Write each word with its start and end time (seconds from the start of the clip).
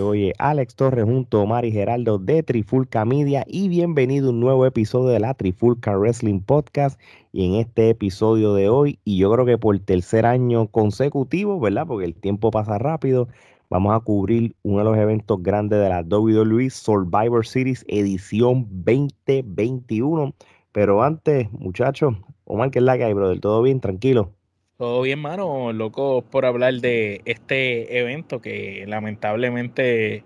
Oye, 0.00 0.32
Alex 0.38 0.76
Torres 0.76 1.04
junto 1.04 1.42
a 1.42 1.46
Mari 1.46 1.72
Geraldo 1.72 2.18
de 2.18 2.42
Trifulca 2.42 3.04
Media 3.04 3.44
y 3.46 3.68
bienvenido 3.68 4.28
a 4.28 4.30
un 4.30 4.40
nuevo 4.40 4.64
episodio 4.64 5.08
de 5.08 5.20
la 5.20 5.34
Trifulca 5.34 5.96
Wrestling 5.96 6.40
Podcast. 6.40 6.98
Y 7.32 7.46
en 7.46 7.54
este 7.56 7.90
episodio 7.90 8.54
de 8.54 8.68
hoy, 8.68 8.98
y 9.04 9.18
yo 9.18 9.30
creo 9.30 9.44
que 9.44 9.58
por 9.58 9.78
tercer 9.80 10.26
año 10.26 10.68
consecutivo, 10.68 11.60
¿verdad? 11.60 11.86
Porque 11.86 12.06
el 12.06 12.14
tiempo 12.14 12.50
pasa 12.50 12.78
rápido, 12.78 13.28
vamos 13.68 13.94
a 13.94 14.00
cubrir 14.00 14.56
uno 14.62 14.78
de 14.78 14.84
los 14.84 14.96
eventos 14.96 15.42
grandes 15.42 15.78
de 15.80 15.88
la 15.88 16.02
WWE 16.02 16.70
Survivor 16.70 17.46
Series 17.46 17.84
edición 17.86 18.66
2021. 18.70 20.34
Pero 20.72 21.02
antes, 21.02 21.52
muchachos, 21.52 22.14
Omar, 22.44 22.70
¿qué 22.70 22.78
es 22.78 22.84
la 22.84 22.96
que 22.96 23.04
hay, 23.04 23.12
brother? 23.12 23.40
¿Todo 23.40 23.62
bien? 23.62 23.80
¿Tranquilo? 23.80 24.32
Todo 24.80 25.02
bien, 25.02 25.20
mano. 25.20 25.74
Loco 25.74 26.22
por 26.22 26.46
hablar 26.46 26.72
de 26.72 27.20
este 27.26 27.98
evento 27.98 28.40
que 28.40 28.86
lamentablemente 28.88 30.24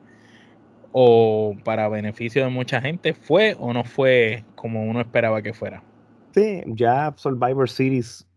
o 0.92 1.56
para 1.64 1.88
beneficio 1.88 2.44
de 2.44 2.50
mucha 2.50 2.80
gente 2.80 3.14
fue 3.14 3.56
o 3.58 3.72
no 3.72 3.82
fue 3.82 4.44
como 4.54 4.84
uno 4.84 5.00
esperaba 5.00 5.42
que 5.42 5.54
fuera. 5.54 5.82
Sí, 6.34 6.62
ya 6.66 7.12
Survivor 7.16 7.68
Series 7.68 8.28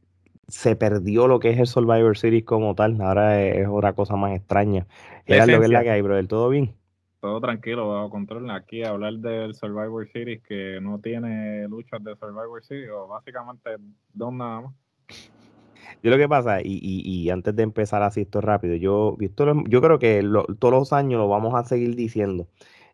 se 0.48 0.76
perdió 0.76 1.28
lo 1.28 1.40
que 1.40 1.52
es 1.52 1.60
el 1.60 1.68
Survivor 1.68 2.18
Series 2.18 2.46
como 2.46 2.74
tal. 2.74 3.00
Ahora 3.00 3.40
es, 3.40 3.68
otra 3.70 3.94
cosa 3.94 4.16
más 4.16 4.36
extraña. 4.36 4.88
Era 5.28 5.46
lo 5.46 5.60
que 5.60 5.66
es 5.66 5.72
la 5.72 5.84
que 5.84 5.92
hay, 5.92 6.02
brother. 6.02 6.26
¿Todo 6.26 6.50
bien? 6.50 6.74
Todo 7.22 7.40
tranquilo, 7.42 7.90
bajo 7.90 8.10
control. 8.10 8.50
Aquí 8.50 8.84
hablar 8.84 9.14
del 9.14 9.54
Survivor 9.54 10.10
Series 10.12 10.42
que 10.42 10.80
no 10.82 10.98
tiene 10.98 11.68
luchas 11.68 12.04
de 12.04 12.16
Survivor 12.16 12.66
Series 12.66 12.90
o 12.90 13.08
básicamente 13.08 13.70
dos 14.16 14.34
nada 14.34 14.62
más. 14.62 14.74
Yo 16.04 16.12
lo 16.12 16.18
que 16.18 16.28
pasa, 16.30 16.62
y, 16.62 16.80
y, 16.82 17.30
antes 17.30 17.56
de 17.56 17.64
empezar 17.64 18.04
así 18.04 18.22
esto 18.22 18.42
rápido, 18.42 18.76
yo, 18.76 19.18
yo 19.68 19.82
creo 19.82 20.00
que 20.00 20.24
todos 20.60 20.74
los 20.74 20.94
años 20.94 21.20
lo 21.20 21.28
vamos 21.28 21.56
a 21.56 21.64
seguir 21.64 21.96
diciendo. 21.96 22.48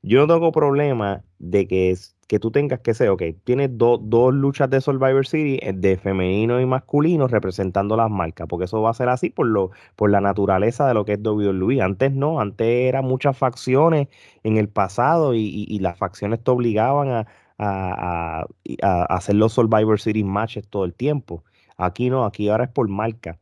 Yo 0.04 0.20
no 0.20 0.34
tengo 0.34 0.52
problema 0.52 1.24
de 1.40 1.66
que, 1.66 1.96
que 2.28 2.38
tú 2.38 2.52
tengas 2.52 2.82
que 2.82 2.94
ser, 2.94 3.10
ok, 3.10 3.24
tienes 3.46 3.70
dos 3.78 4.34
luchas 4.34 4.70
de 4.70 4.82
Survivor 4.82 5.26
City 5.26 5.60
eh, 5.62 5.72
de 5.74 5.98
femenino 5.98 6.60
y 6.60 6.66
masculino 6.66 7.28
representando 7.28 7.96
las 7.96 8.10
marcas, 8.12 8.48
porque 8.50 8.66
eso 8.66 8.82
va 8.82 8.90
a 8.90 8.94
ser 8.94 9.08
así 9.08 9.30
por, 9.30 9.48
lo, 9.48 9.72
por 9.96 10.12
la 10.12 10.20
naturaleza 10.20 10.88
de 10.88 10.94
lo 10.94 11.06
que 11.06 11.14
es 11.14 11.20
WWE. 11.24 11.82
Antes 11.82 12.12
no, 12.12 12.42
antes 12.42 12.68
eran 12.68 13.06
muchas 13.06 13.38
facciones 13.38 14.10
en 14.44 14.58
el 14.58 14.68
pasado 14.68 15.34
y, 15.36 15.80
las 15.80 15.98
facciones 15.98 16.44
te 16.44 16.52
obligaban 16.52 17.10
a, 17.10 17.28
a, 17.58 18.46
a 18.82 19.04
hacer 19.06 19.36
los 19.36 19.54
Survivor 19.54 20.00
Series 20.00 20.26
matches 20.26 20.68
todo 20.68 20.86
el 20.86 20.94
tiempo. 20.94 21.44
Aquí 21.78 22.10
no, 22.10 22.26
aquí 22.26 22.50
ahora 22.50 22.66
es 22.66 22.70
por 22.72 22.88
marca. 22.88 23.40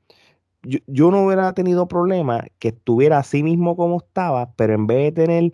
Yo, 0.64 1.12
no 1.12 1.26
hubiera 1.26 1.54
tenido 1.54 1.88
problema 1.88 2.46
que 2.60 2.70
estuviera 2.70 3.18
así 3.18 3.42
mismo 3.42 3.76
como 3.76 3.98
estaba, 3.98 4.54
pero 4.56 4.74
en 4.76 4.86
vez 4.86 5.16
de 5.16 5.26
tener 5.26 5.52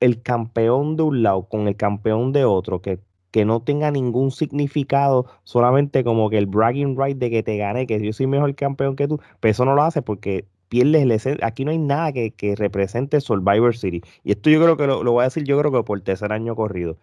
el 0.00 0.22
campeón 0.22 0.96
de 0.96 1.02
un 1.02 1.22
lado 1.22 1.48
con 1.48 1.66
el 1.66 1.76
campeón 1.76 2.32
de 2.32 2.44
otro, 2.44 2.80
que, 2.80 3.00
que 3.32 3.44
no 3.44 3.62
tenga 3.62 3.90
ningún 3.90 4.30
significado, 4.30 5.26
solamente 5.42 6.04
como 6.04 6.30
que 6.30 6.38
el 6.38 6.46
bragging 6.46 6.96
right 6.96 7.18
de 7.18 7.30
que 7.30 7.42
te 7.42 7.56
gané, 7.56 7.86
que 7.86 8.00
yo 8.00 8.12
soy 8.12 8.28
mejor 8.28 8.54
campeón 8.54 8.94
que 8.94 9.08
tú, 9.08 9.20
pero 9.40 9.50
eso 9.50 9.64
no 9.64 9.74
lo 9.74 9.82
hace 9.82 10.02
porque 10.02 10.46
pierdes 10.68 11.26
el. 11.26 11.38
Aquí 11.42 11.64
no 11.64 11.70
hay 11.72 11.78
nada 11.78 12.12
que, 12.12 12.54
represente 12.56 13.20
Survivor 13.20 13.76
City. 13.76 14.02
Y 14.22 14.32
esto 14.32 14.50
yo 14.50 14.62
creo 14.62 14.76
que 14.76 14.86
lo, 14.86 15.02
lo, 15.02 15.12
voy 15.12 15.22
a 15.22 15.24
decir, 15.24 15.44
yo 15.44 15.58
creo 15.58 15.72
que 15.72 15.82
por 15.82 16.00
tercer 16.02 16.32
año 16.32 16.54
corrido 16.56 16.98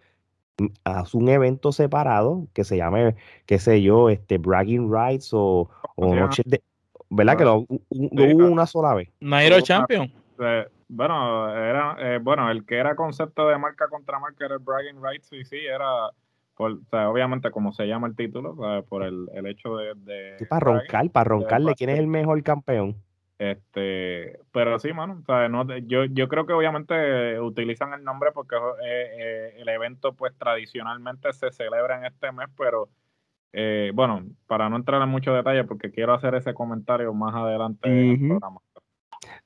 haz 0.84 1.14
un 1.14 1.28
evento 1.28 1.72
separado 1.72 2.46
que 2.52 2.64
se 2.64 2.76
llame, 2.76 3.16
qué 3.46 3.58
sé 3.58 3.82
yo, 3.82 4.10
este 4.10 4.38
Bragging 4.38 4.92
Rights 4.92 5.30
o, 5.32 5.70
o 5.96 6.14
Noches 6.14 6.44
de. 6.46 6.62
¿Verdad? 7.10 7.36
que 7.36 7.44
lo, 7.44 7.66
hubo 7.68 8.46
una 8.46 8.66
sola 8.66 8.94
vez. 8.94 9.10
Nairo 9.20 9.60
Champion. 9.60 10.10
bueno, 10.88 11.54
era, 11.54 11.96
eh, 11.98 12.18
bueno, 12.22 12.50
el 12.50 12.64
que 12.64 12.78
era 12.78 12.96
concepto 12.96 13.48
de 13.48 13.58
marca 13.58 13.88
contra 13.88 14.18
marca 14.18 14.46
era 14.46 14.54
el 14.54 14.60
Bragging 14.60 15.02
Rights 15.02 15.32
y 15.32 15.44
sí, 15.44 15.58
era. 15.58 16.10
Por, 16.54 16.78
obviamente, 16.90 17.50
como 17.50 17.72
se 17.72 17.86
llama 17.86 18.06
el 18.06 18.14
título, 18.14 18.56
por 18.88 19.02
el, 19.02 19.28
el 19.34 19.46
hecho 19.46 19.76
de. 19.76 19.94
de 19.96 20.46
para 20.46 20.60
roncar, 20.60 21.10
para 21.10 21.24
roncarle, 21.24 21.74
¿quién 21.74 21.90
es 21.90 21.98
el 21.98 22.06
mejor 22.06 22.42
campeón? 22.42 22.96
Este, 23.42 24.38
pero 24.52 24.78
sí, 24.78 24.92
mano, 24.92 25.18
o 25.20 25.24
sea, 25.24 25.48
no, 25.48 25.66
yo, 25.78 26.04
yo 26.04 26.28
creo 26.28 26.46
que 26.46 26.52
obviamente 26.52 27.40
utilizan 27.40 27.92
el 27.92 28.04
nombre 28.04 28.30
porque 28.30 28.54
eh, 28.54 29.10
eh, 29.18 29.54
el 29.56 29.68
evento 29.68 30.12
pues 30.12 30.32
tradicionalmente 30.38 31.32
se 31.32 31.50
celebra 31.50 31.98
en 31.98 32.04
este 32.04 32.30
mes, 32.30 32.46
pero 32.56 32.88
eh, 33.52 33.90
bueno, 33.94 34.22
para 34.46 34.68
no 34.68 34.76
entrar 34.76 35.02
en 35.02 35.08
mucho 35.08 35.34
detalle 35.34 35.64
porque 35.64 35.90
quiero 35.90 36.14
hacer 36.14 36.36
ese 36.36 36.54
comentario 36.54 37.12
más 37.14 37.34
adelante 37.34 37.88
en 37.88 38.10
el 38.10 38.28
programa. 38.28 38.60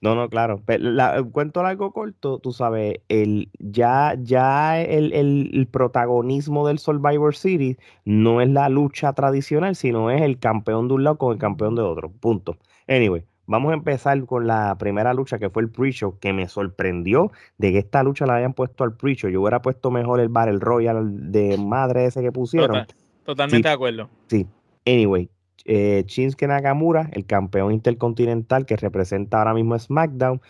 No, 0.02 0.14
no, 0.14 0.28
claro. 0.28 0.62
La, 0.66 1.22
cuento 1.32 1.64
algo 1.64 1.90
corto, 1.92 2.38
tú 2.38 2.52
sabes, 2.52 3.00
el, 3.08 3.50
ya, 3.58 4.14
ya 4.18 4.78
el, 4.78 5.14
el, 5.14 5.68
protagonismo 5.68 6.68
del 6.68 6.78
Survivor 6.78 7.34
Series 7.34 7.78
no 8.04 8.42
es 8.42 8.50
la 8.50 8.68
lucha 8.68 9.14
tradicional, 9.14 9.74
sino 9.74 10.10
es 10.10 10.20
el 10.20 10.38
campeón 10.38 10.88
de 10.88 10.94
un 10.94 11.04
lado 11.04 11.16
con 11.16 11.32
el 11.32 11.38
campeón 11.38 11.76
de 11.76 11.82
otro. 11.82 12.10
Punto. 12.10 12.58
Anyway, 12.88 13.24
Vamos 13.46 13.70
a 13.70 13.74
empezar 13.74 14.24
con 14.24 14.46
la 14.46 14.76
primera 14.78 15.14
lucha 15.14 15.38
que 15.38 15.50
fue 15.50 15.62
el 15.62 15.70
pre-show, 15.70 16.18
que 16.18 16.32
me 16.32 16.48
sorprendió 16.48 17.30
de 17.58 17.72
que 17.72 17.78
esta 17.78 18.02
lucha 18.02 18.26
la 18.26 18.36
hayan 18.36 18.54
puesto 18.54 18.84
al 18.84 18.96
pre-show. 18.96 19.30
Yo 19.30 19.40
hubiera 19.40 19.62
puesto 19.62 19.90
mejor 19.90 20.20
el 20.20 20.28
Battle 20.28 20.58
Royal 20.58 21.30
de 21.30 21.56
madre 21.58 22.06
ese 22.06 22.22
que 22.22 22.32
pusieron. 22.32 22.86
totalmente 23.24 23.68
de 23.68 23.74
acuerdo. 23.74 24.08
Sí. 24.28 24.46
Anyway, 24.84 25.28
eh, 25.64 26.04
Shinsuke 26.06 26.46
Nakamura, 26.46 27.08
el 27.12 27.26
campeón 27.26 27.72
intercontinental 27.72 28.66
que 28.66 28.76
representa 28.76 29.38
ahora 29.38 29.54
mismo 29.54 29.78
SmackDown, 29.78 30.40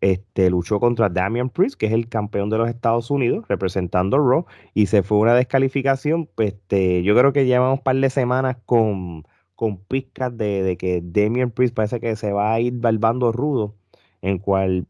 este, 0.00 0.48
luchó 0.48 0.80
contra 0.80 1.08
Damian 1.08 1.50
Priest, 1.50 1.76
que 1.76 1.86
es 1.86 1.92
el 1.92 2.08
campeón 2.08 2.48
de 2.50 2.58
los 2.58 2.68
Estados 2.68 3.10
Unidos, 3.10 3.44
representando 3.48 4.18
Raw, 4.18 4.46
y 4.72 4.86
se 4.86 5.02
fue 5.02 5.18
una 5.18 5.34
descalificación. 5.34 6.26
Pues, 6.34 6.54
este, 6.54 7.02
yo 7.02 7.16
creo 7.16 7.32
que 7.32 7.46
llevamos 7.46 7.78
un 7.78 7.84
par 7.84 7.96
de 7.96 8.10
semanas 8.10 8.56
con 8.64 9.24
con 9.60 9.76
pizcas 9.76 10.34
de, 10.38 10.78
que 10.78 11.02
Damian 11.04 11.50
Priest 11.50 11.74
parece 11.74 12.00
que 12.00 12.16
se 12.16 12.32
va 12.32 12.54
a 12.54 12.60
ir 12.60 12.72
balbando 12.80 13.30
rudo, 13.30 13.74
en 14.22 14.38
cual 14.38 14.86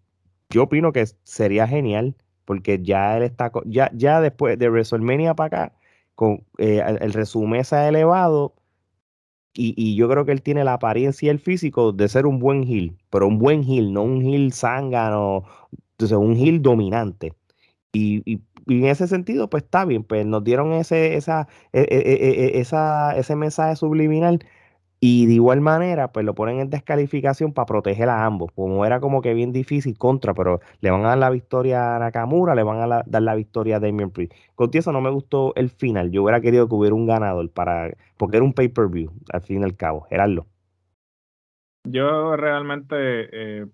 yo 0.48 0.62
opino 0.62 0.92
que 0.92 1.04
sería 1.24 1.66
genial, 1.66 2.14
porque 2.44 2.80
ya 2.80 3.16
él 3.16 3.24
está, 3.24 3.50
ya, 3.66 3.90
ya 3.92 4.20
después 4.20 4.56
de 4.60 4.68
WrestleMania 4.70 5.34
para 5.34 5.64
acá, 5.64 5.72
con, 6.14 6.44
eh, 6.58 6.80
el, 7.00 7.12
resumen 7.12 7.64
se 7.64 7.74
ha 7.74 7.88
elevado, 7.88 8.54
y, 9.54 9.96
yo 9.96 10.08
creo 10.08 10.24
que 10.24 10.30
él 10.30 10.42
tiene 10.42 10.62
la 10.62 10.74
apariencia 10.74 11.26
y 11.26 11.30
el 11.30 11.40
físico 11.40 11.90
de 11.90 12.08
ser 12.08 12.24
un 12.24 12.38
buen 12.38 12.62
heel, 12.62 12.96
pero 13.10 13.26
un 13.26 13.40
buen 13.40 13.64
heel, 13.64 13.92
no 13.92 14.04
un 14.04 14.22
heel 14.22 14.52
zángano, 14.52 15.46
entonces 15.94 16.16
un 16.16 16.36
heel 16.36 16.62
dominante. 16.62 17.34
Y, 17.92 18.22
y, 18.24 18.40
en 18.68 18.86
ese 18.86 19.08
sentido, 19.08 19.50
pues 19.50 19.64
está 19.64 19.84
bien, 19.84 20.04
pues 20.04 20.24
nos 20.26 20.44
dieron 20.44 20.72
ese, 20.74 21.16
esa, 21.16 21.48
e, 21.72 21.80
e, 21.80 22.56
e, 22.56 22.60
esa, 22.60 23.16
ese 23.16 23.34
mensaje 23.34 23.74
subliminal 23.74 24.38
y 25.00 25.26
de 25.26 25.32
igual 25.32 25.62
manera, 25.62 26.12
pues 26.12 26.26
lo 26.26 26.34
ponen 26.34 26.60
en 26.60 26.68
descalificación 26.68 27.54
para 27.54 27.64
proteger 27.64 28.10
a 28.10 28.26
ambos. 28.26 28.52
Como 28.52 28.84
era 28.84 29.00
como 29.00 29.22
que 29.22 29.32
bien 29.32 29.50
difícil 29.50 29.96
contra, 29.96 30.34
pero 30.34 30.60
le 30.80 30.90
van 30.90 31.04
a 31.06 31.08
dar 31.08 31.18
la 31.18 31.30
victoria 31.30 31.96
a 31.96 31.98
Nakamura, 31.98 32.54
le 32.54 32.62
van 32.62 32.80
a 32.80 33.02
dar 33.06 33.22
la 33.22 33.34
victoria 33.34 33.76
a 33.76 33.80
Damien 33.80 34.10
Priest. 34.10 34.34
Con 34.54 34.68
eso 34.74 34.92
no 34.92 35.00
me 35.00 35.10
gustó 35.10 35.54
el 35.56 35.70
final. 35.70 36.10
Yo 36.10 36.22
hubiera 36.22 36.42
querido 36.42 36.68
que 36.68 36.74
hubiera 36.74 36.94
un 36.94 37.06
ganador 37.06 37.50
para, 37.50 37.90
porque 38.18 38.36
era 38.36 38.44
un 38.44 38.52
pay-per-view, 38.52 39.10
al 39.32 39.40
fin 39.40 39.62
y 39.62 39.64
al 39.64 39.76
cabo. 39.76 40.02
Gerardo. 40.02 40.46
Yo 41.84 42.36
realmente 42.36 42.96
eh, 43.32 43.66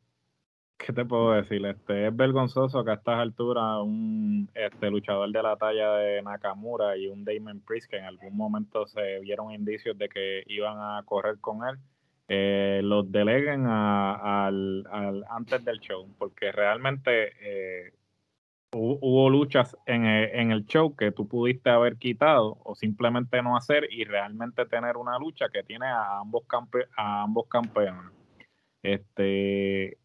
¿Qué 0.78 0.93
te 0.93 1.05
puedo 1.05 1.32
decir? 1.32 1.64
Este, 1.64 2.06
es 2.08 2.17
vergonzoso 2.17 2.84
que 2.84 2.90
a 2.90 2.94
estas 2.94 3.19
alturas 3.19 3.81
un 3.82 4.49
este, 4.55 4.90
luchador 4.90 5.31
de 5.32 5.43
la 5.43 5.56
talla 5.56 5.93
de 5.94 6.23
Nakamura 6.23 6.96
y 6.96 7.08
un 7.08 7.25
Damon 7.25 7.61
Priest 7.61 7.90
que 7.90 7.96
en 7.96 8.05
algún 8.05 8.37
momento 8.37 8.87
se 8.87 9.20
vieron 9.20 9.52
indicios 9.52 9.96
de 9.96 10.08
que 10.08 10.43
iban 10.46 10.76
a 10.78 11.02
correr 11.05 11.38
con 11.40 11.67
él, 11.67 11.78
eh, 12.28 12.81
los 12.82 13.11
deleguen 13.11 13.67
al, 13.67 14.84
antes 15.31 15.64
del 15.64 15.81
show, 15.81 16.08
porque 16.19 16.52
realmente 16.52 17.32
eh, 17.40 17.93
hubo, 18.73 19.31
luchas 19.31 19.76
en, 19.87 20.05
eh, 20.05 20.40
en, 20.40 20.52
el 20.52 20.67
show 20.67 20.94
que 20.94 21.11
tú 21.11 21.26
pudiste 21.26 21.70
haber 21.70 21.96
quitado 21.96 22.58
o 22.64 22.75
simplemente 22.75 23.43
no 23.43 23.56
hacer 23.56 23.88
y 23.90 24.05
realmente 24.05 24.67
tener 24.67 24.96
una 24.96 25.19
lucha 25.19 25.49
que 25.49 25.62
tiene 25.62 25.87
a 25.87 26.19
ambos, 26.19 26.44
campe 26.46 26.87
a 26.96 27.23
ambos 27.23 27.46
campeones. 27.49 28.12
Este, 28.82 29.99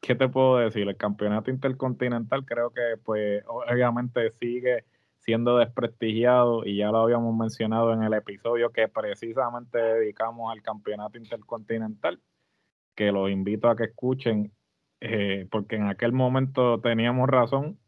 ¿qué 0.00 0.14
te 0.14 0.28
puedo 0.28 0.58
decir? 0.58 0.88
El 0.88 0.96
campeonato 0.96 1.50
intercontinental 1.50 2.44
creo 2.44 2.70
que 2.70 2.96
pues 3.04 3.42
obviamente 3.46 4.32
sigue 4.32 4.84
siendo 5.18 5.58
desprestigiado 5.58 6.64
y 6.64 6.78
ya 6.78 6.90
lo 6.90 7.02
habíamos 7.02 7.36
mencionado 7.36 7.92
en 7.92 8.02
el 8.02 8.14
episodio 8.14 8.70
que 8.70 8.88
precisamente 8.88 9.78
dedicamos 9.78 10.50
al 10.50 10.62
campeonato 10.62 11.18
intercontinental, 11.18 12.20
que 12.94 13.12
los 13.12 13.30
invito 13.30 13.68
a 13.68 13.76
que 13.76 13.84
escuchen 13.84 14.52
eh, 15.00 15.46
porque 15.50 15.76
en 15.76 15.88
aquel 15.88 16.12
momento 16.12 16.80
teníamos 16.80 17.28
razón 17.28 17.78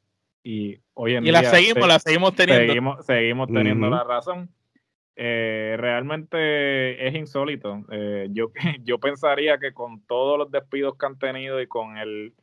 y 0.42 0.80
hoy 0.94 1.14
en 1.14 1.24
y 1.24 1.30
día... 1.30 1.42
la 1.42 1.50
seguimos, 1.50 1.88
la 1.88 1.98
seguimos 1.98 2.34
teniendo. 2.34 3.02
Seguimos, 3.02 3.48
teniendo 3.48 3.90
la 3.90 4.04
razón. 4.04 4.50
Eh, 5.24 5.76
realmente 5.78 7.06
es 7.06 7.14
insólito. 7.14 7.84
Eh, 7.92 8.26
yo, 8.32 8.50
yo 8.82 8.98
pensaría 8.98 9.58
que 9.58 9.72
con 9.72 10.04
todos 10.06 10.36
los 10.36 10.50
despidos 10.50 10.98
que 10.98 11.06
han 11.06 11.16
tenido 11.16 11.60
y 11.60 11.68
con 11.68 11.96
el, 11.96 12.34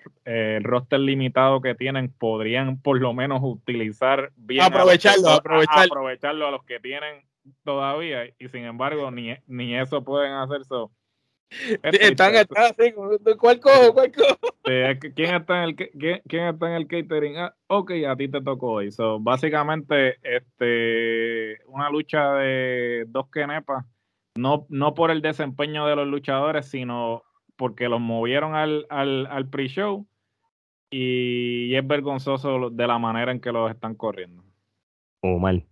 roster 0.61 1.01
limitado 1.01 1.59
que 1.59 1.75
tienen, 1.75 2.09
podrían 2.09 2.81
por 2.81 3.01
lo 3.01 3.13
menos 3.13 3.41
utilizar 3.43 4.31
bien 4.37 4.63
aprovecharlo, 4.63 5.27
a 5.27 5.35
aprovecharlo. 5.35 5.93
aprovecharlo 5.93 6.47
a 6.47 6.51
los 6.51 6.63
que 6.63 6.79
tienen 6.79 7.25
todavía 7.65 8.25
y 8.37 8.47
sin 8.47 8.63
embargo 8.63 9.11
ni, 9.11 9.35
ni 9.47 9.75
eso 9.75 10.03
pueden 10.03 10.31
hacer. 10.33 10.63
So, 10.63 10.91
están 11.83 12.35
atrás, 12.35 12.73
así, 12.77 12.93
¿cuál 13.37 13.59
cojo? 13.59 13.93
¿Cuál 13.93 14.11
cojo? 14.11 14.55
¿quién, 15.15 15.35
está 15.35 15.63
en 15.63 15.69
el, 15.69 15.75
quién, 15.75 16.21
quién, 16.27 16.47
está 16.47 16.67
en 16.67 16.73
el 16.73 16.87
catering? 16.87 17.37
Ah, 17.37 17.55
ok, 17.67 17.91
a 18.07 18.15
ti 18.15 18.27
te 18.27 18.41
tocó 18.41 18.73
hoy. 18.73 18.91
So, 18.91 19.19
básicamente, 19.19 20.17
este, 20.23 21.57
una 21.67 21.89
lucha 21.89 22.33
de 22.33 23.05
dos 23.07 23.29
kenepas, 23.29 23.85
no, 24.35 24.65
no 24.69 24.93
por 24.93 25.11
el 25.11 25.21
desempeño 25.21 25.87
de 25.87 25.95
los 25.95 26.07
luchadores, 26.07 26.67
sino 26.67 27.23
porque 27.55 27.89
los 27.89 27.99
movieron 27.99 28.55
al, 28.55 28.85
al, 28.89 29.27
al 29.27 29.49
pre-show 29.49 30.07
y 30.89 31.75
es 31.75 31.85
vergonzoso 31.85 32.69
de 32.69 32.87
la 32.87 32.97
manera 32.97 33.31
en 33.31 33.39
que 33.39 33.51
los 33.51 33.69
están 33.69 33.95
corriendo. 33.95 34.43
O 35.21 35.37
mal. 35.39 35.65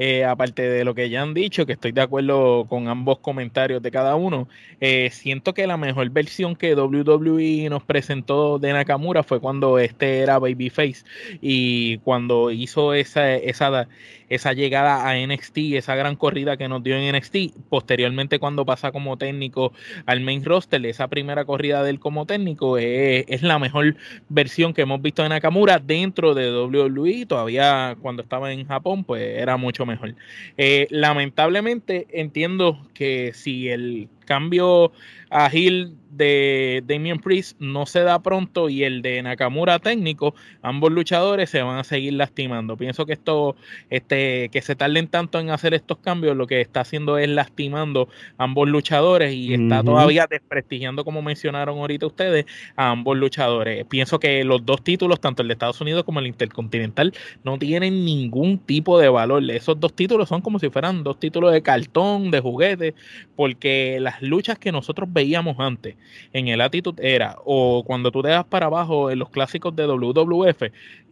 Eh, 0.00 0.24
aparte 0.24 0.62
de 0.62 0.84
lo 0.84 0.94
que 0.94 1.10
ya 1.10 1.22
han 1.22 1.34
dicho, 1.34 1.66
que 1.66 1.72
estoy 1.72 1.90
de 1.90 2.02
acuerdo 2.02 2.66
con 2.68 2.86
ambos 2.86 3.18
comentarios 3.18 3.82
de 3.82 3.90
cada 3.90 4.14
uno, 4.14 4.46
eh, 4.80 5.10
siento 5.10 5.54
que 5.54 5.66
la 5.66 5.76
mejor 5.76 6.08
versión 6.10 6.54
que 6.54 6.76
WWE 6.76 7.68
nos 7.68 7.82
presentó 7.82 8.60
de 8.60 8.72
Nakamura 8.72 9.24
fue 9.24 9.40
cuando 9.40 9.80
este 9.80 10.20
era 10.20 10.38
Babyface 10.38 11.02
y 11.40 11.98
cuando 11.98 12.52
hizo 12.52 12.94
esa, 12.94 13.34
esa, 13.34 13.88
esa 14.28 14.52
llegada 14.52 15.08
a 15.08 15.16
NXT, 15.16 15.58
esa 15.74 15.96
gran 15.96 16.14
corrida 16.14 16.56
que 16.56 16.68
nos 16.68 16.84
dio 16.84 16.94
en 16.96 17.16
NXT, 17.16 17.58
posteriormente 17.68 18.38
cuando 18.38 18.64
pasa 18.64 18.92
como 18.92 19.16
técnico 19.16 19.72
al 20.06 20.20
main 20.20 20.44
roster, 20.44 20.86
esa 20.86 21.08
primera 21.08 21.44
corrida 21.44 21.82
de 21.82 21.90
él 21.90 21.98
como 21.98 22.24
técnico 22.24 22.78
es, 22.78 23.24
es 23.26 23.42
la 23.42 23.58
mejor 23.58 23.96
versión 24.28 24.74
que 24.74 24.82
hemos 24.82 25.02
visto 25.02 25.24
de 25.24 25.30
Nakamura 25.30 25.80
dentro 25.80 26.34
de 26.34 26.52
WWE, 26.52 27.26
todavía 27.26 27.96
cuando 28.00 28.22
estaba 28.22 28.52
en 28.52 28.64
Japón 28.64 29.02
pues 29.02 29.22
era 29.22 29.56
mucho 29.56 29.87
mejor. 29.88 30.14
Eh, 30.56 30.86
lamentablemente 30.90 32.06
entiendo 32.12 32.86
que 32.94 33.32
si 33.34 33.68
el 33.68 34.08
cambio 34.28 34.92
a 35.30 35.50
Hill 35.52 35.94
de 36.10 36.82
Damien 36.86 37.18
Priest 37.18 37.58
no 37.60 37.86
se 37.86 38.00
da 38.00 38.18
pronto 38.20 38.68
y 38.68 38.84
el 38.84 39.02
de 39.02 39.22
Nakamura 39.22 39.78
técnico, 39.78 40.34
ambos 40.62 40.90
luchadores 40.92 41.50
se 41.50 41.62
van 41.62 41.78
a 41.78 41.84
seguir 41.84 42.14
lastimando. 42.14 42.76
Pienso 42.76 43.06
que 43.06 43.12
esto, 43.12 43.56
este, 43.90 44.48
que 44.50 44.62
se 44.62 44.74
tarden 44.74 45.08
tanto 45.08 45.38
en 45.38 45.50
hacer 45.50 45.74
estos 45.74 45.98
cambios, 45.98 46.36
lo 46.36 46.46
que 46.46 46.60
está 46.60 46.80
haciendo 46.80 47.18
es 47.18 47.28
lastimando 47.28 48.08
a 48.36 48.44
ambos 48.44 48.68
luchadores 48.68 49.32
y 49.32 49.54
está 49.54 49.82
todavía 49.82 50.26
desprestigiando, 50.28 51.04
como 51.04 51.22
mencionaron 51.22 51.78
ahorita 51.78 52.06
ustedes, 52.06 52.46
a 52.76 52.90
ambos 52.90 53.16
luchadores. 53.16 53.84
Pienso 53.86 54.18
que 54.18 54.44
los 54.44 54.64
dos 54.64 54.82
títulos, 54.82 55.20
tanto 55.20 55.42
el 55.42 55.48
de 55.48 55.54
Estados 55.54 55.80
Unidos 55.80 56.04
como 56.04 56.20
el 56.20 56.26
Intercontinental, 56.26 57.12
no 57.44 57.58
tienen 57.58 58.04
ningún 58.04 58.58
tipo 58.58 58.98
de 58.98 59.08
valor. 59.08 59.48
Esos 59.50 59.78
dos 59.78 59.94
títulos 59.94 60.28
son 60.28 60.40
como 60.40 60.58
si 60.58 60.68
fueran 60.70 61.04
dos 61.04 61.20
títulos 61.20 61.52
de 61.52 61.62
cartón, 61.62 62.30
de 62.30 62.40
juguete, 62.40 62.94
porque 63.36 63.98
las 64.00 64.17
luchas 64.22 64.58
que 64.58 64.72
nosotros 64.72 65.08
veíamos 65.12 65.56
antes 65.58 65.96
en 66.32 66.48
el 66.48 66.60
Attitude 66.60 67.14
Era 67.14 67.36
o 67.44 67.82
cuando 67.84 68.10
tú 68.10 68.22
te 68.22 68.28
das 68.28 68.44
para 68.44 68.66
abajo 68.66 69.10
en 69.10 69.18
los 69.18 69.30
clásicos 69.30 69.74
de 69.74 69.86
WWF 69.86 70.62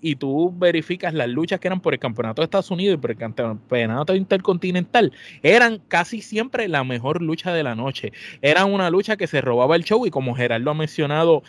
y 0.00 0.16
tú 0.16 0.52
verificas 0.56 1.14
las 1.14 1.28
luchas 1.28 1.60
que 1.60 1.68
eran 1.68 1.80
por 1.80 1.94
el 1.94 2.00
campeonato 2.00 2.42
de 2.42 2.44
Estados 2.44 2.70
Unidos 2.70 2.94
y 2.94 3.00
por 3.00 3.10
el 3.10 3.16
campeonato 3.16 4.14
intercontinental, 4.14 5.12
eran 5.42 5.80
casi 5.88 6.20
siempre 6.20 6.68
la 6.68 6.84
mejor 6.84 7.22
lucha 7.22 7.52
de 7.52 7.62
la 7.62 7.74
noche. 7.74 8.12
Era 8.42 8.64
una 8.64 8.90
lucha 8.90 9.16
que 9.16 9.26
se 9.26 9.40
robaba 9.40 9.76
el 9.76 9.84
show 9.84 10.06
y 10.06 10.10
como 10.10 10.34
Gerardo 10.34 10.70
ha 10.70 10.74
mencionado 10.74 11.42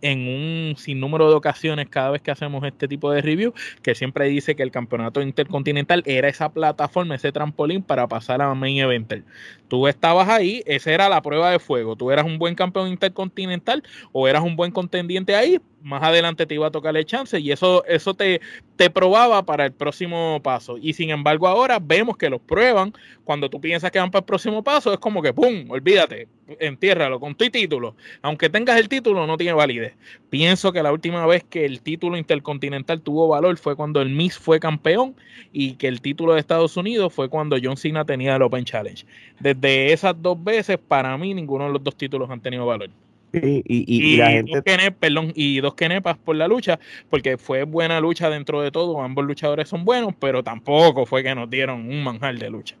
en 0.00 0.28
un 0.28 0.76
sinnúmero 0.76 1.28
de 1.28 1.36
ocasiones 1.36 1.88
cada 1.88 2.10
vez 2.10 2.22
que 2.22 2.30
hacemos 2.30 2.64
este 2.64 2.88
tipo 2.88 3.10
de 3.10 3.22
review, 3.22 3.54
que 3.82 3.94
siempre 3.94 4.26
dice 4.26 4.54
que 4.54 4.62
el 4.62 4.70
campeonato 4.70 5.22
intercontinental 5.22 6.02
era 6.06 6.28
esa 6.28 6.50
plataforma, 6.50 7.14
ese 7.14 7.32
trampolín 7.32 7.82
para 7.82 8.06
pasar 8.08 8.42
a 8.42 8.54
main 8.54 8.78
eventer. 8.78 9.22
Tú 9.68 9.88
estabas 9.88 10.28
ahí, 10.28 10.62
esa 10.66 10.92
era 10.92 11.01
la 11.08 11.22
prueba 11.22 11.50
de 11.50 11.58
fuego. 11.58 11.96
Tú 11.96 12.10
eras 12.10 12.24
un 12.24 12.38
buen 12.38 12.54
campeón 12.54 12.88
intercontinental 12.88 13.82
o 14.12 14.28
eras 14.28 14.42
un 14.42 14.56
buen 14.56 14.70
contendiente 14.70 15.34
ahí, 15.34 15.60
más 15.82 16.02
adelante 16.02 16.46
te 16.46 16.54
iba 16.54 16.66
a 16.66 16.70
tocar 16.70 16.96
el 16.96 17.04
chance 17.04 17.38
y 17.38 17.50
eso, 17.50 17.84
eso 17.86 18.14
te, 18.14 18.40
te 18.76 18.90
probaba 18.90 19.44
para 19.44 19.66
el 19.66 19.72
próximo 19.72 20.40
paso. 20.42 20.78
Y 20.78 20.92
sin 20.92 21.10
embargo 21.10 21.46
ahora 21.46 21.78
vemos 21.80 22.16
que 22.16 22.30
los 22.30 22.40
prueban, 22.40 22.92
cuando 23.24 23.48
tú 23.48 23.60
piensas 23.60 23.90
que 23.90 23.98
van 23.98 24.10
para 24.10 24.20
el 24.20 24.26
próximo 24.26 24.62
paso, 24.62 24.92
es 24.92 24.98
como 24.98 25.22
que, 25.22 25.32
¡pum!, 25.32 25.70
olvídate, 25.70 26.28
entiérralo 26.60 27.20
con 27.20 27.34
tu 27.34 27.48
título. 27.50 27.94
Aunque 28.22 28.48
tengas 28.48 28.78
el 28.78 28.88
título, 28.88 29.26
no 29.26 29.36
tiene 29.36 29.52
validez. 29.52 29.94
Pienso 30.30 30.72
que 30.72 30.82
la 30.82 30.92
última 30.92 31.26
vez 31.26 31.44
que 31.44 31.64
el 31.64 31.80
título 31.80 32.16
intercontinental 32.16 33.00
tuvo 33.00 33.28
valor 33.28 33.56
fue 33.58 33.76
cuando 33.76 34.00
el 34.00 34.10
Miss 34.10 34.38
fue 34.38 34.60
campeón 34.60 35.14
y 35.52 35.74
que 35.74 35.88
el 35.88 36.00
título 36.00 36.34
de 36.34 36.40
Estados 36.40 36.76
Unidos 36.76 37.12
fue 37.12 37.28
cuando 37.28 37.56
John 37.62 37.76
Cena 37.76 38.04
tenía 38.04 38.36
el 38.36 38.42
Open 38.42 38.64
Challenge. 38.64 39.04
Desde 39.40 39.92
esas 39.92 40.20
dos 40.20 40.42
veces, 40.42 40.78
para 40.78 41.16
mí, 41.18 41.34
ninguno 41.34 41.66
de 41.66 41.72
los 41.72 41.84
dos 41.84 41.96
títulos 41.96 42.30
han 42.30 42.40
tenido 42.40 42.66
valor 42.66 42.90
y, 43.32 44.16
la 44.16 44.30
gente... 44.30 44.52
dos 44.52 44.92
perdón, 44.98 45.32
y 45.34 45.60
dos 45.60 45.74
kenepas 45.74 46.18
por 46.18 46.36
la 46.36 46.48
lucha, 46.48 46.78
porque 47.10 47.38
fue 47.38 47.64
buena 47.64 48.00
lucha 48.00 48.30
dentro 48.30 48.60
de 48.60 48.70
todo, 48.70 49.00
ambos 49.00 49.24
luchadores 49.24 49.68
son 49.68 49.84
buenos, 49.84 50.14
pero 50.18 50.42
tampoco 50.42 51.06
fue 51.06 51.22
que 51.22 51.34
nos 51.34 51.48
dieron 51.48 51.88
un 51.88 52.04
manjar 52.04 52.38
de 52.38 52.50
lucha. 52.50 52.76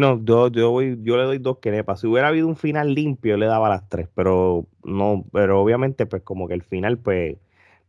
No, 0.00 0.22
yo, 0.24 0.48
yo, 0.48 0.70
voy, 0.70 0.98
yo 1.02 1.16
le 1.16 1.22
doy 1.22 1.38
dos 1.38 1.58
kenepas. 1.58 2.00
Si 2.00 2.06
hubiera 2.06 2.28
habido 2.28 2.48
un 2.48 2.56
final 2.56 2.94
limpio, 2.94 3.36
le 3.36 3.46
daba 3.46 3.68
las 3.68 3.88
tres, 3.88 4.08
pero 4.14 4.66
no, 4.82 5.24
pero 5.32 5.60
obviamente, 5.60 6.06
pues 6.06 6.22
como 6.22 6.48
que 6.48 6.54
el 6.54 6.62
final, 6.62 6.98
pues, 6.98 7.36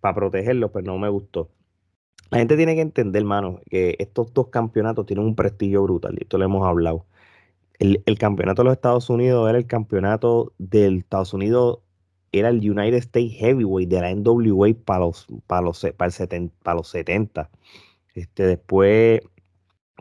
para 0.02 0.14
protegerlo, 0.14 0.72
pues 0.72 0.86
no 0.86 0.98
me 1.00 1.10
gustó. 1.10 1.50
La 2.30 2.40
gente 2.40 2.58
tiene 2.58 2.76
que 2.76 2.82
entender, 2.82 3.22
hermano, 3.22 3.60
que 3.70 3.96
estos 4.00 4.34
dos 4.34 4.50
campeonatos 4.50 5.06
tienen 5.06 5.26
un 5.26 5.36
prestigio 5.36 5.84
brutal, 5.84 6.16
y 6.20 6.24
esto 6.24 6.38
lo 6.38 6.46
hemos 6.46 6.68
hablado. 6.68 7.06
El, 7.80 8.02
el 8.06 8.18
campeonato 8.18 8.62
de 8.62 8.66
los 8.66 8.74
Estados 8.74 9.10
Unidos 9.10 9.50
era 9.50 9.58
el 9.58 9.68
campeonato 9.68 10.54
del 10.58 11.00
Estados 11.00 11.34
Unidos 11.34 11.80
era 12.40 12.50
el 12.50 12.58
United 12.58 12.98
States 12.98 13.34
Heavyweight 13.34 13.90
de 13.90 14.02
la 14.02 14.14
NWA 14.14 14.74
para 14.86 15.02
los, 15.02 15.28
para 15.48 15.62
los, 15.62 15.86
para 15.98 16.08
el 16.08 16.12
70, 16.12 16.56
para 16.64 16.78
los 16.78 16.88
70. 16.90 17.50
Este, 18.16 18.46
después 18.48 19.22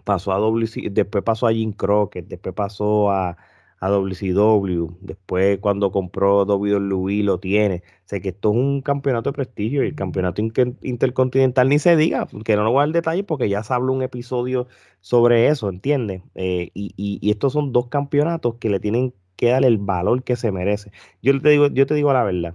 pasó 0.05 0.33
a 0.33 0.39
WC, 0.39 0.91
después 0.91 1.25
pasó 1.25 1.47
a 1.47 1.53
Jim 1.53 1.73
Crockett, 1.73 2.27
después 2.29 2.55
pasó 2.55 3.11
a, 3.11 3.37
a 3.81 3.91
WCW, 3.91 4.97
después 5.01 5.59
cuando 5.61 5.93
compró 5.93 6.45
WWE 6.45 7.23
lo 7.23 7.39
tiene. 7.39 7.83
sé 8.05 8.21
que 8.21 8.31
esto 8.31 8.51
es 8.51 8.57
un 8.57 8.83
campeonato 8.83 9.31
de 9.31 9.35
prestigio 9.35 9.85
y 9.85 9.89
el 9.89 9.95
campeonato 9.95 10.43
intercontinental 10.83 11.69
ni 11.69 11.79
se 11.79 11.97
diga, 11.97 12.27
que 12.45 12.57
no 12.57 12.65
lo 12.65 12.73
voy 12.73 12.83
a 12.83 12.87
dar 12.87 12.95
detalle 12.95 13.25
porque 13.25 13.49
ya 13.49 13.63
se 13.63 13.75
habló 13.75 13.93
un 13.93 14.03
episodio 14.03 14.69
sobre 15.01 15.49
eso, 15.49 15.69
¿entiendes? 15.69 16.23
Eh, 16.35 16.71
y, 16.75 16.95
y, 16.97 17.31
estos 17.31 17.53
son 17.53 17.73
dos 17.73 17.89
campeonatos 17.89 18.57
que 18.57 18.71
le 18.71 18.81
tienen 18.81 19.15
que 19.37 19.51
darle 19.51 19.69
el 19.69 19.79
valor 19.79 20.23
que 20.23 20.37
se 20.37 20.53
merece. 20.53 20.91
Yo 21.23 21.41
te 21.41 21.51
digo, 21.51 21.69
yo 21.69 21.87
te 21.87 21.95
digo 21.95 22.13
la 22.13 22.25
verdad, 22.25 22.55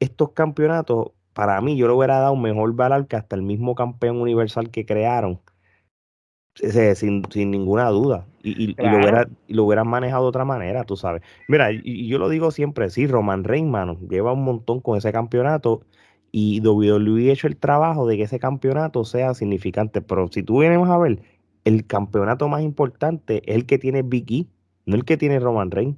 estos 0.00 0.32
campeonatos, 0.32 1.12
para 1.32 1.60
mí, 1.60 1.76
yo 1.76 1.88
le 1.88 1.94
hubiera 1.94 2.20
dado 2.20 2.32
un 2.32 2.42
mejor 2.42 2.74
valor 2.74 3.06
que 3.06 3.16
hasta 3.16 3.36
el 3.36 3.42
mismo 3.42 3.74
campeón 3.74 4.20
universal 4.20 4.70
que 4.70 4.86
crearon, 4.86 5.40
sin, 6.54 7.22
sin 7.30 7.50
ninguna 7.50 7.88
duda. 7.88 8.26
Y, 8.42 8.74
lo 8.74 8.98
hubiera, 8.98 9.26
lo 9.48 9.64
hubieran 9.64 9.88
manejado 9.88 10.24
de 10.24 10.28
otra 10.28 10.44
manera, 10.44 10.84
tú 10.84 10.96
sabes. 10.96 11.22
Mira, 11.48 11.72
y, 11.72 12.06
yo 12.08 12.18
lo 12.18 12.28
digo 12.28 12.50
siempre, 12.50 12.90
sí, 12.90 13.06
Roman 13.06 13.44
Reigns, 13.44 13.70
mano, 13.70 13.98
lleva 14.08 14.32
un 14.32 14.44
montón 14.44 14.80
con 14.80 14.98
ese 14.98 15.12
campeonato 15.12 15.82
y 16.30 16.60
WWE 16.60 17.30
ha 17.30 17.32
hecho 17.32 17.46
el 17.46 17.56
trabajo 17.56 18.06
de 18.06 18.16
que 18.16 18.24
ese 18.24 18.38
campeonato 18.38 19.04
sea 19.04 19.34
significante. 19.34 20.02
Pero 20.02 20.28
si 20.28 20.42
tú 20.42 20.60
vienes 20.60 20.86
a 20.88 20.98
ver, 20.98 21.20
el 21.64 21.86
campeonato 21.86 22.48
más 22.48 22.62
importante 22.62 23.42
es 23.46 23.56
el 23.56 23.66
que 23.66 23.78
tiene 23.78 24.02
Big 24.02 24.32
E 24.32 24.46
no 24.86 24.96
el 24.96 25.04
que 25.04 25.16
tiene 25.16 25.40
Roman 25.40 25.70
Reigns. 25.70 25.96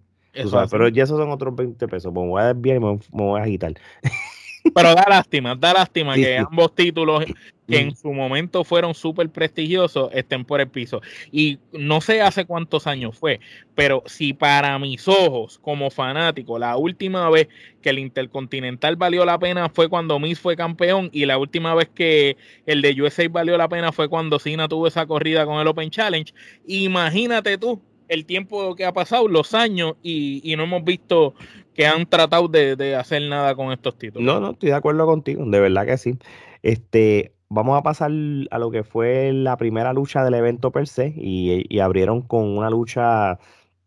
pero 0.70 0.88
ya 0.88 1.04
esos 1.04 1.18
son 1.18 1.30
otros 1.30 1.54
20 1.54 1.88
pesos. 1.88 2.12
Pues 2.12 2.24
me 2.24 2.30
voy 2.30 2.42
a 2.42 2.54
desviar 2.54 2.76
y 2.76 2.80
me, 2.80 2.98
voy 3.10 3.40
a 3.40 3.44
agitar. 3.44 3.74
Pero 4.74 4.94
da 4.94 5.06
lástima, 5.08 5.54
da 5.54 5.72
lástima 5.72 6.14
que 6.14 6.38
ambos 6.38 6.74
títulos 6.74 7.24
que 7.68 7.80
en 7.80 7.96
su 7.96 8.12
momento 8.12 8.64
fueron 8.64 8.94
súper 8.94 9.28
prestigiosos 9.30 10.10
estén 10.12 10.44
por 10.44 10.60
el 10.60 10.68
piso. 10.68 11.00
Y 11.30 11.58
no 11.72 12.00
sé 12.00 12.22
hace 12.22 12.44
cuántos 12.44 12.86
años 12.86 13.16
fue, 13.18 13.40
pero 13.74 14.02
si 14.06 14.32
para 14.32 14.78
mis 14.78 15.06
ojos 15.08 15.58
como 15.58 15.90
fanático 15.90 16.58
la 16.58 16.76
última 16.76 17.28
vez 17.30 17.48
que 17.82 17.90
el 17.90 17.98
Intercontinental 17.98 18.96
valió 18.96 19.24
la 19.24 19.38
pena 19.38 19.68
fue 19.68 19.88
cuando 19.88 20.18
Miss 20.18 20.40
fue 20.40 20.56
campeón 20.56 21.10
y 21.12 21.26
la 21.26 21.38
última 21.38 21.74
vez 21.74 21.88
que 21.88 22.36
el 22.66 22.82
de 22.82 23.00
USA 23.00 23.28
valió 23.28 23.56
la 23.56 23.68
pena 23.68 23.92
fue 23.92 24.08
cuando 24.08 24.38
Cena 24.38 24.68
tuvo 24.68 24.86
esa 24.86 25.06
corrida 25.06 25.44
con 25.44 25.60
el 25.60 25.66
Open 25.66 25.90
Challenge, 25.90 26.32
imagínate 26.66 27.58
tú 27.58 27.80
el 28.08 28.26
tiempo 28.26 28.74
que 28.74 28.84
ha 28.84 28.92
pasado, 28.92 29.28
los 29.28 29.54
años, 29.54 29.94
y, 30.02 30.54
no 30.56 30.64
hemos 30.64 30.84
visto 30.84 31.34
que 31.74 31.86
han 31.86 32.06
tratado 32.06 32.48
de, 32.48 32.96
hacer 32.96 33.22
nada 33.22 33.54
con 33.54 33.72
estos 33.72 33.98
títulos. 33.98 34.24
No, 34.24 34.40
no, 34.40 34.52
estoy 34.52 34.70
de 34.70 34.76
acuerdo 34.76 35.06
contigo, 35.06 35.44
de 35.44 35.60
verdad 35.60 35.86
que 35.86 35.98
sí. 35.98 36.18
Este, 36.62 37.32
vamos 37.48 37.78
a 37.78 37.82
pasar 37.82 38.10
a 38.50 38.58
lo 38.58 38.70
que 38.70 38.82
fue 38.82 39.32
la 39.32 39.56
primera 39.56 39.92
lucha 39.92 40.24
del 40.24 40.34
evento 40.34 40.70
per 40.70 40.88
se 40.88 41.12
y, 41.16 41.78
abrieron 41.80 42.22
con 42.22 42.56
una 42.56 42.70
lucha 42.70 43.38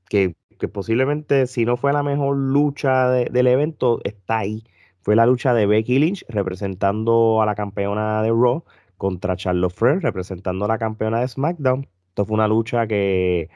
que, 0.09 0.35
posiblemente 0.71 1.47
si 1.47 1.65
no 1.65 1.77
fue 1.77 1.93
la 1.93 2.03
mejor 2.03 2.37
lucha 2.37 3.09
del 3.09 3.47
evento, 3.47 3.99
está 4.03 4.39
ahí. 4.39 4.63
Fue 5.01 5.15
la 5.15 5.25
lucha 5.25 5.53
de 5.53 5.65
Becky 5.65 5.97
Lynch 5.97 6.25
representando 6.27 7.41
a 7.41 7.45
la 7.45 7.55
campeona 7.55 8.21
de 8.21 8.29
Raw 8.29 8.63
contra 8.97 9.37
Charlotte 9.37 9.73
Flair 9.73 10.01
representando 10.01 10.65
a 10.65 10.67
la 10.67 10.77
campeona 10.77 11.21
de 11.21 11.27
SmackDown. 11.27 11.87
Esto 12.09 12.25
fue 12.25 12.35
una 12.35 12.47
lucha 12.47 12.85
que 12.85 13.49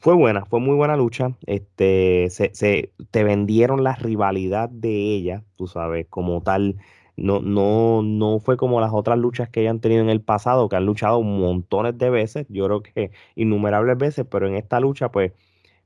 fue 0.00 0.14
buena, 0.14 0.44
fue 0.46 0.60
muy 0.60 0.74
buena 0.76 0.96
lucha. 0.96 1.36
Este, 1.46 2.28
se, 2.30 2.92
te 3.10 3.24
vendieron 3.24 3.84
la 3.84 3.94
rivalidad 3.94 4.68
de 4.70 4.90
ella, 5.14 5.44
tú 5.56 5.66
sabes, 5.66 6.06
como 6.08 6.42
tal. 6.42 6.76
No, 7.16 7.40
no, 7.40 8.02
no 8.02 8.40
fue 8.40 8.56
como 8.58 8.80
las 8.80 8.92
otras 8.92 9.18
luchas 9.18 9.48
que 9.48 9.60
hayan 9.60 9.80
tenido 9.80 10.02
en 10.02 10.10
el 10.10 10.20
pasado, 10.20 10.68
que 10.68 10.76
han 10.76 10.84
luchado 10.86 11.22
montones 11.22 11.96
de 11.96 12.10
veces, 12.10 12.46
yo 12.50 12.66
creo 12.66 12.82
que 12.82 13.10
innumerables 13.36 13.96
veces, 13.96 14.26
pero 14.30 14.46
en 14.48 14.54
esta 14.56 14.80
lucha, 14.80 15.10
pues, 15.10 15.32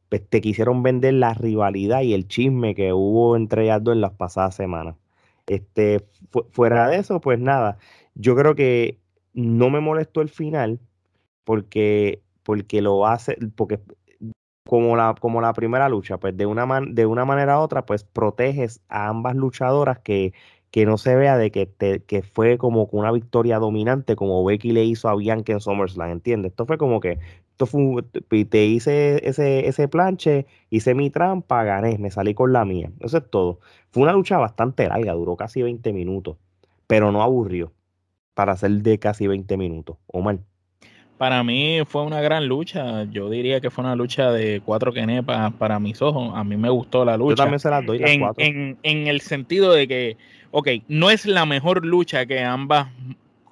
pues 0.09 0.29
te 0.29 0.41
quisieron 0.41 0.83
vender 0.83 1.15
la 1.15 1.35
rivalidad 1.35 2.03
y 2.03 2.15
el 2.15 2.29
chisme 2.29 2.75
que 2.75 2.93
hubo 2.93 3.37
entre 3.37 3.65
ellas 3.65 3.83
dos 3.85 3.95
en 3.95 4.01
las 4.03 4.13
pasadas 4.13 4.57
semanas. 4.57 4.97
Este, 5.47 6.07
fuera 6.53 6.89
de 6.89 6.99
eso, 6.99 7.21
pues 7.21 7.39
nada, 7.41 7.79
yo 8.15 8.37
creo 8.37 8.55
que 8.55 9.01
no 9.35 9.71
me 9.71 9.81
molestó 9.81 10.23
el 10.23 10.29
final 10.31 10.81
porque 11.45 12.23
porque 12.43 12.83
lo 12.83 13.07
hace, 13.07 13.37
porque 13.57 13.81
como 14.71 14.97
la, 14.97 15.15
como 15.21 15.41
la 15.41 15.53
primera 15.53 15.89
lucha, 15.89 16.19
pues 16.19 16.37
de 16.37 16.47
una, 16.47 16.67
man, 16.67 16.95
de 16.95 17.07
una 17.07 17.25
manera 17.25 17.59
u 17.59 17.63
otra, 17.63 17.85
pues 17.87 18.05
proteges 18.05 18.81
a 18.89 19.09
ambas 19.09 19.35
luchadoras 19.35 19.99
que, 19.99 20.33
que 20.71 20.87
no 20.87 20.99
se 20.99 21.17
vea 21.17 21.37
de 21.37 21.51
que, 21.51 21.67
te, 21.67 22.05
que 22.05 22.23
fue 22.23 22.59
como 22.59 22.85
una 22.93 23.11
victoria 23.13 23.59
dominante, 23.59 24.17
como 24.17 24.45
Becky 24.45 24.73
le 24.73 24.85
hizo 24.85 25.09
a 25.09 25.17
Bianca 25.17 25.53
en 25.53 25.61
SummerSlam, 25.61 26.11
¿entiendes? 26.11 26.53
Esto 26.53 26.67
fue 26.67 26.79
como 26.79 27.01
que, 27.01 27.19
esto 27.51 27.67
fue, 27.67 28.03
te 28.45 28.65
hice 28.67 29.29
ese, 29.29 29.67
ese 29.69 29.89
planche, 29.89 30.47
hice 30.71 30.95
mi 30.95 31.11
trampa, 31.11 31.65
gané, 31.65 31.99
me 31.99 32.11
salí 32.11 32.35
con 32.35 32.53
la 32.53 32.65
mía. 32.65 32.93
Eso 33.01 33.19
es 33.19 33.31
todo. 33.31 33.61
Fue 33.91 34.03
una 34.05 34.13
lucha 34.13 34.39
bastante 34.39 34.89
larga, 34.89 35.13
duró 35.15 35.37
casi 35.37 35.63
20 35.63 35.93
minutos, 35.93 36.37
pero 36.87 37.13
no 37.13 37.23
aburrió 37.23 37.73
para 38.35 38.57
ser 38.57 38.71
de 38.83 38.99
casi 38.99 39.27
20 39.27 39.57
minutos, 39.57 39.97
o 40.07 40.21
mal 40.23 40.45
para 41.21 41.45
mí 41.45 41.81
fue 41.87 42.03
una 42.03 42.23
gran 42.23 42.47
lucha. 42.47 43.05
Yo 43.11 43.29
diría 43.29 43.61
que 43.61 43.69
fue 43.69 43.85
una 43.85 43.95
lucha 43.95 44.33
de 44.33 44.63
cuatro 44.65 44.91
quenepas 44.91 45.53
para 45.53 45.79
mis 45.79 46.01
ojos. 46.01 46.33
A 46.35 46.43
mí 46.45 46.57
me 46.57 46.71
gustó 46.71 47.05
la 47.05 47.19
lucha. 47.19 47.33
Yo 47.33 47.37
también 47.37 47.61
se 47.61 47.69
las 47.69 47.85
doy 47.85 47.99
las 47.99 48.11
en, 48.11 48.21
cuatro. 48.21 48.43
En, 48.43 48.79
en, 48.83 49.07
el 49.07 49.21
sentido 49.21 49.75
de 49.75 49.87
que, 49.87 50.17
ok, 50.51 50.69
no 50.89 51.11
es 51.11 51.27
la 51.27 51.45
mejor 51.45 51.85
lucha 51.85 52.25
que 52.25 52.43
ambas 52.43 52.89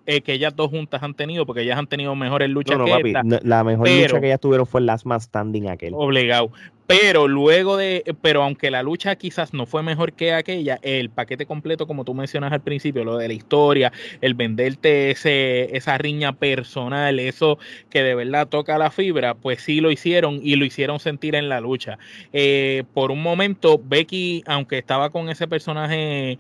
eh, 0.06 0.22
que 0.22 0.32
ellas 0.32 0.56
dos 0.56 0.70
juntas 0.70 1.02
han 1.02 1.12
tenido, 1.12 1.44
porque 1.44 1.60
ellas 1.60 1.78
han 1.78 1.86
tenido 1.86 2.14
mejores 2.14 2.48
luchas 2.48 2.78
que 2.82 3.08
esta, 3.10 3.22
La 3.42 3.62
mejor 3.62 3.86
lucha 3.86 4.18
que 4.18 4.26
ellas 4.28 4.40
tuvieron 4.40 4.66
fue 4.66 4.80
el 4.80 4.86
Last 4.86 5.04
Man 5.04 5.20
Standing 5.20 5.68
aquel. 5.68 5.92
Obligado. 5.94 6.50
Pero 6.88 7.28
luego 7.28 7.76
de, 7.76 8.02
pero 8.22 8.42
aunque 8.42 8.70
la 8.70 8.82
lucha 8.82 9.14
quizás 9.16 9.52
no 9.52 9.66
fue 9.66 9.82
mejor 9.82 10.14
que 10.14 10.32
aquella, 10.32 10.78
el 10.80 11.10
paquete 11.10 11.44
completo, 11.44 11.86
como 11.86 12.02
tú 12.02 12.14
mencionas 12.14 12.50
al 12.50 12.62
principio, 12.62 13.04
lo 13.04 13.18
de 13.18 13.28
la 13.28 13.34
historia, 13.34 13.92
el 14.22 14.32
venderte 14.32 15.10
ese, 15.10 15.76
esa 15.76 15.98
riña 15.98 16.32
personal, 16.32 17.20
eso 17.20 17.58
que 17.90 18.02
de 18.02 18.14
verdad 18.14 18.48
toca 18.48 18.78
la 18.78 18.90
fibra, 18.90 19.34
pues 19.34 19.60
sí 19.60 19.82
lo 19.82 19.90
hicieron 19.90 20.40
y 20.42 20.56
lo 20.56 20.64
hicieron 20.64 20.98
sentir 20.98 21.34
en 21.34 21.50
la 21.50 21.60
lucha. 21.60 21.98
Eh, 22.32 22.84
por 22.94 23.10
un 23.10 23.20
momento, 23.20 23.78
Becky, 23.84 24.42
aunque 24.46 24.78
estaba 24.78 25.10
con 25.10 25.28
ese 25.28 25.46
personaje 25.46 26.38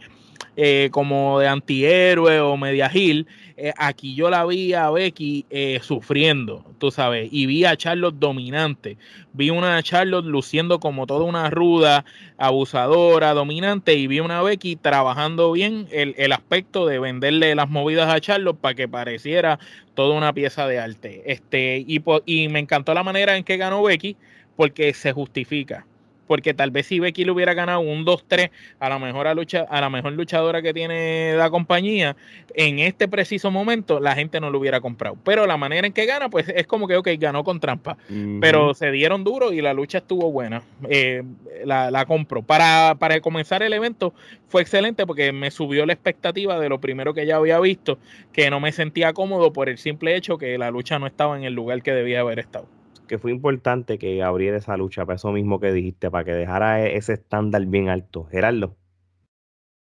eh, 0.56 0.88
como 0.90 1.38
de 1.38 1.48
antihéroe 1.48 2.40
o 2.40 2.56
media 2.56 2.88
gil, 2.88 3.26
eh, 3.56 3.72
aquí 3.76 4.14
yo 4.14 4.30
la 4.30 4.44
vi 4.44 4.72
a 4.72 4.90
Becky 4.90 5.44
eh, 5.50 5.80
sufriendo, 5.82 6.64
tú 6.78 6.90
sabes, 6.90 7.28
y 7.32 7.46
vi 7.46 7.64
a 7.64 7.76
Charlotte 7.76 8.16
dominante. 8.16 8.96
Vi 9.32 9.50
una 9.50 9.82
Charlotte 9.82 10.26
luciendo 10.26 10.78
como 10.78 11.06
toda 11.06 11.24
una 11.24 11.50
ruda, 11.50 12.04
abusadora, 12.36 13.34
dominante, 13.34 13.94
y 13.94 14.06
vi 14.06 14.20
una 14.20 14.42
Becky 14.42 14.76
trabajando 14.76 15.52
bien 15.52 15.88
el, 15.90 16.14
el 16.18 16.32
aspecto 16.32 16.86
de 16.86 16.98
venderle 16.98 17.54
las 17.54 17.68
movidas 17.68 18.12
a 18.12 18.20
Charlotte 18.20 18.58
para 18.60 18.74
que 18.74 18.88
pareciera 18.88 19.58
toda 19.94 20.16
una 20.16 20.32
pieza 20.32 20.66
de 20.68 20.78
arte. 20.78 21.22
Este, 21.26 21.84
y, 21.86 22.02
y 22.26 22.48
me 22.48 22.60
encantó 22.60 22.94
la 22.94 23.02
manera 23.02 23.36
en 23.36 23.44
que 23.44 23.56
ganó 23.56 23.82
Becky 23.82 24.16
porque 24.56 24.94
se 24.94 25.12
justifica 25.12 25.84
porque 26.28 26.54
tal 26.54 26.70
vez 26.70 26.86
si 26.86 27.00
Becky 27.00 27.24
le 27.24 27.32
hubiera 27.32 27.54
ganado 27.54 27.80
un 27.80 28.04
2-3 28.04 28.50
a 28.78 28.88
la 28.88 28.98
mejor 29.00 29.34
lucha, 29.34 29.66
a 29.68 29.80
la 29.80 29.90
mejor 29.90 30.12
luchadora 30.12 30.62
que 30.62 30.72
tiene 30.72 31.34
la 31.36 31.50
compañía, 31.50 32.16
en 32.54 32.78
este 32.78 33.08
preciso 33.08 33.50
momento 33.50 33.98
la 33.98 34.14
gente 34.14 34.38
no 34.40 34.50
lo 34.50 34.60
hubiera 34.60 34.80
comprado. 34.80 35.16
Pero 35.24 35.46
la 35.46 35.56
manera 35.56 35.86
en 35.86 35.92
que 35.92 36.06
gana, 36.06 36.28
pues 36.28 36.48
es 36.48 36.66
como 36.66 36.86
que, 36.86 36.96
ok, 36.96 37.08
ganó 37.18 37.42
con 37.42 37.58
trampa. 37.58 37.96
Pero 38.40 38.74
se 38.74 38.92
dieron 38.92 39.24
duro 39.24 39.52
y 39.52 39.60
la 39.60 39.72
lucha 39.72 39.98
estuvo 39.98 40.30
buena. 40.30 40.62
Eh, 40.88 41.22
la, 41.64 41.90
la 41.90 42.04
compro. 42.06 42.42
Para, 42.42 42.94
para 42.98 43.20
comenzar 43.20 43.62
el 43.62 43.72
evento 43.72 44.12
fue 44.48 44.62
excelente 44.62 45.06
porque 45.06 45.32
me 45.32 45.50
subió 45.50 45.86
la 45.86 45.94
expectativa 45.94 46.60
de 46.60 46.68
lo 46.68 46.80
primero 46.80 47.14
que 47.14 47.26
ya 47.26 47.36
había 47.36 47.58
visto, 47.58 47.98
que 48.32 48.50
no 48.50 48.60
me 48.60 48.72
sentía 48.72 49.12
cómodo 49.14 49.52
por 49.52 49.68
el 49.68 49.78
simple 49.78 50.14
hecho 50.14 50.38
que 50.38 50.58
la 50.58 50.70
lucha 50.70 50.98
no 50.98 51.06
estaba 51.06 51.36
en 51.36 51.44
el 51.44 51.54
lugar 51.54 51.82
que 51.82 51.92
debía 51.92 52.20
haber 52.20 52.38
estado 52.38 52.77
que 53.08 53.18
fue 53.18 53.32
importante 53.32 53.98
que 53.98 54.22
abriera 54.22 54.58
esa 54.58 54.76
lucha 54.76 55.04
para 55.04 55.16
eso 55.16 55.32
mismo 55.32 55.58
que 55.58 55.72
dijiste, 55.72 56.10
para 56.10 56.24
que 56.24 56.32
dejara 56.32 56.86
e-, 56.86 56.96
ese 56.96 57.14
estándar 57.14 57.66
bien 57.66 57.88
alto. 57.88 58.24
Gerardo. 58.26 58.76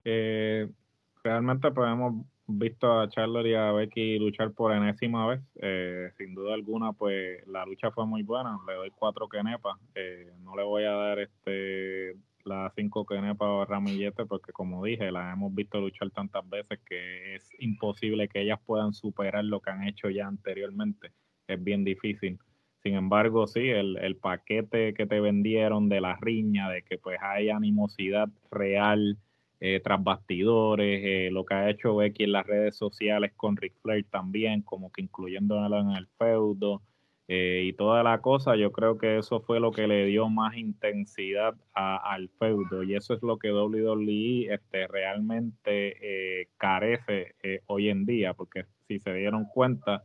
Eh, 0.04 0.66
realmente 1.22 1.70
pues 1.70 1.92
hemos 1.92 2.24
visto 2.46 3.00
a 3.00 3.08
Charlotte 3.08 3.46
y 3.46 3.54
a 3.54 3.72
Becky 3.72 4.18
luchar 4.18 4.52
por 4.52 4.72
enésima 4.72 5.26
vez. 5.26 5.40
Eh, 5.56 6.10
sin 6.16 6.34
duda 6.34 6.54
alguna, 6.54 6.92
pues 6.92 7.46
la 7.46 7.64
lucha 7.66 7.90
fue 7.90 8.06
muy 8.06 8.22
buena. 8.22 8.58
Le 8.66 8.74
doy 8.74 8.90
cuatro 8.90 9.28
quenepas. 9.28 9.78
Eh, 9.94 10.32
no 10.42 10.56
le 10.56 10.64
voy 10.64 10.84
a 10.84 10.92
dar 10.92 11.18
este 11.18 12.16
las 12.44 12.72
cinco 12.74 13.04
quenepas 13.04 13.48
o 13.48 13.64
ramillete 13.66 14.24
porque 14.24 14.52
como 14.52 14.82
dije, 14.82 15.12
las 15.12 15.34
hemos 15.34 15.54
visto 15.54 15.78
luchar 15.78 16.10
tantas 16.10 16.48
veces 16.48 16.80
que 16.86 17.34
es 17.34 17.50
imposible 17.58 18.28
que 18.28 18.40
ellas 18.40 18.58
puedan 18.64 18.94
superar 18.94 19.44
lo 19.44 19.60
que 19.60 19.70
han 19.70 19.86
hecho 19.86 20.08
ya 20.08 20.26
anteriormente. 20.26 21.12
Es 21.46 21.62
bien 21.62 21.84
difícil. 21.84 22.38
Sin 22.82 22.94
embargo, 22.94 23.46
sí, 23.46 23.68
el, 23.68 23.98
el, 23.98 24.16
paquete 24.16 24.94
que 24.94 25.06
te 25.06 25.20
vendieron 25.20 25.88
de 25.88 26.00
la 26.00 26.16
riña, 26.16 26.70
de 26.70 26.82
que 26.82 26.96
pues 26.96 27.18
hay 27.20 27.50
animosidad 27.50 28.28
real 28.50 29.18
eh, 29.62 29.78
tras 29.84 30.02
bastidores, 30.02 31.02
eh, 31.04 31.28
lo 31.30 31.44
que 31.44 31.52
ha 31.52 31.68
hecho 31.68 31.94
Becky 31.94 32.24
en 32.24 32.32
las 32.32 32.46
redes 32.46 32.76
sociales 32.76 33.32
con 33.36 33.58
Ric 33.58 33.74
Flair 33.82 34.06
también, 34.10 34.62
como 34.62 34.90
que 34.90 35.02
incluyéndolo 35.02 35.78
en 35.78 35.90
el 35.90 36.06
feudo 36.18 36.80
eh, 37.28 37.64
y 37.66 37.74
toda 37.74 38.02
la 38.02 38.22
cosa, 38.22 38.56
yo 38.56 38.72
creo 38.72 38.96
que 38.96 39.18
eso 39.18 39.40
fue 39.42 39.60
lo 39.60 39.70
que 39.70 39.86
le 39.86 40.06
dio 40.06 40.30
más 40.30 40.56
intensidad 40.56 41.54
al 41.74 42.30
feudo 42.38 42.82
y 42.82 42.94
eso 42.94 43.12
es 43.12 43.22
lo 43.22 43.38
que 43.38 43.52
WWE 43.52 44.54
este, 44.54 44.86
realmente 44.86 46.48
carece 46.56 47.34
hoy 47.66 47.90
en 47.90 48.06
día, 48.06 48.32
porque 48.32 48.64
si 48.88 48.98
se 48.98 49.12
dieron 49.12 49.44
cuenta, 49.44 50.04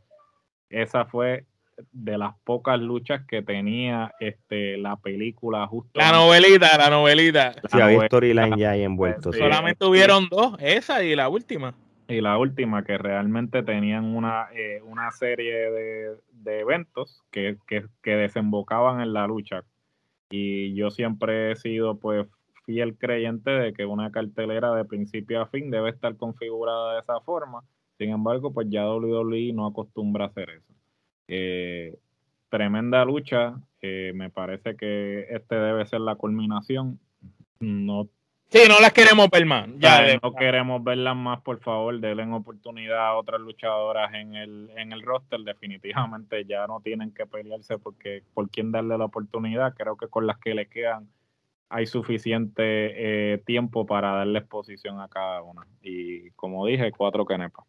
esa 0.68 1.06
fue 1.06 1.46
de 1.92 2.18
las 2.18 2.34
pocas 2.44 2.80
luchas 2.80 3.22
que 3.26 3.42
tenía 3.42 4.14
este 4.20 4.76
la 4.78 4.96
película 4.96 5.66
justo 5.66 5.98
la 5.98 6.12
novelita 6.12 6.76
la 6.78 6.90
novelita. 6.90 7.54
Sí, 7.70 7.80
había 7.80 8.06
storyline 8.06 8.56
ya 8.56 8.70
ahí 8.70 8.82
envuelto 8.82 9.32
solamente 9.32 9.78
tuvieron 9.78 10.28
dos 10.28 10.56
esa 10.60 11.02
y 11.04 11.14
la 11.14 11.28
última. 11.28 11.74
Y 12.08 12.20
la 12.20 12.38
última 12.38 12.84
que 12.84 12.98
realmente 12.98 13.62
tenían 13.62 14.04
una 14.04 14.48
eh, 14.54 14.80
una 14.82 15.10
serie 15.10 15.70
de, 15.70 16.60
eventos 16.60 17.24
que, 17.32 17.58
que, 17.66 18.16
desembocaban 18.16 19.00
en 19.00 19.12
la 19.12 19.26
lucha. 19.26 19.64
Y 20.30 20.72
yo 20.74 20.90
siempre 20.90 21.50
he 21.50 21.56
sido 21.56 21.98
pues 21.98 22.28
fiel 22.64 22.96
creyente 22.96 23.50
de 23.50 23.72
que 23.72 23.84
una 23.84 24.12
cartelera 24.12 24.72
de 24.74 24.84
principio 24.84 25.42
a 25.42 25.46
fin 25.46 25.70
debe 25.70 25.90
estar 25.90 26.16
configurada 26.16 26.94
de 26.94 27.00
esa 27.00 27.20
forma. 27.20 27.62
Sin 27.98 28.10
embargo 28.10 28.52
pues 28.52 28.68
ya 28.70 28.88
WWE 28.88 29.52
no 29.52 29.66
acostumbra 29.66 30.26
a 30.26 30.28
hacer 30.28 30.50
eso 30.50 30.76
eh, 31.28 31.96
tremenda 32.48 33.04
lucha. 33.04 33.54
Eh, 33.82 34.12
me 34.14 34.30
parece 34.30 34.76
que 34.76 35.26
este 35.30 35.54
debe 35.56 35.86
ser 35.86 36.00
la 36.00 36.16
culminación. 36.16 36.98
No, 37.60 38.08
sí, 38.48 38.60
no 38.68 38.80
las 38.80 38.92
queremos 38.92 39.28
ver 39.30 39.46
más. 39.46 39.68
Ya 39.78 40.18
no 40.22 40.34
queremos 40.34 40.82
verlas 40.82 41.16
más, 41.16 41.40
por 41.42 41.60
favor, 41.60 41.98
denle 42.00 42.24
oportunidad 42.32 43.06
a 43.06 43.14
otras 43.14 43.40
luchadoras 43.40 44.12
en 44.14 44.34
el, 44.34 44.70
en 44.76 44.92
el 44.92 45.02
roster. 45.02 45.40
Definitivamente 45.40 46.44
ya 46.44 46.66
no 46.66 46.80
tienen 46.80 47.12
que 47.12 47.26
pelearse 47.26 47.78
porque 47.78 48.22
por 48.34 48.50
quién 48.50 48.72
darle 48.72 48.98
la 48.98 49.04
oportunidad. 49.06 49.74
Creo 49.74 49.96
que 49.96 50.08
con 50.08 50.26
las 50.26 50.38
que 50.38 50.54
le 50.54 50.66
quedan 50.66 51.08
hay 51.68 51.86
suficiente 51.86 53.34
eh, 53.34 53.38
tiempo 53.38 53.86
para 53.86 54.12
darle 54.12 54.38
exposición 54.38 55.00
a 55.00 55.08
cada 55.08 55.42
una. 55.42 55.66
Y 55.82 56.30
como 56.32 56.66
dije, 56.66 56.92
cuatro 56.92 57.24
canepas. 57.24 57.64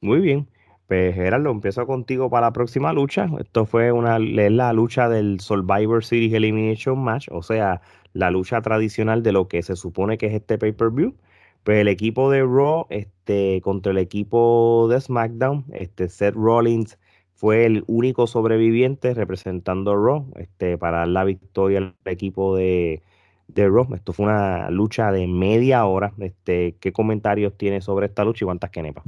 Muy 0.00 0.20
bien. 0.20 0.48
Pues 0.88 1.14
Gerardo, 1.14 1.50
empiezo 1.50 1.86
contigo 1.86 2.30
para 2.30 2.46
la 2.46 2.52
próxima 2.54 2.94
lucha. 2.94 3.28
Esto 3.38 3.66
fue 3.66 3.92
una, 3.92 4.18
la 4.18 4.72
lucha 4.72 5.10
del 5.10 5.38
Survivor 5.38 6.02
Series 6.02 6.32
Elimination 6.32 6.98
Match, 6.98 7.28
o 7.30 7.42
sea, 7.42 7.82
la 8.14 8.30
lucha 8.30 8.62
tradicional 8.62 9.22
de 9.22 9.32
lo 9.32 9.48
que 9.48 9.62
se 9.62 9.76
supone 9.76 10.16
que 10.16 10.26
es 10.28 10.34
este 10.34 10.56
pay-per-view. 10.56 11.14
Pues 11.62 11.78
el 11.80 11.88
equipo 11.88 12.30
de 12.30 12.40
Raw 12.40 12.86
este, 12.88 13.60
contra 13.62 13.92
el 13.92 13.98
equipo 13.98 14.88
de 14.90 14.98
SmackDown, 15.00 15.66
este, 15.72 16.08
Seth 16.08 16.34
Rollins 16.34 16.98
fue 17.34 17.66
el 17.66 17.84
único 17.86 18.26
sobreviviente 18.26 19.12
representando 19.12 19.90
a 19.92 19.94
Raw 19.94 20.32
este, 20.36 20.78
para 20.78 21.00
dar 21.00 21.08
la 21.08 21.24
victoria 21.24 21.78
al 21.80 21.94
equipo 22.06 22.56
de, 22.56 23.02
de 23.48 23.68
Raw. 23.68 23.94
Esto 23.94 24.14
fue 24.14 24.24
una 24.26 24.70
lucha 24.70 25.12
de 25.12 25.26
media 25.26 25.84
hora. 25.84 26.14
Este, 26.18 26.76
¿Qué 26.80 26.92
comentarios 26.92 27.56
tiene 27.58 27.82
sobre 27.82 28.06
esta 28.06 28.24
lucha 28.24 28.44
y 28.44 28.46
cuántas 28.46 28.70
quenepas? 28.70 29.04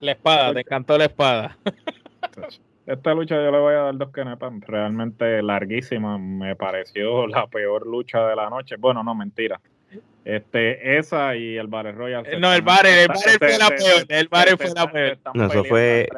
La 0.00 0.12
espada, 0.12 0.52
te 0.52 0.60
encantó 0.60 0.98
la 0.98 1.04
espada. 1.04 1.56
Esta 2.86 3.14
lucha 3.14 3.34
yo 3.34 3.50
le 3.50 3.58
voy 3.58 3.74
a 3.74 3.78
dar 3.78 3.96
dos 3.96 4.12
quenepas, 4.12 4.52
realmente 4.60 5.42
larguísima. 5.42 6.18
Me 6.18 6.54
pareció 6.54 7.26
la 7.26 7.46
peor 7.48 7.84
lucha 7.86 8.28
de 8.28 8.36
la 8.36 8.48
noche. 8.48 8.76
Bueno, 8.76 9.02
no, 9.02 9.14
mentira. 9.14 9.60
Este, 10.26 10.98
esa 10.98 11.36
y 11.36 11.56
el 11.56 11.68
Battle 11.68 11.92
Royale. 11.92 12.40
No, 12.40 12.52
el 12.52 12.62
Battle, 12.62 13.02
el 13.02 13.06
Battle 13.06 13.38
fue 13.38 13.58
la 13.58 13.68
peor. 13.68 14.06
El 14.08 14.26
Battle 14.26 14.56
fue 14.56 14.70
la 14.74 14.90
peor. 14.90 15.18
No, 15.34 15.46
eso 15.46 15.64
fue. 15.64 16.08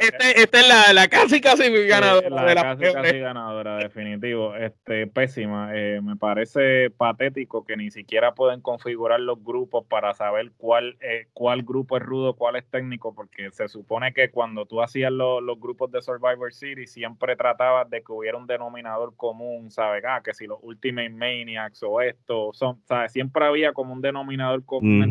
Este, 0.00 0.40
esta 0.40 0.60
es 0.60 0.68
la, 0.68 0.92
la, 0.94 1.08
casi 1.08 1.38
casi 1.38 1.70
ganadora 1.86 2.30
la 2.30 2.44
de 2.46 2.54
la 2.54 2.62
casi, 2.62 2.94
casi 2.94 3.18
ganadora, 3.18 3.76
definitivo. 3.76 4.56
Este, 4.56 5.06
pésima. 5.06 5.68
Eh, 5.74 6.00
me 6.02 6.16
parece 6.16 6.88
patético 6.88 7.66
que 7.66 7.76
ni 7.76 7.90
siquiera 7.90 8.34
pueden 8.34 8.62
configurar 8.62 9.20
los 9.20 9.44
grupos 9.44 9.84
para 9.84 10.14
saber 10.14 10.52
cuál, 10.56 10.96
eh, 11.02 11.28
cuál 11.34 11.62
grupo 11.62 11.98
es 11.98 12.02
rudo, 12.02 12.36
cuál 12.36 12.56
es 12.56 12.64
técnico, 12.70 13.14
porque 13.14 13.50
se 13.50 13.68
supone 13.68 14.14
que 14.14 14.30
cuando 14.30 14.64
tú 14.64 14.80
hacías 14.80 15.12
los, 15.12 15.42
los 15.42 15.60
grupos 15.60 15.92
de 15.92 16.00
Survivor 16.00 16.54
City 16.54 16.86
siempre 16.86 17.36
tratabas 17.36 17.90
de 17.90 18.02
que 18.02 18.12
hubiera 18.12 18.38
un 18.38 18.46
denominador 18.46 19.14
común, 19.14 19.70
¿sabes? 19.70 20.02
Ah, 20.08 20.22
que 20.24 20.32
si 20.32 20.46
los 20.46 20.58
Ultimate 20.62 21.10
Maniacs 21.10 21.82
o 21.82 22.00
esto 22.00 22.52
son, 22.54 22.80
¿sabes? 22.86 23.09
Siempre 23.10 23.44
había 23.44 23.72
como 23.72 23.92
un 23.92 24.00
denominador 24.00 24.64
común 24.64 25.02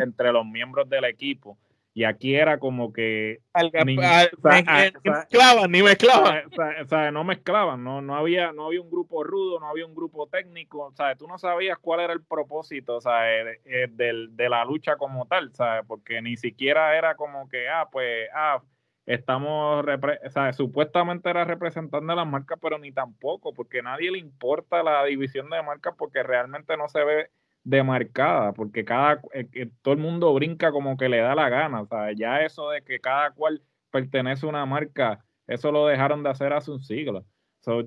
entre, 0.00 0.32
los 0.32 0.46
miembros 0.46 0.88
del 0.88 1.04
equipo. 1.04 1.58
Y 1.94 2.04
aquí 2.04 2.36
era 2.36 2.58
como 2.58 2.92
que. 2.92 3.40
ni, 3.84 3.96
mezclaban, 3.96 5.70
ni 5.70 5.82
mezclaban. 5.82 6.44
O 6.80 6.86
sea, 6.86 7.10
no 7.10 7.24
mezclaban, 7.24 7.82
no, 7.82 8.00
no, 8.00 8.14
había, 8.14 8.52
no 8.52 8.66
había 8.66 8.80
un 8.80 8.90
grupo 8.90 9.24
rudo, 9.24 9.58
no 9.58 9.66
había 9.66 9.84
un 9.84 9.96
grupo 9.96 10.28
técnico. 10.28 10.86
O 10.86 10.92
sea, 10.92 11.16
tú 11.16 11.26
no 11.26 11.38
sabías 11.38 11.76
cuál 11.78 12.00
era 12.00 12.12
el 12.12 12.22
propósito 12.22 12.96
o 12.96 13.00
sea, 13.00 13.22
de, 13.22 13.88
de, 14.30 14.48
la 14.48 14.64
lucha 14.64 14.96
como 14.96 15.26
tal, 15.26 15.52
¿sabes? 15.54 15.84
Porque 15.88 16.22
ni 16.22 16.36
siquiera 16.36 16.96
era 16.96 17.16
como 17.16 17.48
que, 17.48 17.68
ah, 17.68 17.88
pues, 17.90 18.28
ah, 18.32 18.62
estamos, 19.08 19.84
o 19.84 20.30
sea, 20.30 20.52
supuestamente 20.52 21.30
era 21.30 21.44
representando 21.44 22.12
a 22.12 22.16
las 22.16 22.26
marcas, 22.26 22.58
pero 22.60 22.78
ni 22.78 22.92
tampoco, 22.92 23.54
porque 23.54 23.78
a 23.80 23.82
nadie 23.82 24.10
le 24.10 24.18
importa 24.18 24.82
la 24.82 25.04
división 25.04 25.48
de 25.48 25.62
marcas 25.62 25.94
porque 25.96 26.22
realmente 26.22 26.76
no 26.76 26.88
se 26.88 27.02
ve 27.04 27.30
demarcada, 27.68 28.52
porque 28.54 28.84
cada 28.84 29.20
eh, 29.34 29.70
todo 29.82 29.92
el 29.92 30.00
mundo 30.00 30.32
brinca 30.32 30.72
como 30.72 30.96
que 30.96 31.08
le 31.08 31.18
da 31.18 31.34
la 31.34 31.50
gana, 31.50 31.82
o 31.82 31.86
sea, 31.86 32.12
ya 32.12 32.42
eso 32.42 32.70
de 32.70 32.82
que 32.82 32.98
cada 32.98 33.30
cual 33.32 33.62
pertenece 33.90 34.46
a 34.46 34.48
una 34.48 34.64
marca, 34.64 35.22
eso 35.46 35.70
lo 35.70 35.86
dejaron 35.86 36.22
de 36.22 36.30
hacer 36.30 36.52
hace 36.54 36.70
un 36.70 36.80
siglo. 36.80 37.26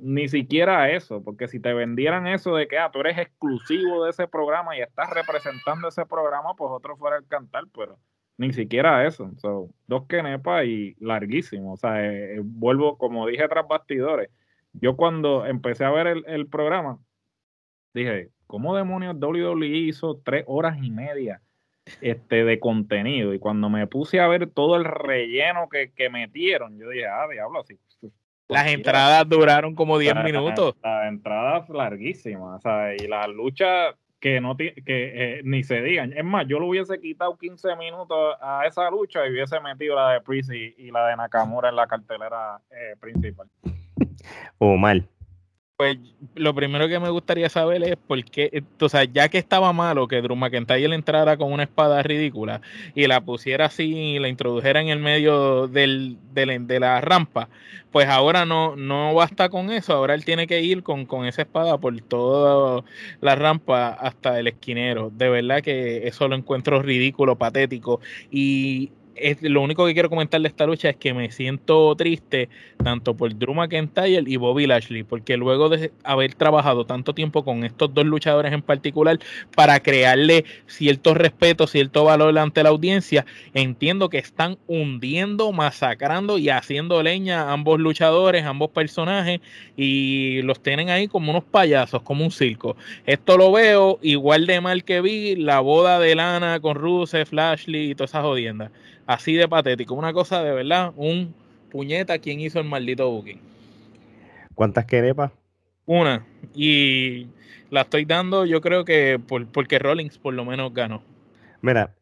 ni 0.02 0.28
siquiera 0.30 0.92
eso, 0.92 1.24
porque 1.24 1.48
si 1.48 1.60
te 1.60 1.74
vendieran 1.74 2.28
eso 2.28 2.56
de 2.56 2.68
que 2.68 2.78
ah, 2.78 2.92
tú 2.92 3.00
eres 3.00 3.18
exclusivo 3.18 4.04
de 4.06 4.12
ese 4.12 4.28
programa 4.28 4.78
y 4.78 4.82
estás 4.82 5.10
representando 5.10 5.88
ese 5.88 6.06
programa, 6.06 6.54
pues 6.56 6.70
otro 6.72 6.96
fuera 6.98 7.18
el 7.18 7.28
cantar, 7.28 7.64
pero 7.76 7.98
ni 8.38 8.54
siquiera 8.54 9.06
eso. 9.08 9.32
So, 9.38 9.70
dos 9.88 10.06
quenepas 10.08 10.66
y 10.66 10.96
larguísimo. 11.00 11.74
O 11.74 11.78
sea, 11.78 12.06
eh, 12.06 12.36
eh, 12.36 12.42
vuelvo, 12.44 12.98
como 12.98 13.26
dije 13.28 13.48
tras 13.48 13.68
bastidores, 13.68 14.30
yo 14.74 14.96
cuando 14.96 15.46
empecé 15.46 15.86
a 15.86 15.92
ver 15.92 16.08
el, 16.08 16.24
el 16.28 16.48
programa, 16.48 17.00
dije, 17.94 18.30
¿cómo 18.52 18.76
demonios 18.76 19.16
WWE 19.18 19.66
hizo 19.66 20.20
tres 20.26 20.44
horas 20.46 20.78
y 20.84 20.92
media 20.92 21.42
este, 22.02 22.44
de 22.44 22.60
contenido? 22.60 23.34
Y 23.34 23.40
cuando 23.40 23.70
me 23.70 23.88
puse 23.88 24.20
a 24.20 24.28
ver 24.28 24.50
todo 24.50 24.76
el 24.76 24.84
relleno 24.84 25.70
que, 25.70 26.10
metieron, 26.10 26.78
yo 26.78 26.90
dije, 26.90 27.08
ah, 27.08 27.30
diablo, 27.32 27.62
así. 27.62 27.80
Las 28.50 28.68
entradas 28.68 29.30
duraron 29.30 29.74
como 29.74 29.98
10 29.98 30.26
minutos. 30.26 30.76
Las, 30.84 31.08
entradas 31.08 31.70
larguísimas, 31.70 32.58
o 32.58 32.62
sea, 32.62 32.94
y 32.94 33.08
las 33.08 33.30
luchas 33.30 33.96
que 34.20 34.42
no 34.42 34.58
que 34.58 34.74
eh, 34.86 35.42
ni 35.46 35.64
se 35.64 35.82
digan. 35.82 36.12
Es 36.12 36.26
más, 36.26 36.46
yo 36.46 36.60
le 36.60 36.66
hubiese 36.66 37.00
quitado 37.00 37.38
15 37.38 37.78
minutos 37.78 38.36
a 38.42 38.66
esa 38.68 38.90
lucha 38.90 39.26
y 39.26 39.32
hubiese 39.32 39.62
metido 39.62 39.96
la 39.96 40.12
de 40.12 40.20
Priest 40.20 40.52
y, 40.52 40.92
la 40.92 41.08
de 41.08 41.16
Nakamura 41.16 41.70
en 41.70 41.78
la 41.78 41.88
cartelera 41.88 42.60
eh, 42.70 42.98
principal. 43.00 43.48
O 44.60 44.78
mal. 44.78 45.08
Pues 45.82 45.98
lo 46.36 46.54
primero 46.54 46.88
que 46.88 47.00
me 47.00 47.10
gustaría 47.10 47.50
saber 47.50 47.82
es 47.84 47.96
por 47.96 48.24
qué, 48.24 48.64
o 48.80 48.88
sea, 48.88 49.04
ya 49.04 49.30
que 49.30 49.40
estaba 49.40 49.74
malo 49.74 50.08
que 50.08 50.22
Drew 50.22 50.36
McIntyre 50.36 50.94
entrara 50.94 51.38
con 51.38 51.52
una 51.52 51.64
espada 51.64 52.04
ridícula 52.04 52.62
y 52.94 53.08
la 53.08 53.22
pusiera 53.22 53.66
así 53.66 53.92
y 53.92 54.20
la 54.20 54.28
introdujera 54.28 54.80
en 54.80 54.90
el 54.90 55.00
medio 55.00 55.68
del, 55.68 56.20
de 56.36 56.80
la 56.80 57.02
rampa, 57.02 57.50
pues 57.92 58.08
ahora 58.08 58.46
no, 58.46 58.76
no 58.76 59.16
basta 59.16 59.50
con 59.50 59.72
eso, 59.72 59.94
ahora 59.94 60.14
él 60.14 60.24
tiene 60.24 60.46
que 60.46 60.62
ir 60.62 60.84
con, 60.84 61.08
con 61.08 61.26
esa 61.26 61.42
espada 61.42 61.80
por 61.80 62.00
toda 62.02 62.84
la 63.20 63.36
rampa 63.36 63.88
hasta 63.90 64.40
el 64.40 64.50
esquinero. 64.50 65.10
De 65.12 65.30
verdad 65.30 65.64
que 65.64 66.08
eso 66.08 66.28
lo 66.28 66.36
encuentro 66.36 66.84
ridículo, 66.84 67.38
patético 67.38 68.02
y 68.30 68.92
lo 69.42 69.62
único 69.62 69.86
que 69.86 69.94
quiero 69.94 70.10
comentar 70.10 70.42
de 70.42 70.48
esta 70.48 70.66
lucha 70.66 70.90
es 70.90 70.96
que 70.96 71.14
me 71.14 71.32
siento 71.32 71.96
triste 71.96 72.50
tanto 72.84 73.16
por 73.16 73.38
Drew 73.38 73.54
McIntyre 73.54 74.24
y 74.26 74.36
Bobby 74.38 74.68
Lashley, 74.68 75.04
porque 75.04 75.38
luego 75.38 75.70
de 75.70 75.92
haber 76.04 76.34
trabajado 76.36 76.86
tanto 76.86 77.14
tiempo 77.14 77.44
con 77.44 77.64
estos 77.64 77.94
dos 77.94 78.06
luchadores 78.06 78.54
en 78.54 78.62
particular 78.62 79.20
para 79.56 79.80
crearle 79.80 80.46
cierto 80.68 81.14
respeto, 81.14 81.68
cierto 81.68 82.04
valor 82.04 82.38
ante 82.38 82.64
la 82.64 82.70
audiencia, 82.70 83.26
entiendo 83.54 84.10
que 84.10 84.18
están 84.18 84.58
hundiendo, 84.68 85.52
masacrando 85.52 86.38
y 86.38 86.50
haciendo 86.50 87.02
leña 87.04 87.44
a 87.44 87.54
ambos 87.54 87.80
luchadores, 87.80 88.46
ambos 88.46 88.72
personajes, 88.72 89.42
y 89.78 90.42
los 90.44 90.62
tienen 90.62 90.90
ahí 90.90 91.08
como 91.08 91.32
unos 91.32 91.44
payasos, 91.44 92.02
como 92.02 92.24
un 92.24 92.32
circo. 92.32 92.76
Esto 93.06 93.38
lo 93.38 93.52
veo 93.52 94.00
igual 94.02 94.48
de 94.48 94.62
mal 94.62 94.84
que 94.84 95.02
vi 95.02 95.36
la 95.36 95.60
boda 95.60 96.00
de 96.00 96.16
Lana 96.16 96.60
con 96.60 96.76
Rusev, 96.76 97.28
Lashley 97.32 97.92
y 97.92 97.96
todas 97.96 98.12
esas 98.12 98.24
jodiendas 98.24 98.72
así 99.14 99.34
de 99.34 99.48
patético. 99.48 99.94
Una 99.94 100.14
cosa 100.14 100.42
de 100.42 100.54
verdad, 100.54 100.94
un 100.96 101.34
puñeta 101.70 102.18
quien 102.20 102.40
hizo 102.40 102.60
el 102.60 102.66
maldito 102.66 103.10
booking. 103.10 103.40
¿Cuántas 104.56 104.86
querepas? 104.86 105.32
Una. 105.86 106.26
Y 106.54 107.28
la 107.70 107.82
estoy 107.82 108.06
dando, 108.06 108.46
yo 108.46 108.62
creo 108.62 108.86
que 108.86 109.20
por, 109.20 109.46
porque 109.48 109.80
Rollins 109.80 110.18
por 110.18 110.34
lo 110.34 110.46
menos 110.46 110.74
ganó. 110.74 111.02
Mira, 111.62 111.94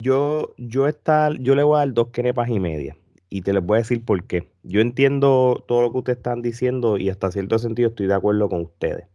yo, 0.00 0.54
yo, 0.56 0.88
está, 0.88 1.30
yo 1.38 1.54
le 1.54 1.62
voy 1.62 1.76
a 1.76 1.78
dar 1.80 1.92
dos 1.92 2.08
querepas 2.08 2.48
y 2.48 2.58
media. 2.58 2.96
Y 3.30 3.42
te 3.42 3.52
les 3.52 3.64
voy 3.64 3.76
a 3.76 3.78
decir 3.80 4.04
por 4.04 4.24
qué. 4.24 4.48
Yo 4.62 4.80
entiendo 4.80 5.64
todo 5.68 5.82
lo 5.82 5.92
que 5.92 5.98
ustedes 5.98 6.18
están 6.18 6.42
diciendo 6.42 6.96
y 6.96 7.10
hasta 7.10 7.30
cierto 7.30 7.58
sentido 7.58 7.90
estoy 7.90 8.06
de 8.06 8.14
acuerdo 8.14 8.48
con 8.48 8.62
ustedes. 8.62 9.06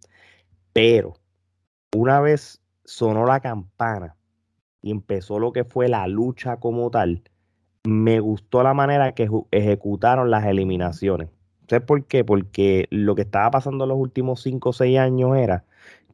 Pero 0.72 1.16
una 1.96 2.22
vez 2.22 2.62
sonó 2.86 3.26
la 3.26 3.40
campana 3.40 4.16
y 4.82 4.92
empezó 4.92 5.40
lo 5.40 5.52
que 5.52 5.64
fue 5.64 5.88
la 5.88 6.08
lucha 6.08 6.58
como 6.58 6.92
tal, 6.92 7.24
me 7.84 8.20
gustó 8.20 8.64
la 8.64 8.74
manera 8.74 9.14
que 9.14 9.30
ejecutaron 9.52 10.32
las 10.32 10.46
eliminaciones. 10.46 11.30
¿Sabes 11.68 11.86
por 11.86 12.06
qué? 12.06 12.24
Porque 12.24 12.88
lo 12.92 13.16
que 13.16 13.24
estaba 13.24 13.52
pasando 13.52 13.84
en 13.86 13.90
los 13.90 13.98
últimos 13.98 14.42
5 14.42 14.70
o 14.70 14.74
6 14.74 14.98
años 15.00 15.38
era 15.38 15.66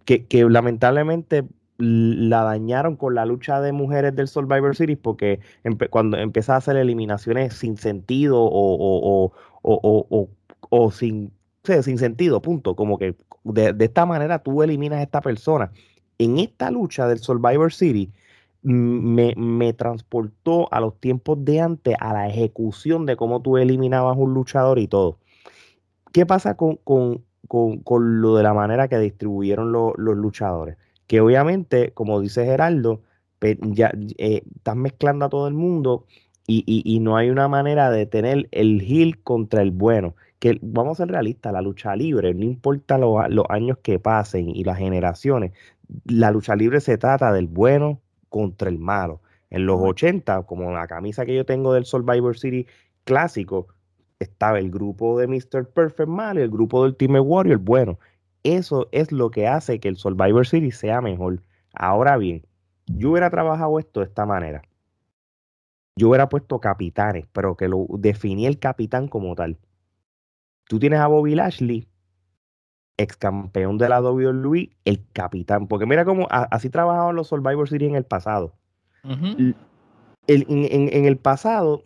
que, 0.05 0.25
lamentablemente 0.49 1.45
la 1.77 2.43
dañaron 2.43 2.97
con 2.97 3.15
la 3.15 3.25
lucha 3.25 3.61
de 3.61 3.71
mujeres 3.71 4.15
del 4.15 4.27
Survivor 4.27 4.75
Series 4.75 4.97
porque 4.97 5.39
cuando 5.89 6.17
empieza 6.17 6.55
a 6.55 6.57
hacer 6.57 6.75
eliminaciones 6.75 7.53
sin 7.53 7.77
sentido 7.77 8.37
o, 8.41 9.31
o, 9.61 10.91
sin, 10.91 11.31
sin 11.63 11.97
sentido, 11.97 12.41
punto. 12.41 12.75
Como 12.75 12.97
que 12.97 13.15
de, 13.43 13.73
de, 13.73 13.85
esta 13.85 14.05
manera 14.05 14.39
tú 14.39 14.61
eliminas 14.63 14.99
a 14.99 15.03
esta 15.03 15.21
persona. 15.21 15.71
En 16.17 16.37
esta 16.39 16.69
lucha 16.71 17.07
del 17.07 17.19
Survivor 17.19 17.71
Series 17.71 18.09
me, 18.61 19.33
me, 19.37 19.73
transportó 19.73 20.71
a 20.73 20.79
los 20.79 20.99
tiempos 20.99 21.43
de 21.45 21.61
antes, 21.61 21.95
a 21.99 22.13
la 22.13 22.27
ejecución 22.27 23.05
de 23.05 23.15
cómo 23.15 23.41
tú 23.41 23.57
eliminabas 23.57 24.17
un 24.17 24.33
luchador 24.33 24.79
y 24.79 24.87
todo. 24.87 25.17
¿Qué 26.11 26.25
pasa 26.25 26.55
con, 26.57 26.77
con, 26.77 27.23
con, 27.47 28.21
lo 28.21 28.35
de 28.35 28.43
la 28.43 28.53
manera 28.53 28.87
que 28.87 28.99
distribuyeron 28.99 29.71
los 29.71 29.95
luchadores? 29.97 30.77
Que 31.07 31.21
obviamente, 31.21 31.91
como 31.93 32.19
dice 32.19 32.45
Geraldo, 32.45 33.01
ya 33.61 33.91
eh, 34.17 34.43
estás 34.55 34.75
mezclando 34.75 35.25
a 35.25 35.29
todo 35.29 35.47
el 35.47 35.53
mundo 35.53 36.05
y, 36.47 36.63
y, 36.65 36.99
no 36.99 37.15
hay 37.15 37.29
una 37.29 37.47
manera 37.47 37.91
de 37.91 38.07
tener 38.07 38.49
el 38.51 38.81
heel 38.81 39.21
contra 39.21 39.61
el 39.61 39.71
bueno. 39.71 40.15
Que 40.39 40.57
vamos 40.61 40.99
a 40.99 41.03
ser 41.03 41.11
realistas, 41.11 41.53
la 41.53 41.61
lucha 41.61 41.95
libre, 41.95 42.33
no 42.33 42.43
importa 42.43 42.97
los 42.97 43.45
años 43.49 43.77
que 43.83 43.99
pasen 43.99 44.49
y 44.49 44.63
las 44.63 44.77
generaciones, 44.77 45.51
la 46.05 46.31
lucha 46.31 46.55
libre 46.55 46.79
se 46.79 46.97
trata 46.97 47.31
del 47.33 47.47
bueno 47.47 48.01
contra 48.29 48.69
el 48.69 48.79
malo. 48.79 49.21
En 49.49 49.65
los 49.65 49.81
80, 49.81 50.43
como 50.43 50.71
la 50.71 50.87
camisa 50.87 51.25
que 51.25 51.35
yo 51.35 51.45
tengo 51.45 51.73
del 51.73 51.85
Survivor 51.85 52.37
City 52.37 52.67
clásico, 53.03 53.67
estaba 54.19 54.59
el 54.59 54.69
grupo 54.69 55.17
de 55.19 55.27
Mr. 55.27 55.67
Perfect 55.69 56.09
malo 56.09 56.39
y 56.39 56.43
el 56.43 56.49
grupo 56.49 56.83
del 56.83 56.95
Team 56.95 57.15
Warrior 57.15 57.57
bueno. 57.59 57.99
Eso 58.43 58.87
es 58.91 59.11
lo 59.11 59.31
que 59.31 59.47
hace 59.47 59.79
que 59.79 59.89
el 59.89 59.97
Survivor 59.97 60.45
City 60.45 60.71
sea 60.71 61.01
mejor. 61.01 61.41
Ahora 61.73 62.17
bien, 62.17 62.45
yo 62.85 63.11
hubiera 63.11 63.29
trabajado 63.29 63.79
esto 63.79 63.99
de 63.99 64.05
esta 64.05 64.25
manera. 64.25 64.61
Yo 65.95 66.09
hubiera 66.09 66.29
puesto 66.29 66.59
capitanes, 66.59 67.25
pero 67.33 67.57
que 67.57 67.67
lo 67.67 67.85
definí 67.97 68.45
el 68.45 68.59
capitán 68.59 69.07
como 69.07 69.35
tal. 69.35 69.57
Tú 70.67 70.79
tienes 70.79 70.99
a 70.99 71.07
Bobby 71.07 71.35
Lashley, 71.35 71.87
ex 72.99 73.15
campeón 73.15 73.77
de 73.77 73.89
la 73.89 74.01
WWE, 74.01 74.69
el 74.85 75.03
capitán. 75.13 75.67
Porque 75.67 75.85
mira 75.85 76.05
cómo 76.05 76.27
así 76.29 76.69
trabajaban 76.69 77.15
los 77.15 77.27
Survivor 77.27 77.67
Series 77.67 77.89
en 77.89 77.95
el 77.95 78.03
pasado. 78.03 78.53
en, 79.03 79.55
en, 80.27 81.05
el 81.05 81.17
pasado, 81.17 81.83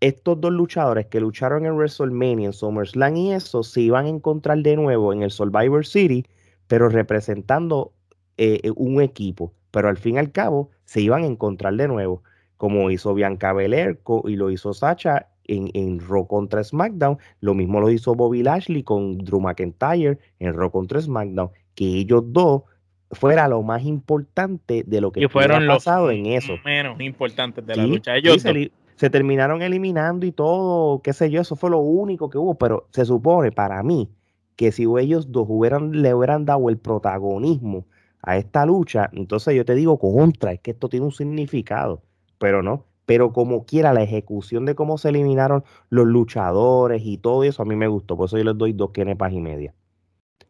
estos 0.00 0.40
dos 0.40 0.52
luchadores 0.52 1.06
que 1.06 1.20
lucharon 1.20 1.66
en 1.66 1.74
WrestleMania, 1.74 2.46
en 2.46 2.52
SummerSlam 2.52 3.16
y 3.16 3.32
eso, 3.32 3.62
se 3.62 3.80
iban 3.80 4.06
a 4.06 4.08
encontrar 4.08 4.58
de 4.58 4.76
nuevo 4.76 5.12
en 5.12 5.22
el 5.22 5.30
Survivor 5.32 5.84
Series, 5.84 6.24
pero 6.68 6.88
representando 6.88 7.92
eh, 8.36 8.60
eh, 8.62 8.72
un 8.76 9.02
equipo. 9.02 9.52
Pero 9.72 9.88
al 9.88 9.98
fin 9.98 10.14
y 10.14 10.18
al 10.18 10.30
cabo, 10.30 10.70
se 10.84 11.00
iban 11.00 11.24
a 11.24 11.26
encontrar 11.26 11.74
de 11.74 11.88
nuevo, 11.88 12.22
como 12.56 12.90
hizo 12.90 13.14
Bianca 13.14 13.52
Belair 13.52 14.00
y 14.24 14.36
lo 14.36 14.50
hizo 14.50 14.72
Sacha 14.72 15.28
en, 15.48 15.70
en 15.74 16.00
Raw 16.00 16.26
contra 16.26 16.62
SmackDown. 16.62 17.18
Lo 17.40 17.54
mismo 17.54 17.80
lo 17.80 17.90
hizo 17.90 18.14
Bobby 18.14 18.42
Lashley 18.42 18.82
con 18.82 19.18
Drew 19.18 19.40
McIntyre 19.40 20.18
en 20.38 20.54
Raw 20.54 20.70
contra 20.70 21.00
SmackDown. 21.00 21.50
Que 21.74 21.84
ellos 21.84 22.22
dos 22.26 22.62
fuera 23.10 23.48
lo 23.48 23.62
más 23.62 23.84
importante 23.84 24.84
de 24.86 25.00
lo 25.00 25.12
que 25.12 25.28
fueron 25.28 25.66
pasado 25.66 26.10
en 26.10 26.26
eso. 26.26 26.54
Menos 26.64 27.00
importantes 27.00 27.64
de 27.66 27.76
la 27.76 27.86
lucha. 27.86 28.16
Ellos 28.16 28.42
se, 28.42 29.10
terminaron 29.10 29.62
eliminando 29.62 30.26
y 30.26 30.32
todo, 30.32 31.02
qué 31.02 31.12
sé 31.12 31.30
yo, 31.30 31.40
eso 31.40 31.54
fue 31.54 31.70
lo 31.70 31.80
único 31.80 32.30
que 32.30 32.38
hubo, 32.38 32.54
pero 32.54 32.88
se 32.92 33.04
supone 33.04 33.52
para 33.52 33.82
mí 33.82 34.08
que 34.56 34.72
si 34.72 34.84
ellos 34.98 35.30
dos 35.30 35.46
hubieran, 35.48 36.02
le 36.02 36.14
hubieran 36.14 36.46
dado 36.46 36.70
el 36.70 36.78
protagonismo 36.78 37.84
a 38.22 38.38
esta 38.38 38.64
lucha, 38.64 39.10
entonces 39.12 39.54
yo 39.54 39.64
te 39.64 39.74
digo 39.74 39.98
contra, 39.98 40.52
es 40.52 40.60
que 40.60 40.70
esto 40.70 40.88
tiene 40.88 41.04
un 41.04 41.12
significado, 41.12 42.02
pero 42.38 42.62
no, 42.62 42.84
pero 43.06 43.32
como 43.32 43.64
quiera, 43.64 43.92
la 43.94 44.02
ejecución 44.02 44.66
de 44.66 44.74
cómo 44.74 44.98
se 44.98 45.10
eliminaron 45.10 45.64
los 45.90 46.06
luchadores 46.06 47.02
y 47.04 47.18
todo 47.18 47.44
eso 47.44 47.62
a 47.62 47.64
mí 47.66 47.76
me 47.76 47.88
gustó, 47.88 48.16
por 48.16 48.26
eso 48.26 48.38
yo 48.38 48.44
les 48.44 48.58
doy 48.58 48.72
dos 48.72 48.90
kenepas 48.90 49.32
y 49.32 49.40
media. 49.40 49.74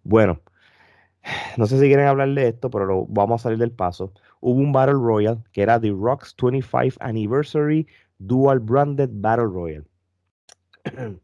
Bueno, 0.02 0.40
no 1.56 1.66
sé 1.66 1.78
si 1.78 1.86
quieren 1.86 2.06
hablar 2.06 2.30
de 2.30 2.48
esto, 2.48 2.70
pero 2.70 3.06
vamos 3.08 3.40
a 3.40 3.44
salir 3.44 3.58
del 3.58 3.72
paso. 3.72 4.12
Hubo 4.40 4.58
un 4.58 4.72
Battle 4.72 4.94
Royale 4.94 5.38
que 5.52 5.62
era 5.62 5.80
The 5.80 5.90
Rock's 5.90 6.34
25 6.40 6.96
Anniversary 7.00 7.86
Dual 8.18 8.60
Branded 8.60 9.10
Battle 9.12 9.46
Royale. 9.46 9.84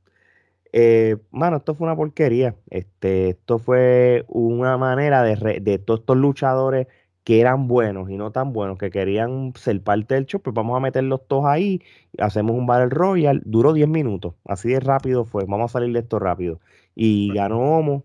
eh, 0.73 1.17
mano, 1.31 1.59
esto 1.59 1.75
fue 1.75 1.87
una 1.87 1.97
porquería. 1.97 2.57
Este, 2.71 3.31
esto 3.31 3.59
fue 3.59 4.25
una 4.29 4.77
manera 4.77 5.23
de, 5.23 5.61
de 5.61 5.79
todos 5.79 6.01
estos 6.01 6.17
luchadores 6.17 6.89
que 7.25 7.41
eran 7.41 7.69
buenos 7.69 8.11
y 8.11 8.17
no 8.17 8.33
tan 8.33 8.53
buenos, 8.53 8.79
que 8.79 8.91
querían 8.91 9.53
ser 9.55 9.81
parte 9.83 10.15
del 10.15 10.27
show, 10.27 10.41
pues 10.41 10.55
vamos 10.55 10.77
a 10.77 10.81
meterlos 10.81 11.27
todos 11.29 11.47
ahí, 11.47 11.81
hacemos 12.19 12.57
un 12.57 12.67
Battle 12.67 12.91
Royale, 12.91 13.41
duró 13.45 13.73
10 13.73 13.89
minutos, 13.89 14.35
así 14.45 14.71
de 14.71 14.81
rápido 14.81 15.25
fue, 15.25 15.45
vamos 15.45 15.71
a 15.71 15.79
salir 15.79 15.93
de 15.93 16.01
esto 16.01 16.19
rápido. 16.19 16.61
Y 16.95 17.33
ganó 17.33 17.61
Homo, 17.61 18.05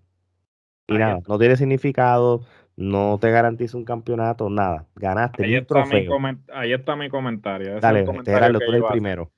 y 0.87 0.97
nada, 0.97 1.19
no 1.27 1.39
tiene 1.39 1.57
significado, 1.57 2.41
no 2.75 3.17
te 3.19 3.31
garantiza 3.31 3.75
un 3.75 3.85
campeonato, 3.85 4.49
nada, 4.49 4.85
ganaste 4.95 5.45
ahí, 5.45 5.55
está 5.55 5.83
Mi 5.85 6.07
ahí 6.53 6.73
está 6.73 6.95
mi 6.95 7.09
comentario. 7.09 7.79
Dale, 7.79 8.01
el 8.01 8.05
tú 8.05 8.71
el 8.71 8.83
primero. 8.91 9.31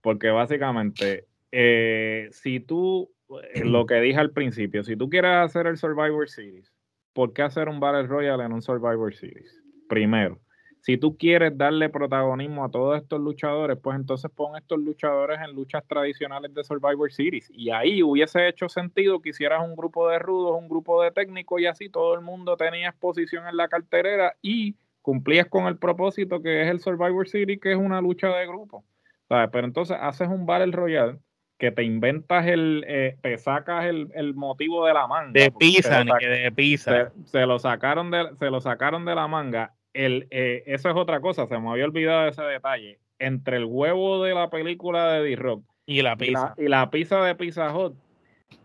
Porque 0.00 0.30
básicamente, 0.30 1.26
eh, 1.52 2.28
si 2.32 2.60
tú, 2.60 3.10
eh, 3.54 3.64
lo 3.64 3.84
que 3.86 4.00
dije 4.00 4.18
al 4.18 4.30
principio, 4.30 4.82
si 4.82 4.96
tú 4.96 5.10
quieres 5.10 5.32
hacer 5.32 5.66
el 5.66 5.76
Survivor 5.76 6.28
Series, 6.28 6.72
¿por 7.16 7.32
qué 7.32 7.40
hacer 7.40 7.70
un 7.70 7.80
Battle 7.80 8.06
Royale 8.06 8.44
en 8.44 8.52
un 8.52 8.60
Survivor 8.60 9.14
Series? 9.14 9.58
Primero, 9.88 10.38
si 10.80 10.98
tú 10.98 11.16
quieres 11.16 11.56
darle 11.56 11.88
protagonismo 11.88 12.62
a 12.62 12.70
todos 12.70 13.00
estos 13.00 13.18
luchadores, 13.22 13.78
pues 13.82 13.96
entonces 13.96 14.30
pon 14.30 14.54
estos 14.54 14.78
luchadores 14.78 15.40
en 15.40 15.54
luchas 15.54 15.82
tradicionales 15.88 16.52
de 16.52 16.62
Survivor 16.62 17.10
Series. 17.10 17.50
Y 17.54 17.70
ahí 17.70 18.02
hubiese 18.02 18.46
hecho 18.46 18.68
sentido 18.68 19.22
que 19.22 19.30
hicieras 19.30 19.66
un 19.66 19.74
grupo 19.74 20.10
de 20.10 20.18
rudos, 20.18 20.58
un 20.60 20.68
grupo 20.68 21.02
de 21.02 21.10
técnicos 21.10 21.58
y 21.58 21.64
así 21.64 21.88
todo 21.88 22.14
el 22.14 22.20
mundo 22.20 22.54
tenía 22.58 22.90
exposición 22.90 23.48
en 23.48 23.56
la 23.56 23.68
carterera 23.68 24.36
y 24.42 24.76
cumplías 25.00 25.46
con 25.46 25.68
el 25.68 25.78
propósito 25.78 26.42
que 26.42 26.64
es 26.64 26.68
el 26.68 26.80
Survivor 26.80 27.26
Series, 27.26 27.58
que 27.62 27.72
es 27.72 27.78
una 27.78 28.02
lucha 28.02 28.28
de 28.28 28.46
grupo. 28.46 28.84
Pero 29.28 29.66
entonces 29.66 29.96
haces 29.98 30.28
un 30.28 30.44
Battle 30.44 30.72
Royale 30.72 31.18
que 31.58 31.70
te 31.70 31.82
inventas 31.82 32.46
el, 32.46 32.84
eh, 32.86 33.16
te 33.22 33.38
sacas 33.38 33.86
el, 33.86 34.34
motivo 34.34 34.86
de 34.86 34.94
la 34.94 35.06
manga. 35.06 35.32
De 35.32 35.50
pizza, 35.50 36.04
de 36.04 36.52
pizza. 36.54 37.12
Se, 37.24 37.46
lo 37.46 37.58
sacaron 37.58 38.10
de, 38.10 38.28
se 38.38 38.50
lo 38.50 38.60
sacaron 38.60 39.04
de 39.04 39.14
la 39.14 39.26
manga. 39.26 39.74
El, 39.94 40.28
eh, 40.30 40.62
eso 40.66 40.90
es 40.90 40.96
otra 40.96 41.20
cosa, 41.20 41.46
se 41.46 41.58
me 41.58 41.70
había 41.70 41.86
olvidado 41.86 42.28
ese 42.28 42.42
detalle. 42.42 43.00
Entre 43.18 43.56
el 43.56 43.64
huevo 43.64 44.22
de 44.22 44.34
la 44.34 44.50
película 44.50 45.12
de 45.12 45.22
D-Rock 45.22 45.64
y 45.86 46.02
la 46.02 46.16
pizza. 46.16 46.54
Y 46.58 46.68
la, 46.68 46.90
pizza 46.90 47.22
de 47.22 47.34
Pizza 47.34 47.74
Hut, 47.74 47.96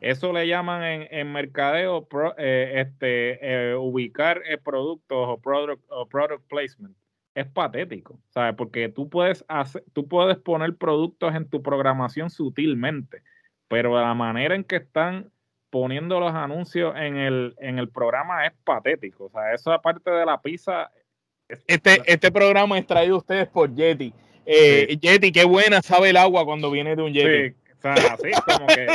eso 0.02 0.34
le 0.34 0.46
llaman 0.48 0.84
en, 0.84 1.08
en 1.10 1.32
mercadeo 1.32 2.08
eh, 2.38 2.74
este, 2.76 3.76
ubicar 3.78 4.42
productos 4.64 5.30
o 5.30 5.38
product, 5.38 5.84
o 5.88 6.06
product 6.08 6.46
placement 6.50 6.96
es 7.36 7.48
patético, 7.48 8.20
¿sabes? 8.30 8.56
Porque 8.56 8.90
tú 8.90 9.10
puedes, 9.10 9.46
hacer, 9.48 9.84
tú 9.94 10.08
puedes 10.08 10.38
poner 10.38 10.76
productos 10.76 11.34
en 11.36 11.50
tu 11.50 11.62
programación 11.62 12.30
sutilmente, 12.30 13.24
pero 13.68 14.00
la 14.00 14.14
manera 14.14 14.56
en 14.56 14.64
que 14.64 14.78
están 14.78 15.32
poniendo 15.70 16.20
los 16.20 16.34
anuncios 16.34 16.94
en 16.98 17.18
el, 17.18 17.56
en 17.58 17.80
el 17.80 17.90
programa 17.90 18.46
es 18.46 18.54
patético. 18.64 19.26
O 19.26 19.30
sea, 19.30 19.54
eso 19.54 19.72
aparte 19.72 20.12
de 20.12 20.26
la 20.26 20.42
pizza. 20.42 20.92
este, 21.68 22.02
este 22.06 22.32
programa 22.32 22.78
es 22.78 22.86
traído 22.86 23.16
a 23.16 23.20
ustedes 23.20 23.48
por 23.48 23.74
Yeti. 23.74 24.14
Eh, 24.46 24.98
Yeti, 25.00 25.32
qué 25.32 25.46
buena 25.46 25.82
sabe 25.82 26.10
el 26.10 26.18
agua 26.18 26.44
cuando 26.46 26.70
viene 26.70 26.96
de 26.96 27.02
un 27.02 27.14
Yeti. 27.14 27.56
O 27.78 27.82
sea, 27.82 27.94
así 27.94 28.30
como 28.46 28.68
que 28.68 28.86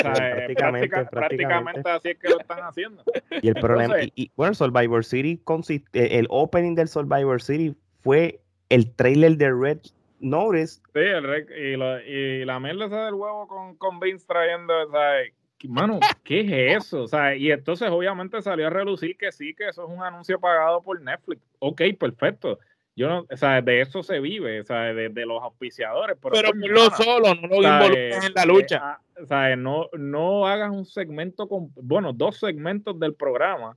prácticamente, 1.10 1.90
así 1.90 2.10
es 2.10 2.18
que 2.18 2.28
lo 2.28 2.38
están 2.38 2.60
haciendo. 2.60 3.02
Y 3.42 3.48
el 3.48 3.54
problema, 3.54 3.96
y, 4.14 4.30
bueno, 4.36 4.50
el 4.50 4.56
Survivor 4.56 5.04
City 5.04 5.40
consiste, 5.42 6.18
el 6.18 6.26
opening 6.30 6.76
del 6.76 6.86
Survivor 6.86 7.42
City 7.42 7.74
fue 8.06 8.40
el 8.68 8.94
trailer 8.94 9.36
de 9.36 9.52
Red 9.52 9.78
Notice. 10.20 10.80
Sí, 10.94 11.00
el 11.00 11.46
y, 11.58 11.76
lo, 11.76 12.00
y, 12.00 12.44
la 12.44 12.60
mierda 12.60 13.06
del 13.06 13.14
huevo 13.14 13.48
con, 13.48 13.76
con 13.76 13.98
Vince 13.98 14.24
trayendo, 14.28 14.72
o 14.86 14.90
sea, 14.92 15.22
mano, 15.68 15.98
¿qué 16.22 16.40
es 16.40 16.84
eso? 16.84 17.02
O 17.02 17.08
sea, 17.08 17.34
y 17.34 17.50
entonces 17.50 17.90
obviamente 17.90 18.40
salió 18.42 18.68
a 18.68 18.70
relucir 18.70 19.16
que 19.16 19.32
sí, 19.32 19.54
que 19.54 19.68
eso 19.68 19.84
es 19.84 19.90
un 19.90 20.04
anuncio 20.04 20.38
pagado 20.38 20.80
por 20.82 21.02
Netflix. 21.02 21.42
Ok, 21.58 21.82
perfecto. 21.98 22.60
Yo 22.94 23.08
no, 23.08 23.26
o 23.28 23.36
sea, 23.36 23.60
de 23.60 23.80
eso 23.80 24.04
se 24.04 24.20
vive, 24.20 24.60
o 24.60 24.64
sea, 24.64 24.94
de, 24.94 25.26
los 25.26 25.42
auspiciadores. 25.42 26.16
Pero, 26.22 26.34
pero 26.34 26.52
lo 26.54 26.90
solo, 26.90 27.34
no 27.34 27.48
lo 27.48 27.56
involucres 27.56 28.24
en 28.24 28.34
la 28.34 28.44
lucha. 28.46 28.80
Ah, 28.80 29.00
o 29.20 29.26
sea, 29.26 29.56
no, 29.56 29.90
no 29.98 30.46
hagas 30.46 30.70
un 30.70 30.86
segmento 30.86 31.48
con, 31.48 31.72
bueno, 31.74 32.12
dos 32.12 32.38
segmentos 32.38 32.98
del 33.00 33.14
programa, 33.14 33.76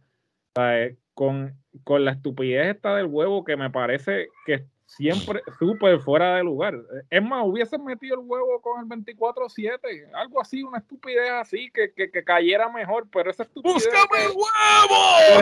¿sabes? 0.56 0.96
Con, 1.20 1.54
con 1.84 2.06
la 2.06 2.12
estupidez 2.12 2.74
esta 2.78 2.96
del 2.96 3.08
huevo 3.08 3.44
que 3.44 3.58
me 3.58 3.70
parece 3.70 4.30
que 4.46 4.64
siempre 4.86 5.42
súper 5.60 6.00
fuera 6.00 6.38
de 6.38 6.46
lugar. 6.46 6.80
Es 7.10 7.22
más, 7.22 7.44
hubiesen 7.46 7.84
metido 7.84 8.22
el 8.22 8.26
huevo 8.26 8.62
con 8.62 8.80
el 8.80 8.88
24-7, 8.88 10.12
algo 10.14 10.40
así, 10.40 10.64
una 10.64 10.78
estupidez 10.78 11.30
así, 11.32 11.70
que, 11.74 11.92
que, 11.92 12.10
que 12.10 12.24
cayera 12.24 12.70
mejor, 12.70 13.06
pero 13.12 13.30
esa 13.30 13.44
estupidez... 13.44 13.84
¡Búscame 13.84 14.28
el 14.28 14.32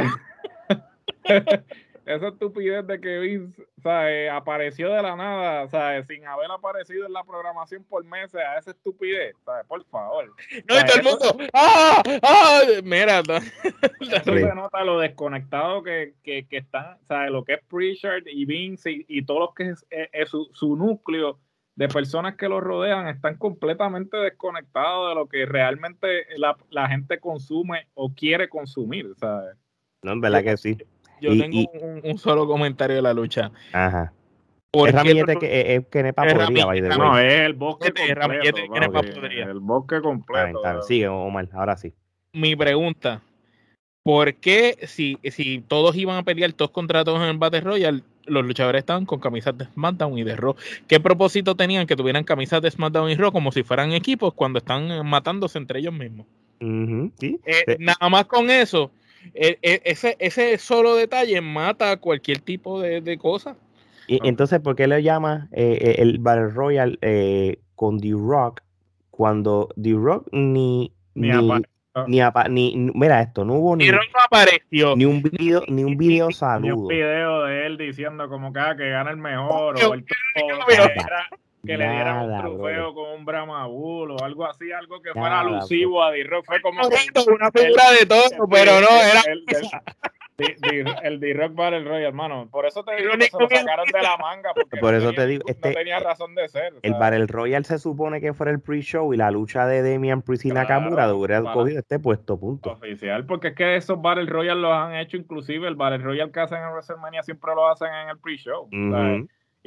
huevo! 0.07 1.63
esa 2.07 2.29
estupidez 2.29 2.87
de 2.87 3.01
que 3.01 3.19
Vince 3.19 3.67
apareció 4.31 4.89
de 4.89 5.01
la 5.01 5.15
nada, 5.15 5.67
¿sabes? 5.67 6.07
sin 6.07 6.25
haber 6.25 6.49
aparecido 6.49 7.05
en 7.05 7.13
la 7.13 7.23
programación 7.23 7.83
por 7.83 8.03
meses 8.05 8.35
a 8.35 8.57
esa 8.57 8.71
estupidez, 8.71 9.35
¿sabes? 9.43 9.65
por 9.67 9.83
favor. 9.85 10.33
No, 10.67 10.79
y 10.79 10.85
todo 10.85 10.97
el 10.97 11.03
mundo, 11.03 11.37
¡ah! 11.53 12.01
¡ah! 12.23 12.61
Mira, 12.83 13.19
eso 13.19 14.23
se 14.23 14.55
nota 14.55 14.83
lo 14.85 14.99
desconectado 14.99 15.83
que, 15.83 16.13
que, 16.23 16.47
que 16.47 16.57
están, 16.57 16.97
¿sabes? 17.07 17.29
lo 17.29 17.43
que 17.43 17.55
es 17.55 17.63
Pritchard 17.67 18.23
y 18.25 18.45
Vince 18.45 19.05
y, 19.07 19.25
todo 19.25 19.39
lo 19.39 19.53
que 19.53 19.71
es, 19.71 20.29
su, 20.29 20.49
su, 20.53 20.77
núcleo 20.77 21.39
de 21.75 21.89
personas 21.89 22.35
que 22.35 22.47
lo 22.47 22.61
rodean 22.61 23.09
están 23.09 23.37
completamente 23.37 24.15
desconectados 24.17 25.09
de 25.09 25.15
lo 25.15 25.27
que 25.27 25.45
realmente 25.45 26.25
la, 26.37 26.55
la 26.69 26.87
gente 26.87 27.19
consume 27.19 27.87
o 27.93 28.13
quiere 28.13 28.47
consumir, 28.47 29.13
¿sabes? 29.17 29.57
No, 30.03 30.13
en 30.13 30.21
verdad 30.21 30.43
que 30.43 30.57
sí. 30.57 30.77
Yo 31.21 31.37
tengo 31.37 31.69
Un, 32.03 32.17
solo 32.17 32.47
comentario 32.47 32.95
de 32.95 33.01
la 33.01 33.13
lucha. 33.13 33.51
Ajá. 33.73 34.13
Es 34.71 34.93
ramillete 34.93 35.37
que 35.37 35.75
es, 35.75 35.87
que 35.87 36.03
Nepa 36.03 36.23
podría, 36.23 36.65
No, 36.97 37.17
es 37.17 37.33
el 37.33 37.53
bosque 37.53 37.91
completo. 37.93 38.59
El 39.49 39.59
bosque 39.59 40.01
completo. 40.01 40.81
sigue, 40.83 41.07
Omar, 41.07 41.47
ahora 41.53 41.77
sí. 41.77 41.93
Mi 42.33 42.55
pregunta, 42.55 43.21
¿por 44.03 44.35
qué 44.35 44.77
si, 44.87 45.17
si 45.31 45.59
todos 45.59 45.95
iban 45.95 46.17
a 46.17 46.23
pelear 46.23 46.53
todos 46.53 46.71
contra 46.71 47.03
todos 47.03 47.21
en 47.21 47.29
el 47.29 47.37
Battle 47.37 47.61
Royale, 47.61 48.03
los 48.25 48.45
luchadores 48.45 48.79
estaban 48.79 49.05
con 49.05 49.19
camisas 49.19 49.57
de 49.57 49.65
SmackDown 49.65 50.17
y 50.17 50.23
de 50.23 50.35
Raw? 50.35 50.55
¿Qué 50.87 50.99
propósito 50.99 51.55
tenían 51.55 51.87
que 51.87 51.95
tuvieran 51.95 52.23
camisas 52.23 52.61
de 52.61 52.69
SmackDown 52.69 53.09
y 53.09 53.15
Raw 53.15 53.31
como 53.31 53.51
si 53.51 53.63
fueran 53.63 53.93
equipos 53.93 54.33
cuando 54.33 54.59
están 54.59 55.07
matándose 55.07 55.57
entre 55.57 55.79
ellos 55.79 55.93
mismos? 55.93 56.27
¿sí? 57.19 57.39
Eh, 57.45 57.77
nada 57.79 58.09
más 58.09 58.25
con 58.25 58.49
eso, 58.49 58.91
ese, 59.33 60.15
ese 60.19 60.57
solo 60.57 60.95
detalle 60.95 61.39
mata 61.41 61.97
cualquier 61.97 62.39
tipo 62.39 62.81
de, 62.81 63.01
de 63.01 63.17
cosa. 63.17 63.55
Y, 64.07 64.25
Entonces, 64.27 64.59
¿por 64.59 64.75
qué 64.75 64.87
le 64.87 65.03
llama 65.03 65.49
eh, 65.51 65.77
eh, 65.81 65.95
el 65.99 66.19
Battle 66.19 66.49
Royale 66.49 66.97
eh, 67.01 67.59
con 67.75 67.99
The 67.99 68.11
Rock 68.11 68.61
cuando 69.11 69.69
The 69.81 69.93
Rock 69.93 70.27
ni 70.31 70.93
ni, 71.13 71.29
ni, 72.07 72.21
ni, 72.49 72.91
mira 72.93 73.21
esto, 73.21 73.43
no 73.43 73.55
hubo 73.55 73.75
ni, 73.75 73.89
apareció. 74.23 74.95
ni 74.95 75.05
un 75.05 75.23
video, 75.23 75.63
ni 75.67 75.83
un 75.83 75.97
video 75.97 76.31
saludo. 76.31 76.67
Ni 76.67 76.71
un 76.71 76.87
video 76.87 77.43
de 77.45 77.65
él 77.65 77.77
diciendo 77.77 78.29
como 78.29 78.53
que, 78.53 78.59
ah, 78.59 78.75
que 78.77 78.89
gana 78.89 79.09
el 79.09 79.17
mejor 79.17 79.75
o 79.83 79.93
el 79.93 80.05
que 80.05 80.13
le 81.63 81.77
dieran 81.77 82.29
un 82.29 82.37
trofeo 82.39 82.93
con 82.93 83.11
un 83.11 83.25
Bramabul 83.25 84.11
o 84.11 84.23
algo 84.23 84.45
así, 84.45 84.71
algo 84.71 85.01
que 85.01 85.11
fuera 85.13 85.41
alusivo 85.41 86.03
a 86.03 86.11
D-Rock. 86.11 86.45
Fue 86.45 86.61
como 86.61 86.81
una 86.81 87.51
figura 87.51 87.91
de 87.99 88.05
todo, 88.05 88.47
pero 88.49 88.79
no, 88.81 88.87
era 88.87 89.21
el 89.27 89.45
D-Rock 91.19 91.55
Battle 91.55 91.83
Royale, 91.83 92.07
hermano. 92.07 92.47
Por 92.51 92.65
eso 92.65 92.83
te 92.83 92.95
digo 92.95 93.13
que 93.17 93.25
se 93.25 93.39
lo 93.39 93.49
sacaron 93.49 93.85
de 93.91 94.01
la 94.01 94.17
manga. 94.17 94.51
Porque 94.53 94.77
por 94.77 94.93
eso 94.93 95.11
te 95.11 95.25
digo, 95.25 95.43
este, 95.47 95.69
no 95.69 95.75
tenía 95.75 95.99
razón 95.99 96.35
de 96.35 96.47
ser. 96.47 96.73
El 96.83 96.93
Battle 96.93 97.25
Royale 97.25 97.65
se 97.65 97.79
supone 97.79 98.21
que 98.21 98.33
fuera 98.33 98.51
el 98.51 98.59
pre-show 98.59 99.13
y 99.13 99.17
la 99.17 99.31
lucha 99.31 99.65
de 99.65 99.81
Demian 99.81 100.21
Priest 100.21 100.45
y 100.45 100.51
Nakamura 100.51 101.11
hubiera 101.13 101.41
cogido 101.41 101.79
este 101.79 101.99
puesto, 101.99 102.39
punto. 102.39 102.71
Oficial, 102.71 103.25
porque 103.25 103.49
es 103.49 103.55
que 103.55 103.75
esos 103.75 104.01
Battle 104.01 104.27
Royale 104.27 104.61
los 104.61 104.71
han 104.71 104.95
hecho, 104.95 105.17
inclusive 105.17 105.67
el 105.67 105.75
Battle 105.75 105.99
Royale 105.99 106.31
que 106.31 106.39
hacen 106.39 106.59
en 106.59 106.69
WrestleMania 106.69 107.23
siempre 107.23 107.55
lo 107.55 107.67
hacen 107.67 107.89
en 107.91 108.09
el 108.09 108.19
pre-show. 108.19 108.69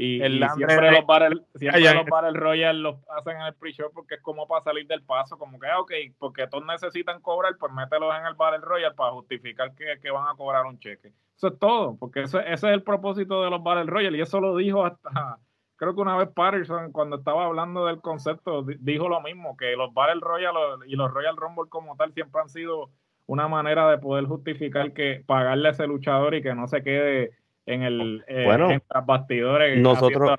Y, 0.03 0.19
siempre, 0.19 0.93
los 0.93 1.05
Battle, 1.05 1.43
siempre 1.57 1.95
los 1.95 2.07
Battle 2.07 2.33
Royale 2.33 2.79
los 2.79 2.97
hacen 3.11 3.37
en 3.37 3.43
el 3.43 3.55
pre-show 3.55 3.91
porque 3.93 4.15
es 4.15 4.23
como 4.23 4.49
para 4.49 4.65
salir 4.65 4.87
del 4.87 5.03
paso, 5.03 5.37
como 5.37 5.61
que, 5.61 5.67
ok, 5.79 5.93
porque 6.19 6.47
todos 6.47 6.65
necesitan 6.65 7.21
cobrar, 7.21 7.55
pues 7.59 7.71
mételos 7.71 8.15
en 8.19 8.25
el 8.25 8.33
Battle 8.33 8.61
Royale 8.63 8.95
para 8.95 9.13
justificar 9.13 9.75
que, 9.75 10.11
van 10.11 10.27
a 10.27 10.35
cobrar 10.37 10.65
un 10.65 10.79
cheque. 10.79 11.13
Eso 11.37 11.49
es 11.49 11.59
todo, 11.59 11.99
porque 11.99 12.23
ese 12.23 12.41
es 12.51 12.63
el 12.65 12.83
propósito 12.83 13.43
de 13.45 13.51
los 13.51 13.63
Battle 13.63 13.91
Royale 13.91 14.17
y 14.17 14.23
eso 14.23 14.41
lo 14.41 14.57
dijo 14.57 14.87
hasta, 14.87 15.39
creo 15.77 15.95
que 15.95 16.01
una 16.01 16.17
vez 16.17 16.31
Patterson, 16.31 16.93
cuando 16.93 17.17
estaba 17.17 17.45
hablando 17.45 17.85
del 17.85 18.01
concepto, 18.01 18.63
dijo 18.63 19.07
lo 19.07 19.21
mismo, 19.21 19.55
que 19.59 19.77
los 19.77 19.93
Battle 19.93 20.23
Royale 20.23 20.59
y 20.87 20.97
los 20.97 21.11
Royal 21.11 21.37
Rumble 21.37 21.69
como 21.69 21.95
tal 21.97 22.15
siempre 22.15 22.41
han 22.41 22.49
sido 22.49 22.89
una 23.27 23.49
manera 23.49 23.91
de 23.91 23.99
poder 23.99 24.25
justificar 24.25 24.95
que 24.95 25.23
pagarle 25.27 25.69
a 25.69 25.73
ese 25.73 25.87
luchador 25.87 26.35
y 26.35 26.43
que 26.43 26.55
no 26.55 26.69
se 26.69 26.83
quede 26.83 27.33
en 27.67 27.83
el 27.83 28.25
eh, 28.27 28.45
bueno, 28.45 28.69
bastidores. 29.07 29.79
Nosotros, 29.79 30.31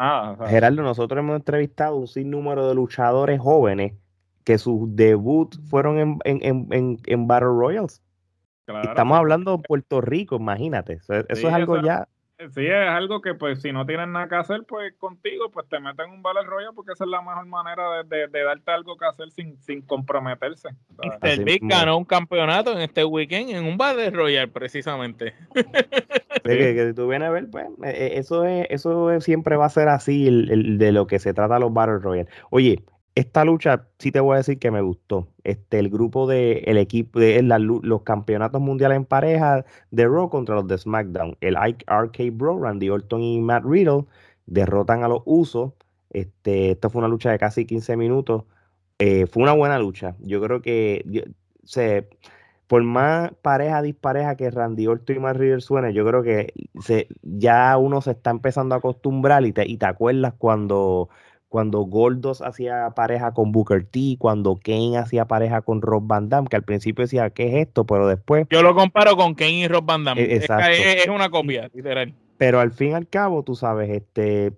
Gerardo, 0.47 0.81
nosotros 0.81 1.19
hemos 1.19 1.35
entrevistado 1.35 1.95
un 1.95 2.07
sinnúmero 2.07 2.67
de 2.67 2.75
luchadores 2.75 3.39
jóvenes 3.39 3.93
que 4.43 4.57
sus 4.57 4.95
debut 4.95 5.55
fueron 5.69 5.99
en, 5.99 6.19
en, 6.25 6.67
en, 6.71 6.97
en 7.05 7.27
Battle 7.27 7.49
Royals. 7.49 8.01
Estamos 8.83 9.17
hablando 9.17 9.57
de 9.57 9.63
Puerto 9.63 10.01
Rico, 10.01 10.37
imagínate. 10.37 10.93
Eso, 10.93 11.13
es 11.27 11.45
algo 11.45 11.81
ya 11.81 12.07
sí, 12.49 12.65
es 12.65 12.89
algo 12.89 13.21
que 13.21 13.35
pues 13.35 13.61
si 13.61 13.71
no 13.71 13.85
tienen 13.85 14.11
nada 14.11 14.27
que 14.27 14.35
hacer, 14.35 14.63
pues 14.67 14.93
contigo, 14.97 15.51
pues 15.51 15.67
te 15.69 15.79
meten 15.79 16.09
un 16.09 16.21
Battle 16.21 16.43
Royale 16.43 16.73
porque 16.73 16.93
esa 16.93 17.03
es 17.03 17.09
la 17.09 17.21
mejor 17.21 17.45
manera 17.45 18.03
de, 18.03 18.27
darte 18.27 18.71
algo 18.71 18.97
que 18.97 19.05
hacer 19.05 19.31
sin, 19.31 19.61
sin 19.61 19.81
comprometerse. 19.81 20.69
El 21.21 21.43
Big 21.43 21.61
ganó 21.63 21.97
un 21.97 22.05
campeonato 22.05 22.71
en 22.71 22.79
este 22.79 23.05
weekend 23.05 23.51
en 23.51 23.65
un 23.65 23.77
Battle 23.77 24.09
Royale 24.09 24.47
precisamente. 24.47 25.35
que, 26.43 26.93
tú 26.95 27.07
vienes 27.07 27.27
a 27.29 27.31
ver, 27.31 27.49
pues 27.49 27.67
e, 27.83 27.89
e, 27.89 28.17
eso 28.19 28.45
es, 28.45 28.67
eso 28.69 29.19
siempre 29.21 29.55
va 29.55 29.65
a 29.65 29.69
ser 29.69 29.87
así 29.89 30.27
el, 30.27 30.77
de 30.77 30.91
lo 30.91 31.07
que 31.07 31.19
se 31.19 31.33
trata 31.33 31.59
los 31.59 31.73
Battle 31.73 31.99
Royale. 31.99 32.29
Oye, 32.49 32.83
esta 33.15 33.43
lucha 33.43 33.87
sí 33.99 34.11
te 34.11 34.19
voy 34.19 34.35
a 34.35 34.37
decir 34.37 34.59
que 34.59 34.71
me 34.71 34.81
gustó. 34.81 35.27
Este, 35.43 35.79
el 35.79 35.89
grupo 35.89 36.27
de 36.27 36.59
el 36.65 36.77
equipo 36.77 37.19
de 37.19 37.41
los 37.43 38.01
campeonatos 38.03 38.61
mundiales 38.61 38.97
en 38.97 39.05
pareja 39.05 39.65
de 39.91 40.07
Raw 40.07 40.29
contra 40.29 40.55
los 40.55 40.67
de 40.67 40.77
SmackDown. 40.77 41.37
El 41.41 41.55
RK 41.55 42.31
Bro, 42.31 42.59
Randy 42.61 42.89
Orton 42.89 43.21
y 43.21 43.41
Matt 43.41 43.65
Riddle 43.65 44.05
derrotan 44.45 45.03
a 45.03 45.07
los 45.07 45.21
Usos. 45.25 45.73
Este, 46.11 46.71
esto 46.71 46.89
fue 46.89 46.99
una 46.99 47.07
lucha 47.07 47.31
de 47.31 47.39
casi 47.39 47.65
15 47.65 47.97
minutos. 47.97 48.43
Eh, 48.99 49.25
fue 49.27 49.43
una 49.43 49.53
buena 49.53 49.79
lucha. 49.79 50.15
Yo 50.19 50.41
creo 50.41 50.61
que 50.61 51.03
se, 51.63 52.07
por 52.71 52.83
más 52.83 53.33
pareja 53.41 53.81
dispareja 53.81 54.37
que 54.37 54.49
Randy 54.49 54.87
Orton 54.87 55.17
y 55.17 55.19
Matt 55.19 55.59
suene, 55.59 55.93
yo 55.93 56.05
creo 56.05 56.23
que 56.23 56.53
se, 56.79 57.09
ya 57.21 57.77
uno 57.77 57.99
se 57.99 58.11
está 58.11 58.29
empezando 58.29 58.75
a 58.75 58.77
acostumbrar 58.77 59.45
y 59.45 59.51
te, 59.51 59.67
y 59.67 59.75
te 59.75 59.87
acuerdas 59.87 60.35
cuando 60.37 61.09
cuando 61.49 61.79
Goldos 61.81 62.41
hacía 62.41 62.91
pareja 62.91 63.33
con 63.33 63.51
Booker 63.51 63.83
T, 63.83 64.15
cuando 64.17 64.57
Kane 64.63 64.97
hacía 64.97 65.25
pareja 65.25 65.61
con 65.63 65.81
Rob 65.81 66.07
Van 66.07 66.29
Damme, 66.29 66.47
que 66.47 66.55
al 66.55 66.63
principio 66.63 67.03
decía, 67.03 67.29
¿qué 67.31 67.49
es 67.49 67.67
esto? 67.67 67.85
Pero 67.85 68.07
después... 68.07 68.47
Yo 68.49 68.63
lo 68.63 68.73
comparo 68.73 69.17
con 69.17 69.35
Kane 69.35 69.51
y 69.51 69.67
Rob 69.67 69.83
Van 69.83 70.05
Damme. 70.05 70.21
E, 70.21 70.37
exacto. 70.37 70.69
Es, 70.69 71.09
una 71.09 71.29
copia, 71.29 71.69
literal. 71.73 72.13
Pero 72.37 72.61
al 72.61 72.71
fin 72.71 72.91
y 72.91 72.93
al 72.93 73.09
cabo, 73.09 73.43
tú 73.43 73.55
sabes, 73.55 73.89
este, 73.89 74.53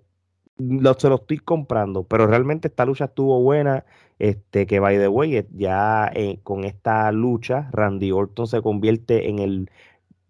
lo, 0.58 0.94
se 0.94 1.08
lo 1.08 1.16
estoy 1.16 1.38
comprando, 1.38 2.04
pero 2.04 2.26
realmente 2.26 2.68
esta 2.68 2.84
lucha 2.84 3.06
estuvo 3.06 3.40
buena, 3.42 3.84
este, 4.18 4.66
que 4.66 4.80
by 4.80 4.98
the 4.98 5.08
way, 5.08 5.46
ya 5.52 6.10
eh, 6.14 6.38
con 6.42 6.64
esta 6.64 7.10
lucha, 7.12 7.68
Randy 7.72 8.12
Orton 8.12 8.46
se 8.46 8.62
convierte 8.62 9.28
en 9.28 9.38
el, 9.38 9.70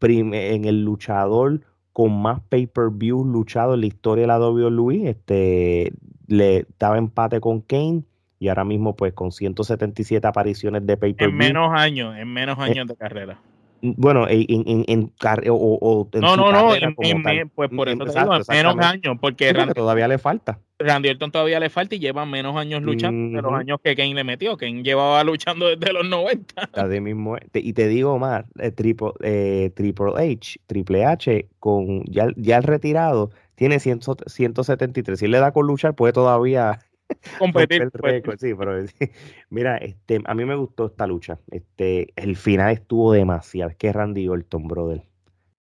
en 0.01 0.65
el 0.65 0.85
luchador 0.85 1.61
con 1.93 2.21
más 2.21 2.41
pay-per-view 2.49 3.25
luchado 3.25 3.75
en 3.75 3.81
la 3.81 3.87
historia 3.87 4.23
de 4.23 4.29
la 4.29 4.39
WWE, 4.41 5.11
este, 5.11 5.93
le 6.27 6.67
daba 6.79 6.99
empate 6.99 7.41
con 7.41 7.61
Kane 7.61 8.03
y 8.41 8.49
ahora 8.49 8.65
mismo 8.65 8.97
pues 8.97 9.13
con 9.13 9.31
177 9.31 10.27
apariciones 10.27 10.85
de 10.87 10.97
pay 10.97 11.15
per 11.15 11.29
En 11.29 11.37
menos 11.37 11.71
años, 11.73 12.17
en 12.17 12.33
menos 12.33 12.59
eh, 12.59 12.63
años 12.63 12.89
de 12.89 12.97
carrera. 12.97 13.39
Bueno, 13.97 14.27
en, 14.29 14.47
en, 14.49 14.85
en, 14.89 15.13
o, 15.51 16.09
No, 16.15 16.37
no, 16.37 16.53
no, 16.53 16.69
pues 17.55 17.69
por 17.69 17.89
eso 17.91 18.05
te 18.05 18.19
digo, 18.19 18.35
en 18.35 18.43
menos 18.49 18.79
años, 18.79 19.19
porque 19.21 19.53
todavía 19.75 20.09
le 20.09 20.17
falta. 20.17 20.59
Randy 20.79 21.11
Orton 21.11 21.31
todavía 21.31 21.61
le 21.61 21.69
falta 21.69 21.95
y 21.95 21.99
lleva 21.99 22.25
menos 22.25 22.57
años 22.57 22.83
luchando 22.83 23.37
de 23.37 23.43
los 23.43 23.53
años 23.53 23.79
que 23.85 23.95
Kane 23.95 24.15
le 24.15 24.25
metió. 24.25 24.57
Kane 24.57 24.83
llevaba 24.83 25.23
luchando 25.23 25.69
desde 25.69 25.93
los 25.93 26.09
90. 26.09 26.71
mismo, 27.03 27.37
y 27.53 27.73
te 27.75 27.89
digo 27.89 28.19
más, 28.19 28.47
eh, 28.59 28.71
triple, 28.71 29.11
eh, 29.21 29.71
triple 29.75 30.13
H, 30.17 30.61
Triple 30.67 31.05
H, 31.05 31.49
con 31.61 32.05
ya, 32.05 32.29
ya 32.37 32.57
el 32.57 32.63
retirado, 32.63 33.31
tiene 33.55 33.81
173. 33.81 35.19
Si 35.19 35.29
le 35.29 35.39
da 35.39 35.53
con 35.53 35.67
luchar, 35.67 35.95
puede 35.95 36.15
todavía 36.15 36.81
competir. 37.39 37.91
Pues. 37.91 38.41
Sí, 38.41 38.55
pero 38.55 38.85
mira, 39.51 39.77
este, 39.79 40.21
a 40.25 40.35
mí 40.35 40.45
me 40.45 40.55
gustó 40.55 40.87
esta 40.87 41.07
lucha. 41.07 41.39
Este, 41.51 42.13
el 42.17 42.37
final 42.37 42.73
estuvo 42.73 43.13
demasiado. 43.13 43.71
Es 43.71 43.77
que 43.77 43.93
Randy 43.93 44.29
Orton, 44.29 44.67
brother. 44.67 45.03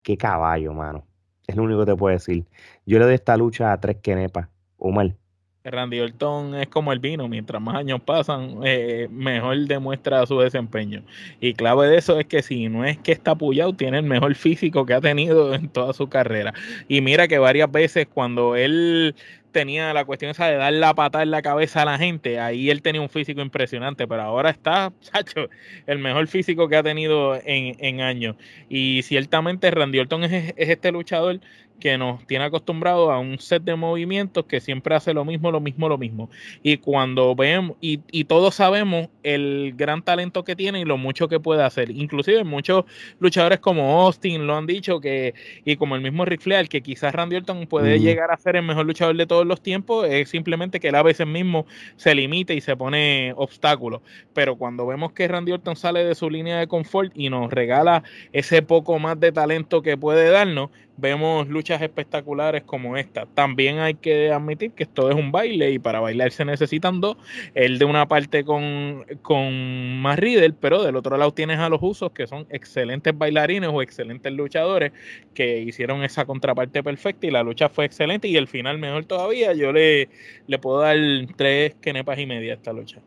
Qué 0.01 0.17
caballo, 0.17 0.73
mano. 0.73 1.05
Es 1.47 1.55
lo 1.55 1.63
único 1.63 1.79
que 1.81 1.91
te 1.91 1.97
puedo 1.97 2.13
decir. 2.13 2.45
Yo 2.85 2.99
le 2.99 3.05
doy 3.05 3.15
esta 3.15 3.35
lucha 3.37 3.71
a 3.71 3.79
tres 3.79 3.97
kenepas. 3.97 4.47
mal. 4.79 5.15
Randy 5.63 5.99
Orton 5.99 6.55
es 6.55 6.67
como 6.67 6.93
el 6.93 6.99
vino, 6.99 7.27
mientras 7.27 7.61
más 7.61 7.75
años 7.75 8.01
pasan, 8.01 8.59
eh, 8.63 9.07
mejor 9.11 9.57
demuestra 9.67 10.25
su 10.25 10.39
desempeño. 10.39 11.03
Y 11.41 11.53
clave 11.53 11.87
de 11.87 11.97
eso 11.97 12.19
es 12.19 12.25
que 12.27 12.41
si 12.41 12.69
no 12.69 12.85
es 12.85 12.97
que 12.97 13.11
está 13.11 13.31
apoyado, 13.31 13.73
tiene 13.73 13.97
el 13.97 14.05
mejor 14.05 14.35
físico 14.35 14.85
que 14.85 14.93
ha 14.93 15.01
tenido 15.01 15.53
en 15.53 15.67
toda 15.69 15.93
su 15.93 16.07
carrera. 16.07 16.53
Y 16.87 17.01
mira 17.01 17.27
que 17.27 17.39
varias 17.39 17.71
veces 17.71 18.07
cuando 18.07 18.55
él 18.55 19.15
tenía 19.51 19.93
la 19.93 20.05
cuestión 20.05 20.31
esa 20.31 20.47
de 20.47 20.55
dar 20.55 20.73
la 20.73 20.93
pata 20.93 21.21
en 21.23 21.31
la 21.31 21.41
cabeza 21.41 21.81
a 21.81 21.85
la 21.85 21.97
gente, 21.97 22.39
ahí 22.39 22.69
él 22.69 22.81
tenía 22.81 23.01
un 23.01 23.09
físico 23.09 23.41
impresionante, 23.41 24.07
pero 24.07 24.21
ahora 24.21 24.49
está, 24.49 24.93
chacho, 25.01 25.49
el 25.87 25.99
mejor 25.99 26.27
físico 26.27 26.67
que 26.67 26.75
ha 26.75 26.83
tenido 26.83 27.35
en, 27.35 27.75
en 27.79 28.01
años. 28.01 28.35
Y 28.69 29.01
ciertamente 29.03 29.71
Randy 29.71 29.99
Orton 29.99 30.23
es, 30.23 30.53
es 30.55 30.69
este 30.69 30.91
luchador 30.91 31.39
que 31.79 31.97
nos 31.97 32.25
tiene 32.27 32.45
acostumbrados 32.45 33.09
a 33.09 33.17
un 33.17 33.39
set 33.39 33.63
de 33.63 33.75
movimientos 33.75 34.45
que 34.45 34.59
siempre 34.59 34.95
hace 34.95 35.13
lo 35.13 35.25
mismo, 35.25 35.51
lo 35.51 35.59
mismo, 35.59 35.89
lo 35.89 35.97
mismo. 35.97 36.29
Y 36.61 36.77
cuando 36.77 37.35
vemos, 37.35 37.77
y, 37.81 38.01
y, 38.11 38.25
todos 38.25 38.55
sabemos 38.55 39.07
el 39.23 39.73
gran 39.75 40.03
talento 40.03 40.43
que 40.43 40.55
tiene 40.55 40.81
y 40.81 40.85
lo 40.85 40.97
mucho 40.97 41.27
que 41.27 41.39
puede 41.39 41.63
hacer. 41.63 41.89
Inclusive 41.89 42.43
muchos 42.43 42.85
luchadores 43.19 43.59
como 43.59 44.01
Austin 44.01 44.45
lo 44.45 44.55
han 44.55 44.67
dicho 44.67 44.99
que, 44.99 45.33
y 45.65 45.77
como 45.77 45.95
el 45.95 46.01
mismo 46.01 46.25
Ric 46.25 46.41
Flair, 46.41 46.69
que 46.69 46.81
quizás 46.81 47.13
Randy 47.13 47.37
Orton 47.37 47.65
puede 47.67 47.99
llegar 47.99 48.31
a 48.31 48.37
ser 48.37 48.57
el 48.57 48.63
mejor 48.63 48.85
luchador 48.85 49.15
de 49.15 49.25
todos 49.25 49.38
los 49.45 49.61
tiempos, 49.61 50.07
es 50.09 50.29
simplemente 50.29 50.79
que 50.79 50.89
él 50.89 50.95
a 50.95 51.03
veces 51.03 51.27
mismo 51.27 51.65
se 51.95 52.15
limita 52.15 52.53
y 52.53 52.61
se 52.61 52.75
pone 52.75 53.33
obstáculos. 53.35 54.01
Pero 54.33 54.55
cuando 54.55 54.85
vemos 54.85 55.13
que 55.13 55.27
Randy 55.27 55.51
Orton 55.51 55.75
sale 55.75 56.03
de 56.03 56.15
su 56.15 56.29
línea 56.29 56.59
de 56.59 56.67
confort 56.67 57.11
y 57.15 57.29
nos 57.29 57.51
regala 57.51 58.03
ese 58.33 58.61
poco 58.61 58.99
más 58.99 59.19
de 59.19 59.31
talento 59.31 59.81
que 59.81 59.97
puede 59.97 60.29
darnos, 60.29 60.69
vemos 60.99 61.47
luchas 61.47 61.81
espectaculares 61.81 62.63
como 62.63 62.97
esta. 62.97 63.25
También 63.25 63.79
hay 63.79 63.95
que 63.95 64.31
admitir 64.31 64.71
que 64.71 64.83
esto 64.83 65.09
es 65.09 65.15
un 65.15 65.31
baile 65.31 65.71
y 65.71 65.79
para 65.79 65.99
bailar 65.99 66.31
se 66.31 66.45
necesitan 66.45 67.01
dos. 67.01 67.17
El 67.53 67.79
de 67.79 67.85
una 67.85 68.07
parte 68.07 68.43
con, 68.43 69.05
con 69.21 70.01
más 70.01 70.19
Riddle, 70.19 70.53
pero 70.59 70.83
del 70.83 70.95
otro 70.95 71.17
lado 71.17 71.33
tienes 71.33 71.59
a 71.59 71.69
los 71.69 71.79
usos 71.81 72.11
que 72.11 72.27
son 72.27 72.45
excelentes 72.49 73.17
bailarines 73.17 73.69
o 73.73 73.81
excelentes 73.81 74.31
luchadores 74.33 74.91
que 75.33 75.59
hicieron 75.61 76.03
esa 76.03 76.25
contraparte 76.25 76.83
perfecta 76.83 77.27
y 77.27 77.31
la 77.31 77.43
lucha 77.43 77.69
fue 77.69 77.85
excelente 77.85 78.27
y 78.27 78.37
el 78.37 78.47
final 78.47 78.77
mejor 78.77 79.05
todavía. 79.05 79.53
Yo 79.53 79.71
le, 79.71 80.09
le 80.47 80.59
puedo 80.59 80.81
dar 80.81 80.97
tres 81.35 81.75
quenepas 81.75 82.19
y 82.19 82.25
media 82.25 82.53
a 82.53 82.55
esta 82.55 82.73
lucha. 82.73 82.99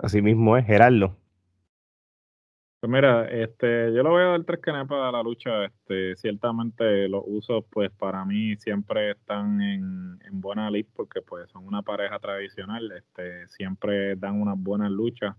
Así 0.00 0.22
mismo 0.22 0.56
es, 0.56 0.66
Gerardo. 0.66 1.16
Pues 2.80 2.92
mira, 2.92 3.24
este, 3.28 3.92
yo 3.92 4.04
lo 4.04 4.10
voy 4.10 4.22
a 4.22 4.26
dar 4.26 4.44
tres 4.44 4.60
canepas 4.60 5.06
de 5.06 5.12
la 5.12 5.22
lucha. 5.22 5.64
Este, 5.64 6.14
ciertamente 6.16 7.08
los 7.08 7.24
usos, 7.26 7.64
pues 7.70 7.90
para 7.90 8.24
mí 8.24 8.56
siempre 8.56 9.10
están 9.12 9.60
en, 9.60 10.20
en 10.24 10.40
buena 10.40 10.70
lid 10.70 10.86
porque 10.94 11.20
pues 11.20 11.50
son 11.50 11.66
una 11.66 11.82
pareja 11.82 12.20
tradicional. 12.20 12.92
Este, 12.92 13.48
siempre 13.48 14.14
dan 14.14 14.40
unas 14.40 14.56
buenas 14.58 14.92
luchas, 14.92 15.34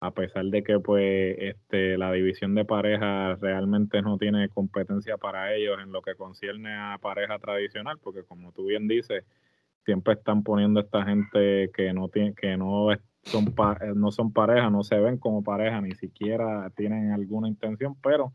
a 0.00 0.10
pesar 0.10 0.46
de 0.46 0.64
que 0.64 0.80
pues 0.80 1.36
este, 1.38 1.96
la 1.96 2.10
división 2.12 2.56
de 2.56 2.64
parejas 2.64 3.38
realmente 3.40 4.02
no 4.02 4.18
tiene 4.18 4.48
competencia 4.48 5.16
para 5.16 5.54
ellos 5.54 5.78
en 5.80 5.92
lo 5.92 6.02
que 6.02 6.16
concierne 6.16 6.74
a 6.74 6.98
pareja 7.00 7.38
tradicional, 7.38 7.98
porque 8.02 8.24
como 8.24 8.50
tú 8.52 8.66
bien 8.66 8.88
dices, 8.88 9.24
siempre 9.84 10.14
están 10.14 10.42
poniendo 10.42 10.80
esta 10.80 11.04
gente 11.04 11.70
que 11.74 11.92
no 11.92 12.08
tiene, 12.08 12.34
que 12.34 12.56
no 12.56 12.92
son 13.22 13.54
eh, 13.80 13.92
no 13.94 14.10
son 14.10 14.32
pareja, 14.32 14.70
no 14.70 14.82
se 14.82 14.98
ven 14.98 15.18
como 15.18 15.42
pareja, 15.42 15.80
ni 15.80 15.92
siquiera 15.92 16.70
tienen 16.76 17.12
alguna 17.12 17.48
intención, 17.48 17.96
pero 18.02 18.32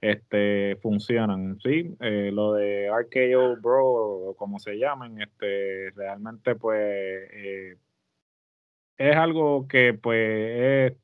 este 0.00 0.76
funcionan, 0.80 1.58
sí, 1.60 1.96
eh, 2.00 2.30
lo 2.32 2.52
de 2.52 2.88
RKO 2.88 3.60
Bro 3.60 3.86
o 3.86 4.36
como 4.36 4.58
se 4.58 4.78
llamen, 4.78 5.20
este 5.20 5.90
realmente 5.96 6.54
pues 6.54 6.78
eh, 7.32 7.76
es 8.96 9.16
algo 9.16 9.66
que 9.66 9.94
pues 9.94 10.92
es 10.92 10.96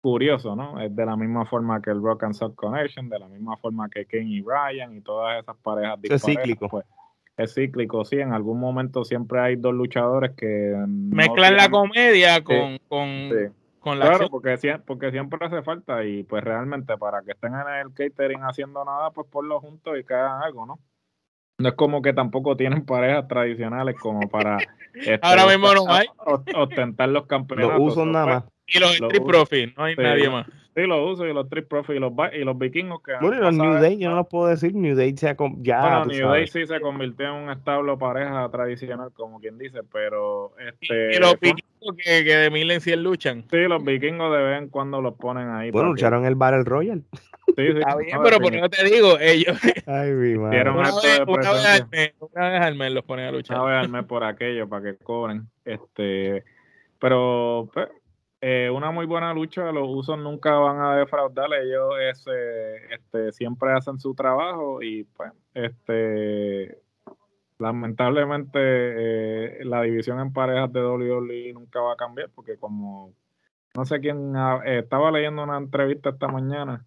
curioso, 0.00 0.54
¿no? 0.54 0.80
Es 0.80 0.94
de 0.94 1.06
la 1.06 1.16
misma 1.16 1.46
forma 1.46 1.80
que 1.80 1.90
el 1.90 2.02
Rock 2.02 2.24
and 2.24 2.34
Soul 2.34 2.54
Connection, 2.54 3.08
de 3.08 3.18
la 3.18 3.28
misma 3.28 3.56
forma 3.56 3.88
que 3.88 4.04
Kenny 4.04 4.38
y 4.38 4.42
Ryan 4.42 4.96
y 4.96 5.00
todas 5.00 5.40
esas 5.42 5.56
parejas 5.56 5.98
es 6.02 6.22
cíclico. 6.22 6.68
Pues, 6.68 6.84
es 7.36 7.54
cíclico, 7.54 8.04
sí, 8.04 8.16
en 8.16 8.32
algún 8.32 8.60
momento 8.60 9.04
siempre 9.04 9.40
hay 9.40 9.56
dos 9.56 9.74
luchadores 9.74 10.32
que... 10.36 10.74
Mezclan 10.86 11.56
la 11.56 11.68
comedia 11.68 12.42
con, 12.44 12.78
con, 12.88 13.98
la... 13.98 14.06
Claro, 14.06 14.28
porque, 14.30 14.56
porque 14.86 15.10
siempre 15.10 15.38
hace 15.44 15.62
falta 15.62 16.04
y 16.04 16.22
pues 16.22 16.44
realmente 16.44 16.96
para 16.96 17.22
que 17.22 17.32
estén 17.32 17.54
en 17.54 17.86
el 17.86 17.92
catering 17.92 18.42
haciendo 18.42 18.84
nada, 18.84 19.10
pues 19.10 19.26
ponlo 19.30 19.60
juntos 19.60 19.98
y 19.98 20.04
que 20.04 20.14
hagan 20.14 20.42
algo, 20.42 20.64
¿no? 20.64 20.78
No 21.58 21.68
es 21.68 21.74
como 21.74 22.02
que 22.02 22.12
tampoco 22.12 22.56
tienen 22.56 22.84
parejas 22.86 23.26
tradicionales 23.28 23.96
como 23.98 24.28
para... 24.28 24.58
Este, 24.94 25.18
Ahora 25.22 25.46
mismo 25.46 25.74
no 25.74 25.92
hay. 25.92 26.06
Ostentar 26.54 27.08
los 27.08 27.26
campeonatos. 27.26 27.78
Los 27.78 27.92
usos 27.92 28.06
nada 28.06 28.26
más. 28.26 28.44
Y 28.66 28.78
los 28.78 28.92
Street 28.92 29.22
Profit, 29.22 29.76
no 29.76 29.84
hay 29.84 29.96
nadie 29.96 30.30
más. 30.30 30.46
Sí, 30.74 30.82
los 30.82 31.12
uso 31.12 31.24
y 31.24 31.32
los 31.32 31.44
Street 31.44 31.66
Profit 31.68 31.96
y 31.96 31.98
los, 32.00 32.12
y 32.32 32.38
los 32.38 32.58
vikingos 32.58 33.00
que. 33.00 33.12
Bueno, 33.20 33.36
y 33.36 33.40
los 33.40 33.54
New 33.54 33.74
Day, 33.74 33.96
yo 33.96 34.10
no 34.10 34.16
los 34.16 34.26
puedo 34.26 34.48
decir. 34.48 34.74
New 34.74 34.96
Day 34.96 35.16
se 35.16 35.28
ha 35.28 35.36
ya. 35.58 35.80
Bueno, 35.80 36.04
New 36.06 36.28
Day 36.28 36.48
sí 36.48 36.66
se 36.66 36.80
convirtió 36.80 37.28
en 37.28 37.44
un 37.44 37.50
establo 37.50 37.96
pareja 37.96 38.48
tradicional, 38.50 39.12
como 39.14 39.38
quien 39.38 39.56
dice, 39.56 39.80
pero. 39.92 40.52
este 40.58 41.14
Y, 41.14 41.20
los 41.20 41.38
vikingos 41.38 41.96
que, 41.96 42.24
que 42.24 42.36
de 42.36 42.50
mil 42.50 42.68
en 42.72 42.80
cien 42.80 43.04
luchan. 43.04 43.44
Sí, 43.48 43.58
los 43.58 43.84
vikingos 43.84 44.36
de 44.36 44.42
vez 44.42 44.62
en 44.62 44.68
cuando 44.68 45.00
los 45.00 45.14
ponen 45.14 45.48
ahí. 45.50 45.70
Bueno, 45.70 45.90
lucharon 45.90 46.22
en 46.22 46.26
el 46.26 46.34
Battle 46.34 46.64
Royal. 46.64 47.04
Sí, 47.46 47.54
sí. 47.56 47.78
Está 47.78 47.96
bien, 47.96 48.18
pero 48.24 48.40
por 48.40 48.52
no 48.52 48.68
te 48.68 48.84
digo, 48.84 49.16
ellos. 49.20 49.56
Ay, 49.86 50.10
mi 50.10 50.36
madre. 50.36 50.70
Una, 50.70 50.90
vez, 50.90 51.20
una, 51.24 51.52
vez 51.52 51.66
al 51.66 51.88
mes, 51.88 52.14
una 52.18 52.50
vez 52.50 52.60
al 52.62 52.74
mes 52.74 52.92
los 52.92 53.04
ponen 53.04 53.26
a 53.26 53.30
luchar. 53.30 53.60
Una 53.60 53.70
vez 53.70 53.84
al 53.84 53.90
mes 53.90 54.04
por 54.06 54.24
aquello, 54.24 54.68
para 54.68 54.82
que 54.82 54.96
cobren. 54.96 55.46
Este. 55.64 56.42
Pero. 56.98 57.70
Pues, 57.72 57.88
eh, 58.46 58.68
una 58.68 58.90
muy 58.90 59.06
buena 59.06 59.32
lucha, 59.32 59.72
los 59.72 59.88
usos 59.88 60.18
nunca 60.18 60.52
van 60.52 60.78
a 60.78 60.96
defraudar, 60.96 61.48
ellos 61.54 61.94
este, 62.90 63.32
siempre 63.32 63.72
hacen 63.72 63.98
su 63.98 64.14
trabajo 64.14 64.82
y 64.82 65.04
pues 65.04 65.32
este 65.54 66.76
lamentablemente 67.58 68.58
eh, 68.60 69.64
la 69.64 69.80
división 69.80 70.20
en 70.20 70.30
parejas 70.34 70.70
de 70.74 70.84
WWE 70.84 71.54
nunca 71.54 71.80
va 71.80 71.94
a 71.94 71.96
cambiar 71.96 72.28
porque 72.34 72.58
como 72.58 73.14
no 73.74 73.86
sé 73.86 73.98
quién 74.00 74.34
eh, 74.36 74.80
estaba 74.80 75.10
leyendo 75.10 75.42
una 75.42 75.56
entrevista 75.56 76.10
esta 76.10 76.28
mañana 76.28 76.84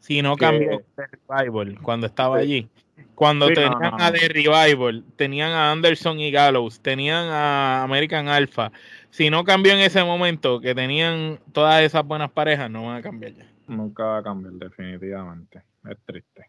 si 0.00 0.20
no 0.20 0.36
cambió 0.36 0.82
Revival 1.26 1.78
cuando 1.80 2.06
estaba 2.06 2.36
allí. 2.36 2.68
Cuando 3.14 3.46
tenían 3.46 4.00
a 4.00 4.12
The 4.12 4.28
Revival 4.28 5.04
tenían 5.16 5.52
a 5.52 5.70
Anderson 5.70 6.20
y 6.20 6.30
Gallows 6.30 6.80
tenían 6.80 7.28
a 7.28 7.82
American 7.84 8.28
Alpha 8.28 8.72
si 9.12 9.28
no 9.28 9.44
cambió 9.44 9.74
en 9.74 9.80
ese 9.80 10.02
momento, 10.02 10.58
que 10.60 10.74
tenían 10.74 11.38
todas 11.52 11.82
esas 11.82 12.02
buenas 12.02 12.30
parejas, 12.30 12.70
no 12.70 12.86
van 12.86 12.96
a 12.96 13.02
cambiar 13.02 13.34
ya. 13.34 13.46
Nunca 13.68 14.04
va 14.04 14.18
a 14.18 14.22
cambiar, 14.22 14.54
definitivamente. 14.54 15.62
Es 15.84 15.98
triste. 16.06 16.46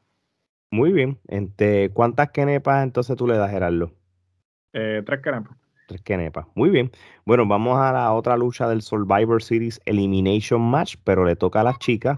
Muy 0.71 0.93
bien. 0.93 1.19
Entre, 1.28 1.89
¿Cuántas 1.89 2.32
kenepas 2.32 2.82
entonces 2.86 3.17
tú 3.17 3.28
le 3.28 3.36
das, 3.36 3.52
Gerardo? 3.52 3.91
Eh, 4.71 5.04
tres 5.06 5.19
kenepas. 5.21 5.58
Tres 5.89 6.02
kenepas. 6.04 6.47
Muy 6.56 6.69
bien. 6.69 6.89
Bueno, 7.26 7.45
vamos 7.45 7.78
a 7.80 7.91
la 7.91 8.13
otra 8.13 8.38
lucha 8.38 8.69
del 8.69 8.82
Survivor 8.82 9.43
Series 9.43 9.82
Elimination 9.84 10.62
Match, 10.62 10.95
pero 11.04 11.26
le 11.26 11.36
toca 11.36 11.60
a 11.60 11.65
las 11.65 11.80
chicas. 11.80 12.17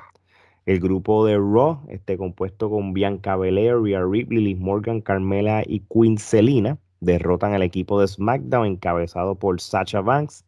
El 0.67 0.79
grupo 0.79 1.25
de 1.25 1.37
Raw, 1.37 1.83
este 1.89 2.17
compuesto 2.17 2.69
con 2.69 2.93
Bianca 2.93 3.35
Belair, 3.35 3.81
Rhea 3.81 4.03
Ripley, 4.03 4.43
Liz 4.43 4.59
Morgan, 4.59 5.01
Carmela 5.01 5.63
y 5.65 5.79
Queen 5.89 6.19
Selina 6.19 6.77
derrotan 6.99 7.53
al 7.53 7.63
equipo 7.63 7.99
de 7.99 8.07
SmackDown 8.07 8.65
encabezado 8.67 9.35
por 9.35 9.59
Sacha 9.61 10.01
Banks, 10.01 10.45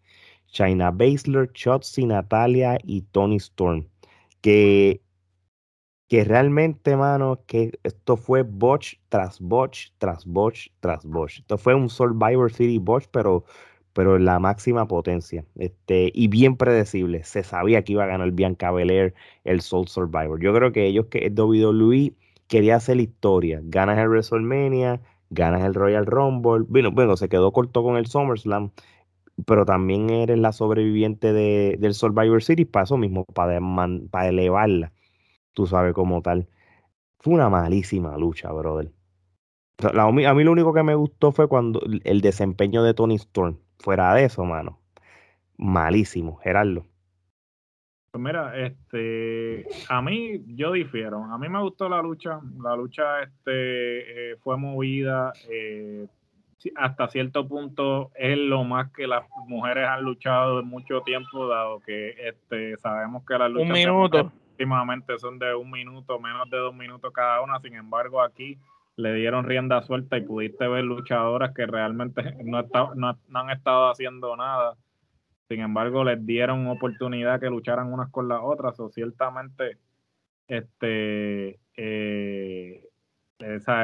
China 0.47 0.91
Baszler, 0.91 1.51
Shotzi, 1.53 2.05
Natalia 2.05 2.77
y 2.83 3.01
Tony 3.01 3.37
Storm. 3.37 3.87
Que, 4.41 5.01
que 6.07 6.23
realmente, 6.23 6.95
mano, 6.95 7.41
que 7.47 7.77
esto 7.83 8.17
fue 8.17 8.43
botch 8.43 8.95
tras 9.09 9.39
botch, 9.39 9.89
tras 9.97 10.25
botch, 10.25 10.69
tras 10.79 11.05
botch. 11.05 11.39
Esto 11.39 11.57
fue 11.57 11.75
un 11.75 11.89
Survivor 11.89 12.51
City 12.51 12.77
botch, 12.77 13.05
pero, 13.11 13.43
pero 13.93 14.17
la 14.17 14.39
máxima 14.39 14.87
potencia. 14.87 15.45
Este, 15.55 16.11
y 16.13 16.27
bien 16.27 16.55
predecible. 16.55 17.23
Se 17.23 17.43
sabía 17.43 17.83
que 17.83 17.93
iba 17.93 18.03
a 18.05 18.07
ganar 18.07 18.31
Bianca 18.31 18.71
Belair 18.71 19.13
el 19.43 19.61
Soul 19.61 19.87
Survivor. 19.87 20.39
Yo 20.41 20.53
creo 20.53 20.71
que 20.71 20.85
ellos, 20.85 21.07
que 21.07 21.29
WWE, 21.29 22.13
quería 22.47 22.77
hacer 22.77 22.97
la 22.97 23.03
historia. 23.03 23.59
Ganas 23.63 23.97
el 23.99 24.09
WrestleMania 24.09 25.01
ganas 25.29 25.63
el 25.63 25.73
Royal 25.73 26.05
Rumble. 26.05 26.65
Bueno, 26.67 26.91
bueno, 26.91 27.17
se 27.17 27.29
quedó 27.29 27.51
corto 27.51 27.83
con 27.83 27.97
el 27.97 28.07
SummerSlam, 28.07 28.71
pero 29.45 29.65
también 29.65 30.09
eres 30.09 30.39
la 30.39 30.51
sobreviviente 30.51 31.33
de, 31.33 31.77
del 31.79 31.93
Survivor 31.93 32.43
Series 32.43 32.67
para 32.67 32.85
eso 32.85 32.97
mismo, 32.97 33.25
para, 33.25 33.59
para 34.11 34.29
elevarla, 34.29 34.93
tú 35.53 35.67
sabes, 35.67 35.93
como 35.93 36.21
tal. 36.21 36.47
Fue 37.19 37.33
una 37.33 37.49
malísima 37.49 38.17
lucha, 38.17 38.51
brother. 38.51 38.91
a 39.79 40.11
mí 40.11 40.43
lo 40.43 40.51
único 40.51 40.73
que 40.73 40.83
me 40.83 40.95
gustó 40.95 41.31
fue 41.31 41.47
cuando 41.47 41.81
el 42.03 42.21
desempeño 42.21 42.83
de 42.83 42.93
Tony 42.93 43.15
Storm. 43.15 43.59
Fuera 43.79 44.13
de 44.15 44.25
eso, 44.25 44.43
mano. 44.45 44.79
Malísimo, 45.57 46.37
Gerardo. 46.37 46.85
Pues 48.17 48.33
mira, 48.33 48.57
este, 48.57 49.67
a 49.89 50.01
mí 50.01 50.41
yo 50.55 50.71
difiero. 50.71 51.23
A 51.25 51.37
mí 51.37 51.49
me 51.49 51.61
gustó 51.61 51.87
la 51.87 52.01
lucha. 52.01 52.39
La 52.63 52.75
lucha, 52.75 53.21
este, 53.21 54.31
eh, 54.31 54.37
fue 54.37 54.57
movida. 54.57 55.31
Eh, 55.47 56.07
hasta 56.75 57.09
cierto 57.09 57.47
punto 57.47 58.09
es 58.15 58.35
lo 58.35 58.63
más 58.63 58.91
que 58.91 59.05
las 59.05 59.23
mujeres 59.47 59.87
han 59.87 60.01
luchado 60.01 60.61
en 60.61 60.65
mucho 60.65 61.01
tiempo, 61.01 61.47
dado 61.47 61.79
que, 61.81 62.15
este, 62.27 62.75
sabemos 62.77 63.23
que 63.23 63.37
las 63.37 63.51
luchas 63.51 63.85
últimamente 64.49 65.19
son 65.19 65.37
de 65.37 65.53
un 65.53 65.69
minuto, 65.69 66.19
menos 66.19 66.49
de 66.49 66.57
dos 66.57 66.73
minutos 66.73 67.13
cada 67.13 67.41
una. 67.41 67.59
Sin 67.59 67.75
embargo, 67.75 68.23
aquí 68.23 68.57
le 68.95 69.13
dieron 69.13 69.45
rienda 69.45 69.83
suelta 69.83 70.17
y 70.17 70.21
pudiste 70.21 70.67
ver 70.67 70.85
luchadoras 70.85 71.53
que 71.53 71.67
realmente 71.67 72.35
no, 72.43 72.63
no 72.95 73.39
han 73.39 73.49
estado 73.51 73.91
haciendo 73.91 74.35
nada 74.35 74.75
sin 75.49 75.61
embargo, 75.61 76.03
les 76.03 76.25
dieron 76.25 76.67
oportunidad 76.67 77.39
que 77.39 77.49
lucharan 77.49 77.91
unas 77.91 78.09
con 78.09 78.27
las 78.27 78.41
otras, 78.43 78.79
o 78.79 78.89
ciertamente 78.89 79.77
este 80.47 81.59
eh, 81.75 82.83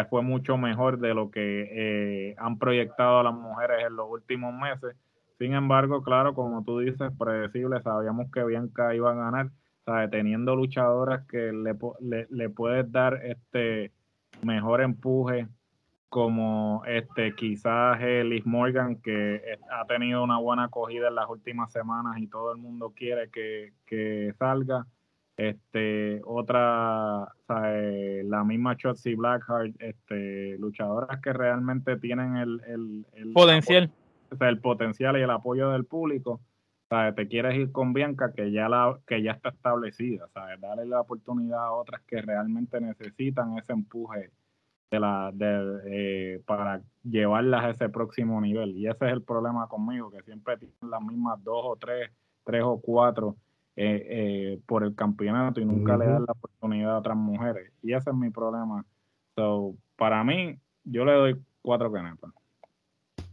fue 0.09 0.21
mucho 0.21 0.57
mejor 0.57 0.99
de 0.99 1.13
lo 1.13 1.29
que 1.31 1.69
eh, 1.71 2.35
han 2.37 2.57
proyectado 2.57 3.23
las 3.23 3.33
mujeres 3.33 3.85
en 3.85 3.95
los 3.95 4.09
últimos 4.09 4.53
meses. 4.53 4.95
Sin 5.37 5.53
embargo, 5.53 6.03
claro, 6.03 6.33
como 6.33 6.63
tú 6.63 6.79
dices, 6.79 7.11
predecible, 7.17 7.81
sabíamos 7.81 8.31
que 8.31 8.43
Bianca 8.43 8.95
iba 8.95 9.11
a 9.11 9.15
ganar, 9.15 9.51
¿sabes? 9.85 10.09
teniendo 10.09 10.55
luchadoras 10.55 11.25
que 11.27 11.51
le, 11.51 11.75
le, 12.01 12.27
le 12.29 12.49
puedes 12.49 12.91
dar 12.91 13.21
este 13.25 13.91
mejor 14.41 14.81
empuje, 14.81 15.47
como 16.13 16.83
este 16.85 17.33
quizás 17.33 17.99
Liz 17.99 18.45
Morgan 18.45 18.97
que 18.97 19.41
ha 19.71 19.83
tenido 19.87 20.23
una 20.23 20.37
buena 20.37 20.65
acogida 20.65 21.07
en 21.07 21.15
las 21.15 21.27
últimas 21.27 21.71
semanas 21.71 22.19
y 22.19 22.27
todo 22.27 22.51
el 22.51 22.59
mundo 22.59 22.93
quiere 22.95 23.31
que, 23.31 24.31
salga. 24.37 24.85
Este 25.37 26.21
otra 26.23 27.33
la 27.47 28.43
misma 28.43 28.75
Shotzi 28.77 29.15
Blackheart 29.15 29.73
este 29.79 30.55
luchadoras 30.59 31.19
que 31.19 31.33
realmente 31.33 31.97
tienen 31.97 32.37
el, 32.37 32.61
el, 33.15 33.33
potencial. 33.33 33.89
el 34.39 34.59
potencial 34.59 35.17
y 35.17 35.21
el 35.21 35.31
apoyo 35.31 35.71
del 35.71 35.85
público 35.85 36.39
te 37.15 37.27
quieres 37.27 37.55
ir 37.55 37.71
con 37.71 37.93
Bianca 37.93 38.33
que 38.33 38.51
ya 38.51 38.69
la 38.69 38.99
que 39.07 39.23
ya 39.23 39.31
está 39.31 39.49
establecida 39.49 40.27
¿sabes? 40.31 40.61
darle 40.61 40.85
la 40.85 41.01
oportunidad 41.01 41.65
a 41.65 41.71
otras 41.71 42.01
que 42.01 42.21
realmente 42.21 42.79
necesitan 42.79 43.57
ese 43.57 43.73
empuje 43.73 44.29
de 44.93 44.99
la, 44.99 45.31
de, 45.33 45.79
eh, 45.87 46.41
para 46.45 46.81
llevarlas 47.03 47.63
a 47.63 47.69
ese 47.71 47.89
próximo 47.89 48.39
nivel. 48.39 48.77
Y 48.77 48.87
ese 48.87 49.07
es 49.07 49.11
el 49.11 49.23
problema 49.23 49.67
conmigo, 49.67 50.11
que 50.11 50.21
siempre 50.21 50.55
tienen 50.57 50.77
las 50.81 51.01
mismas 51.01 51.43
dos 51.43 51.61
o 51.63 51.75
tres, 51.75 52.11
tres 52.43 52.61
o 52.63 52.79
cuatro 52.79 53.35
eh, 53.75 54.05
eh, 54.07 54.59
por 54.67 54.83
el 54.83 54.93
campeonato 54.93 55.59
y 55.59 55.65
nunca 55.65 55.97
le 55.97 56.05
dan 56.05 56.25
la 56.27 56.33
oportunidad 56.33 56.91
a 56.91 56.99
otras 56.99 57.17
mujeres. 57.17 57.71
Y 57.81 57.93
ese 57.93 58.11
es 58.11 58.15
mi 58.15 58.29
problema. 58.29 58.85
So, 59.35 59.73
para 59.95 60.23
mí, 60.23 60.59
yo 60.83 61.05
le 61.05 61.13
doy 61.13 61.41
cuatro 61.63 61.91
canetas. 61.91 62.29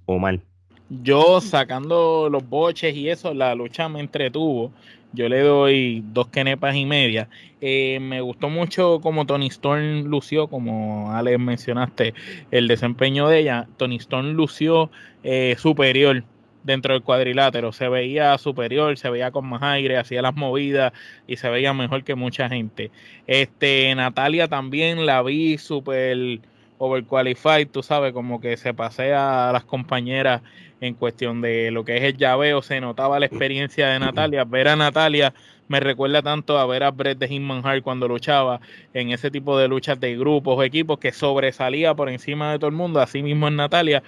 O 0.07 0.19
mal. 0.19 0.41
Yo 0.89 1.43
sacando 1.43 2.31
los 2.31 2.49
boches 2.49 2.97
y 2.97 3.11
eso, 3.11 3.35
la 3.35 3.55
lucha 3.55 3.87
me 3.91 4.01
entretuvo. 4.01 4.73
Yo 5.13 5.29
le 5.29 5.41
doy 5.41 6.05
dos 6.13 6.29
kenepas 6.29 6.77
y 6.77 6.87
media. 6.87 7.29
Eh, 7.61 7.99
me 8.01 8.21
gustó 8.21 8.49
mucho 8.49 9.01
como 9.01 9.27
Tony 9.27 9.49
Storm 9.49 10.05
lució, 10.05 10.47
como 10.49 11.13
Alex 11.13 11.39
mencionaste, 11.39 12.15
el 12.51 12.69
desempeño 12.69 13.29
de 13.29 13.41
ella. 13.41 13.69
Tony 13.77 13.97
Storm 13.97 14.33
lució 14.33 14.91
eh, 15.25 15.57
superior 15.59 16.23
dentro 16.63 16.95
del 16.95 17.03
cuadrilátero. 17.03 17.73
Se 17.73 17.89
veía 17.89 18.37
superior, 18.39 18.97
se 18.99 19.11
veía 19.11 19.31
con 19.31 19.47
más 19.47 19.63
aire, 19.63 19.99
hacía 19.99 20.23
las 20.23 20.37
movidas 20.37 20.93
y 21.27 21.37
se 21.37 21.49
veía 21.49 21.73
mejor 21.73 22.05
que 22.05 22.15
mucha 22.15 22.49
gente. 22.49 22.91
Este, 23.27 23.93
Natalia 23.95 24.49
también 24.49 25.07
la 25.07 25.23
vi 25.23 25.59
súper 25.59 26.41
overqualified, 26.81 27.68
tú 27.68 27.83
sabes, 27.83 28.14
como 28.14 28.41
que 28.41 28.57
se 28.57 28.72
pasea 28.72 29.51
a 29.51 29.53
las 29.53 29.64
compañeras 29.64 30.41
en 30.81 30.95
cuestión 30.95 31.43
de 31.43 31.70
lo 31.70 31.85
que 31.85 31.99
es 31.99 32.03
el 32.05 32.16
llaveo, 32.16 32.62
se 32.62 32.81
notaba 32.81 33.20
la 33.20 33.26
experiencia 33.26 33.89
de 33.89 33.99
Natalia. 33.99 34.45
Ver 34.45 34.68
a 34.68 34.76
Natalia 34.76 35.35
me 35.68 35.78
recuerda 35.78 36.22
tanto 36.22 36.59
a 36.59 36.64
ver 36.64 36.83
a 36.83 36.91
Brett 36.91 37.18
de 37.18 37.28
Hitman 37.28 37.64
Hart 37.66 37.83
cuando 37.85 38.09
luchaba 38.09 38.62
en 38.95 39.11
ese 39.11 39.31
tipo 39.31 39.59
de 39.59 39.68
luchas 39.68 40.01
de 40.01 40.16
grupos 40.16 40.57
o 40.57 40.62
equipos 40.62 40.99
que 40.99 41.12
sobresalía 41.12 41.95
por 41.95 42.09
encima 42.09 42.51
de 42.53 42.59
todo 42.59 42.70
el 42.70 42.76
mundo. 42.76 42.99
Así 42.99 43.22
mismo 43.22 43.47
en 43.47 43.57
Natalia. 43.57 44.03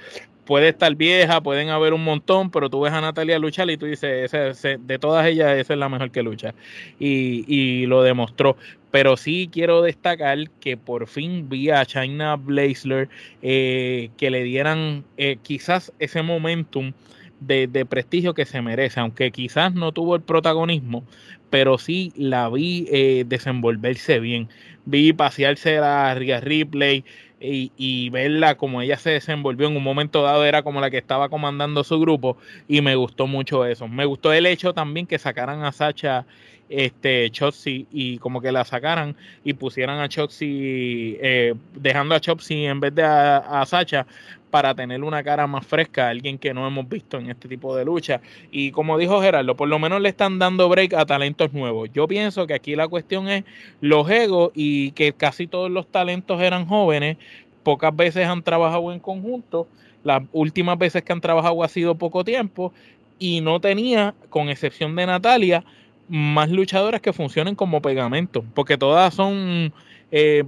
Puede 0.44 0.68
estar 0.68 0.94
vieja, 0.96 1.40
pueden 1.40 1.68
haber 1.68 1.94
un 1.94 2.02
montón, 2.02 2.50
pero 2.50 2.68
tú 2.68 2.80
ves 2.80 2.92
a 2.92 3.00
Natalia 3.00 3.38
luchar 3.38 3.70
y 3.70 3.76
tú 3.76 3.86
dices, 3.86 4.30
de 4.32 4.98
todas 4.98 5.26
ellas, 5.26 5.56
esa 5.56 5.72
es 5.72 5.78
la 5.78 5.88
mejor 5.88 6.10
que 6.10 6.22
lucha. 6.22 6.54
Y, 6.98 7.44
y 7.46 7.86
lo 7.86 8.02
demostró 8.02 8.56
pero 8.92 9.16
sí 9.16 9.48
quiero 9.50 9.82
destacar 9.82 10.50
que 10.60 10.76
por 10.76 11.08
fin 11.08 11.48
vi 11.48 11.70
a 11.70 11.84
China 11.84 12.36
Blazler 12.36 13.08
eh, 13.40 14.10
que 14.18 14.30
le 14.30 14.44
dieran 14.44 15.04
eh, 15.16 15.38
quizás 15.42 15.92
ese 15.98 16.22
momentum 16.22 16.92
de, 17.40 17.86
prestigio 17.86 18.34
que 18.34 18.44
se 18.44 18.62
merece, 18.62 19.00
aunque 19.00 19.32
quizás 19.32 19.74
no 19.74 19.90
tuvo 19.90 20.14
el 20.14 20.22
protagonismo, 20.22 21.02
pero 21.50 21.76
sí 21.76 22.12
la 22.14 22.48
vi 22.48 22.86
eh, 22.92 23.24
desenvolverse 23.26 24.20
bien. 24.20 24.48
Vi 24.84 25.12
pasearse 25.12 25.78
a 25.78 26.14
Ria 26.14 26.40
Ripley 26.40 27.04
y, 27.42 27.72
y, 27.76 28.10
verla 28.10 28.56
como 28.56 28.80
ella 28.82 28.96
se 28.96 29.10
desenvolvió 29.10 29.68
en 29.68 29.76
un 29.76 29.82
momento 29.82 30.22
dado, 30.22 30.44
era 30.44 30.62
como 30.62 30.80
la 30.80 30.90
que 30.90 30.98
estaba 30.98 31.28
comandando 31.28 31.82
su 31.84 31.98
grupo 32.00 32.36
y 32.68 32.80
me 32.80 32.94
gustó 32.94 33.26
mucho 33.26 33.64
eso. 33.66 33.88
Me 33.88 34.04
gustó 34.04 34.32
el 34.32 34.46
hecho 34.46 34.72
también 34.72 35.06
que 35.06 35.18
sacaran 35.18 35.64
a 35.64 35.72
Sacha 35.72 36.24
este 36.72 37.30
Chotzi 37.30 37.86
y 37.92 38.18
como 38.18 38.40
que 38.40 38.50
la 38.50 38.64
sacaran 38.64 39.14
y 39.44 39.52
pusieran 39.52 40.00
a 40.00 40.08
Chotzi, 40.08 41.18
eh, 41.20 41.54
dejando 41.74 42.14
a 42.14 42.20
Chotzi 42.20 42.64
en 42.64 42.80
vez 42.80 42.94
de 42.94 43.02
a, 43.02 43.64
Sacha 43.66 44.06
para 44.52 44.74
tener 44.74 45.02
una 45.02 45.22
cara 45.22 45.46
más 45.46 45.66
fresca, 45.66 46.10
alguien 46.10 46.36
que 46.36 46.52
no 46.52 46.66
hemos 46.66 46.86
visto 46.86 47.16
en 47.16 47.30
este 47.30 47.48
tipo 47.48 47.74
de 47.74 47.86
lucha. 47.86 48.20
Y 48.50 48.70
como 48.70 48.98
dijo 48.98 49.22
Gerardo, 49.22 49.56
por 49.56 49.66
lo 49.66 49.78
menos 49.78 50.02
le 50.02 50.10
están 50.10 50.38
dando 50.38 50.68
break 50.68 50.92
a 50.92 51.06
talentos 51.06 51.54
nuevos. 51.54 51.88
Yo 51.94 52.06
pienso 52.06 52.46
que 52.46 52.52
aquí 52.52 52.76
la 52.76 52.86
cuestión 52.86 53.30
es 53.30 53.44
los 53.80 54.10
egos 54.10 54.52
y 54.54 54.90
que 54.90 55.14
casi 55.14 55.46
todos 55.46 55.70
los 55.70 55.86
talentos 55.86 56.38
eran 56.42 56.66
jóvenes, 56.66 57.16
pocas 57.62 57.96
veces 57.96 58.26
han 58.26 58.42
trabajado 58.42 58.92
en 58.92 59.00
conjunto, 59.00 59.68
las 60.04 60.22
últimas 60.32 60.76
veces 60.76 61.02
que 61.02 61.14
han 61.14 61.22
trabajado 61.22 61.62
ha 61.62 61.68
sido 61.68 61.94
poco 61.94 62.22
tiempo 62.22 62.74
y 63.18 63.40
no 63.40 63.58
tenía, 63.58 64.14
con 64.28 64.50
excepción 64.50 64.94
de 64.96 65.06
Natalia, 65.06 65.64
más 66.10 66.50
luchadoras 66.50 67.00
que 67.00 67.14
funcionen 67.14 67.54
como 67.54 67.80
pegamento, 67.80 68.44
porque 68.52 68.76
todas 68.76 69.14
son 69.14 69.72
eh, 70.10 70.44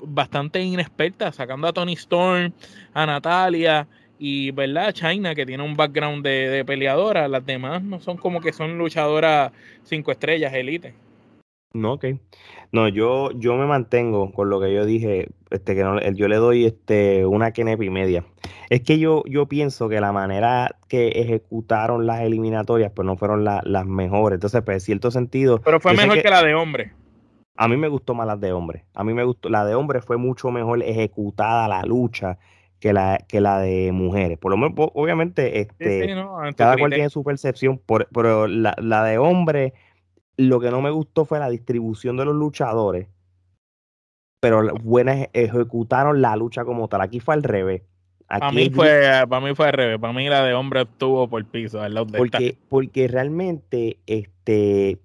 bastante 0.00 0.60
inexpertas, 0.60 1.36
sacando 1.36 1.68
a 1.68 1.72
Tony 1.72 1.94
Storm, 1.94 2.52
a 2.94 3.06
Natalia 3.06 3.86
y, 4.18 4.50
¿verdad? 4.52 4.92
China, 4.92 5.34
que 5.34 5.46
tiene 5.46 5.62
un 5.62 5.76
background 5.76 6.24
de, 6.24 6.64
peleadora, 6.64 7.28
las 7.28 7.44
demás 7.44 7.82
no 7.82 8.00
son 8.00 8.16
como 8.16 8.40
que 8.40 8.52
son 8.52 8.78
luchadoras 8.78 9.52
cinco 9.84 10.12
estrellas, 10.12 10.52
elite. 10.54 10.94
No, 11.74 11.94
ok. 11.94 12.06
No, 12.70 12.88
yo, 12.88 13.30
yo 13.32 13.56
me 13.56 13.66
mantengo 13.66 14.32
con 14.32 14.48
lo 14.48 14.60
que 14.60 14.72
yo 14.72 14.84
dije, 14.84 15.28
este, 15.50 15.74
que 15.74 15.82
no, 15.82 16.00
yo 16.12 16.28
le 16.28 16.36
doy 16.36 16.66
este, 16.66 17.26
una 17.26 17.52
kenepa 17.52 17.84
y 17.84 17.90
media. 17.90 18.24
Es 18.70 18.82
que 18.82 18.98
yo, 18.98 19.22
yo 19.26 19.46
pienso 19.46 19.88
que 19.88 20.00
la 20.00 20.12
manera 20.12 20.76
que 20.88 21.08
ejecutaron 21.08 22.06
las 22.06 22.20
eliminatorias, 22.20 22.92
pues 22.92 23.04
no 23.04 23.16
fueron 23.16 23.44
las 23.44 23.86
mejores. 23.86 24.36
Entonces, 24.36 24.62
pues, 24.62 24.76
en 24.76 24.80
cierto 24.80 25.10
sentido. 25.10 25.60
Pero 25.62 25.80
fue 25.80 25.94
mejor 25.94 26.22
que, 26.22 26.30
la 26.30 26.42
de 26.42 26.54
hombre. 26.54 26.92
A 27.56 27.68
mí 27.68 27.76
me 27.76 27.88
gustó 27.88 28.14
más 28.14 28.26
la 28.26 28.36
de 28.36 28.52
hombre. 28.52 28.84
A 28.94 29.04
mí 29.04 29.14
me 29.14 29.24
gustó. 29.24 29.48
La 29.48 29.64
de 29.64 29.74
hombre 29.74 30.00
fue 30.00 30.16
mucho 30.16 30.50
mejor 30.50 30.82
ejecutada 30.82 31.68
la 31.68 31.82
lucha 31.82 32.38
que 32.80 32.92
la, 32.92 33.18
que 33.28 33.40
la 33.40 33.58
de 33.60 33.92
mujeres. 33.92 34.38
Por 34.38 34.50
lo 34.50 34.56
menos, 34.56 34.90
obviamente, 34.94 35.60
este, 35.60 36.14
cada 36.56 36.76
cual 36.76 36.92
tiene 36.92 37.10
su 37.10 37.22
percepción, 37.22 37.80
pero 38.12 38.46
la, 38.46 38.74
la 38.78 39.04
de 39.04 39.18
hombre, 39.18 39.74
lo 40.36 40.60
que 40.60 40.70
no 40.70 40.80
me 40.80 40.90
gustó 40.90 41.24
fue 41.24 41.38
la 41.38 41.50
distribución 41.50 42.16
de 42.16 42.24
los 42.24 42.34
luchadores. 42.34 43.08
Pero 44.40 44.74
buenas 44.82 45.28
ejecutaron 45.32 46.20
la 46.20 46.34
lucha 46.34 46.64
como 46.64 46.88
tal. 46.88 47.02
Aquí 47.02 47.20
fue 47.20 47.34
al 47.34 47.44
revés 47.44 47.82
para 48.40 48.52
mí, 48.52 48.70
fue, 48.70 49.00
para 49.28 49.46
mí 49.46 49.54
fue 49.54 49.66
al 49.66 49.72
revés. 49.72 49.98
Para 49.98 50.12
mí 50.12 50.28
la 50.28 50.42
de 50.44 50.54
hombre 50.54 50.82
estuvo 50.82 51.28
por 51.28 51.44
piso. 51.44 51.80
porque, 52.16 52.56
porque 52.68 53.08
realmente 53.08 53.98
este, 54.06 54.98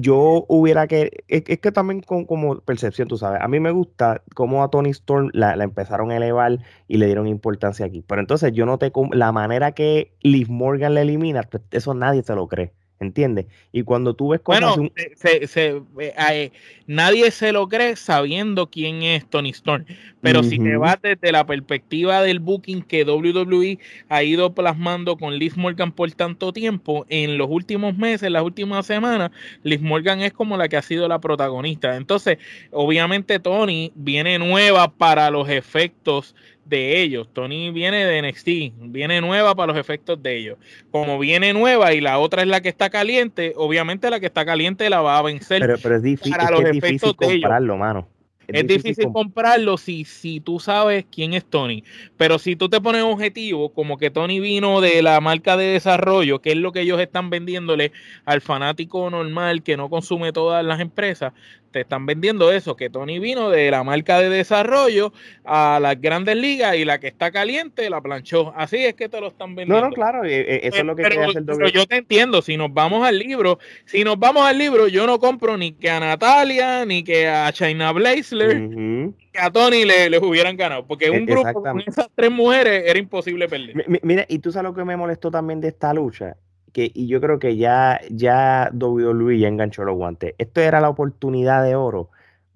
yo 0.00 0.44
hubiera 0.48 0.86
que. 0.86 1.24
Es, 1.28 1.42
que 1.42 1.72
también 1.72 2.00
con, 2.00 2.24
como 2.24 2.60
percepción, 2.60 3.08
tú 3.08 3.16
sabes. 3.16 3.40
A 3.42 3.48
mí 3.48 3.60
me 3.60 3.70
gusta 3.70 4.22
cómo 4.34 4.62
a 4.62 4.70
Tony 4.70 4.90
Storm 4.90 5.30
la, 5.32 5.56
la, 5.56 5.64
empezaron 5.64 6.10
a 6.10 6.16
elevar 6.16 6.58
y 6.88 6.98
le 6.98 7.06
dieron 7.06 7.26
importancia 7.26 7.86
aquí. 7.86 8.02
Pero 8.06 8.20
entonces 8.20 8.52
yo 8.52 8.66
noté 8.66 8.92
la 9.12 9.32
manera 9.32 9.72
que 9.72 10.14
Liv 10.22 10.48
Morgan 10.50 10.94
le 10.94 11.02
elimina, 11.02 11.42
pues, 11.42 11.62
eso 11.70 11.94
nadie 11.94 12.22
se 12.22 12.34
lo 12.34 12.48
cree. 12.48 12.72
¿Entiendes? 13.00 13.46
Y 13.72 13.82
cuando 13.82 14.12
tú 14.12 14.28
ves 14.28 14.42
cosas... 14.42 14.76
Bueno, 14.76 14.92
se, 15.16 15.46
se, 15.46 15.82
eh, 15.98 16.52
nadie 16.86 17.30
se 17.30 17.50
lo 17.50 17.66
cree 17.66 17.96
sabiendo 17.96 18.68
quién 18.68 19.02
es 19.02 19.28
Tony 19.28 19.50
Storm. 19.50 19.86
Pero 20.20 20.42
si 20.42 20.58
te 20.58 20.76
vas 20.76 21.00
desde 21.00 21.32
la 21.32 21.46
perspectiva 21.46 22.22
del 22.22 22.40
booking 22.40 22.82
que 22.82 23.04
WWE 23.04 23.78
ha 24.10 24.22
ido 24.22 24.54
plasmando 24.54 25.16
con 25.16 25.38
Liz 25.38 25.56
Morgan 25.56 25.92
por 25.92 26.12
tanto 26.12 26.52
tiempo, 26.52 27.06
en 27.08 27.38
los 27.38 27.48
últimos 27.48 27.96
meses, 27.96 28.30
las 28.30 28.42
últimas 28.42 28.84
semanas, 28.84 29.30
Liz 29.62 29.80
Morgan 29.80 30.20
es 30.20 30.34
como 30.34 30.58
la 30.58 30.68
que 30.68 30.76
ha 30.76 30.82
sido 30.82 31.08
la 31.08 31.20
protagonista. 31.20 31.96
Entonces, 31.96 32.36
obviamente 32.70 33.38
Tony 33.38 33.92
viene 33.94 34.38
nueva 34.38 34.92
para 34.92 35.30
los 35.30 35.48
efectos 35.48 36.34
de 36.70 37.02
ellos. 37.02 37.28
Tony 37.32 37.70
viene 37.70 38.06
de 38.06 38.22
NXT, 38.22 38.48
viene 38.90 39.20
nueva 39.20 39.54
para 39.54 39.72
los 39.72 39.76
efectos 39.76 40.22
de 40.22 40.38
ellos. 40.38 40.58
Como 40.90 41.18
viene 41.18 41.52
nueva 41.52 41.92
y 41.92 42.00
la 42.00 42.18
otra 42.18 42.42
es 42.42 42.48
la 42.48 42.62
que 42.62 42.70
está 42.70 42.88
caliente, 42.88 43.52
obviamente 43.56 44.08
la 44.08 44.20
que 44.20 44.26
está 44.26 44.46
caliente 44.46 44.88
la 44.88 45.02
va 45.02 45.18
a 45.18 45.22
vencer. 45.22 45.60
Pero, 45.60 45.76
pero 45.82 45.96
es 45.96 46.02
difícil, 46.02 46.32
para 46.32 46.50
los 46.50 46.64
efectos 46.64 47.16
de 47.18 47.32
ellos. 47.34 47.50
mano. 47.76 48.08
Es, 48.52 48.66
difícil, 48.66 49.12
comprarlo 49.12 49.76
si, 49.76 50.04
si 50.04 50.40
tú 50.40 50.58
sabes 50.58 51.04
quién 51.10 51.34
es 51.34 51.44
Tony. 51.44 51.84
Pero 52.16 52.38
si 52.38 52.56
tú 52.56 52.68
te 52.68 52.80
pones 52.80 53.02
objetivo, 53.02 53.72
como 53.72 53.96
que 53.96 54.10
Tony 54.10 54.40
vino 54.40 54.80
de 54.80 55.02
la 55.02 55.20
marca 55.20 55.56
de 55.56 55.66
desarrollo, 55.66 56.40
que 56.40 56.50
es 56.50 56.56
lo 56.56 56.72
que 56.72 56.80
ellos 56.80 57.00
están 57.00 57.30
vendiéndole 57.30 57.92
al 58.24 58.40
fanático 58.40 59.08
normal 59.08 59.62
que 59.62 59.76
no 59.76 59.88
consume 59.88 60.32
todas 60.32 60.64
las 60.64 60.80
empresas, 60.80 61.32
te 61.70 61.80
están 61.80 62.06
vendiendo 62.06 62.52
eso, 62.52 62.76
que 62.76 62.90
Tony 62.90 63.18
vino 63.18 63.50
de 63.50 63.70
la 63.70 63.84
marca 63.84 64.20
de 64.20 64.28
desarrollo 64.28 65.12
a 65.44 65.78
las 65.80 66.00
grandes 66.00 66.36
ligas 66.36 66.76
y 66.76 66.84
la 66.84 66.98
que 66.98 67.08
está 67.08 67.30
caliente 67.30 67.88
la 67.90 68.00
planchó. 68.00 68.52
Así 68.56 68.78
es 68.78 68.94
que 68.94 69.08
te 69.08 69.20
lo 69.20 69.28
están 69.28 69.54
vendiendo. 69.54 69.80
No, 69.80 69.88
no, 69.88 69.94
claro, 69.94 70.24
eh, 70.24 70.40
eh, 70.40 70.60
eso 70.64 70.78
es 70.78 70.84
lo 70.84 70.96
que 70.96 71.02
pero, 71.02 71.30
hacer 71.30 71.44
Pero 71.44 71.68
yo 71.68 71.86
te 71.86 71.96
entiendo, 71.96 72.42
si 72.42 72.56
nos 72.56 72.72
vamos 72.72 73.06
al 73.06 73.18
libro, 73.18 73.58
si 73.84 74.04
nos 74.04 74.18
vamos 74.18 74.44
al 74.44 74.58
libro, 74.58 74.88
yo 74.88 75.06
no 75.06 75.18
compro 75.18 75.56
ni 75.56 75.72
que 75.72 75.90
a 75.90 76.00
Natalia, 76.00 76.84
ni 76.84 77.02
que 77.02 77.28
a 77.28 77.52
China 77.52 77.92
Blazler, 77.92 78.60
ni 78.60 79.12
que 79.32 79.38
a 79.38 79.50
Tony 79.50 79.84
le, 79.84 80.10
les 80.10 80.22
hubieran 80.22 80.56
ganado, 80.56 80.86
porque 80.86 81.06
e, 81.06 81.10
un 81.10 81.26
grupo 81.26 81.62
con 81.62 81.80
esas 81.80 82.08
tres 82.14 82.30
mujeres 82.30 82.84
era 82.86 82.98
imposible 82.98 83.48
perder. 83.48 84.00
Mira, 84.02 84.26
y 84.28 84.38
tú 84.40 84.50
sabes 84.50 84.70
lo 84.70 84.74
que 84.74 84.84
me 84.84 84.96
molestó 84.96 85.30
también 85.30 85.60
de 85.60 85.68
esta 85.68 85.94
lucha, 85.94 86.36
que, 86.72 86.90
y 86.94 87.06
yo 87.06 87.20
creo 87.20 87.38
que 87.38 87.56
ya, 87.56 88.00
ya 88.10 88.70
WWE 88.72 89.38
ya 89.38 89.48
enganchó 89.48 89.84
los 89.84 89.96
guantes. 89.96 90.34
Esto 90.38 90.60
era 90.60 90.80
la 90.80 90.88
oportunidad 90.88 91.64
de 91.64 91.74
oro 91.74 92.10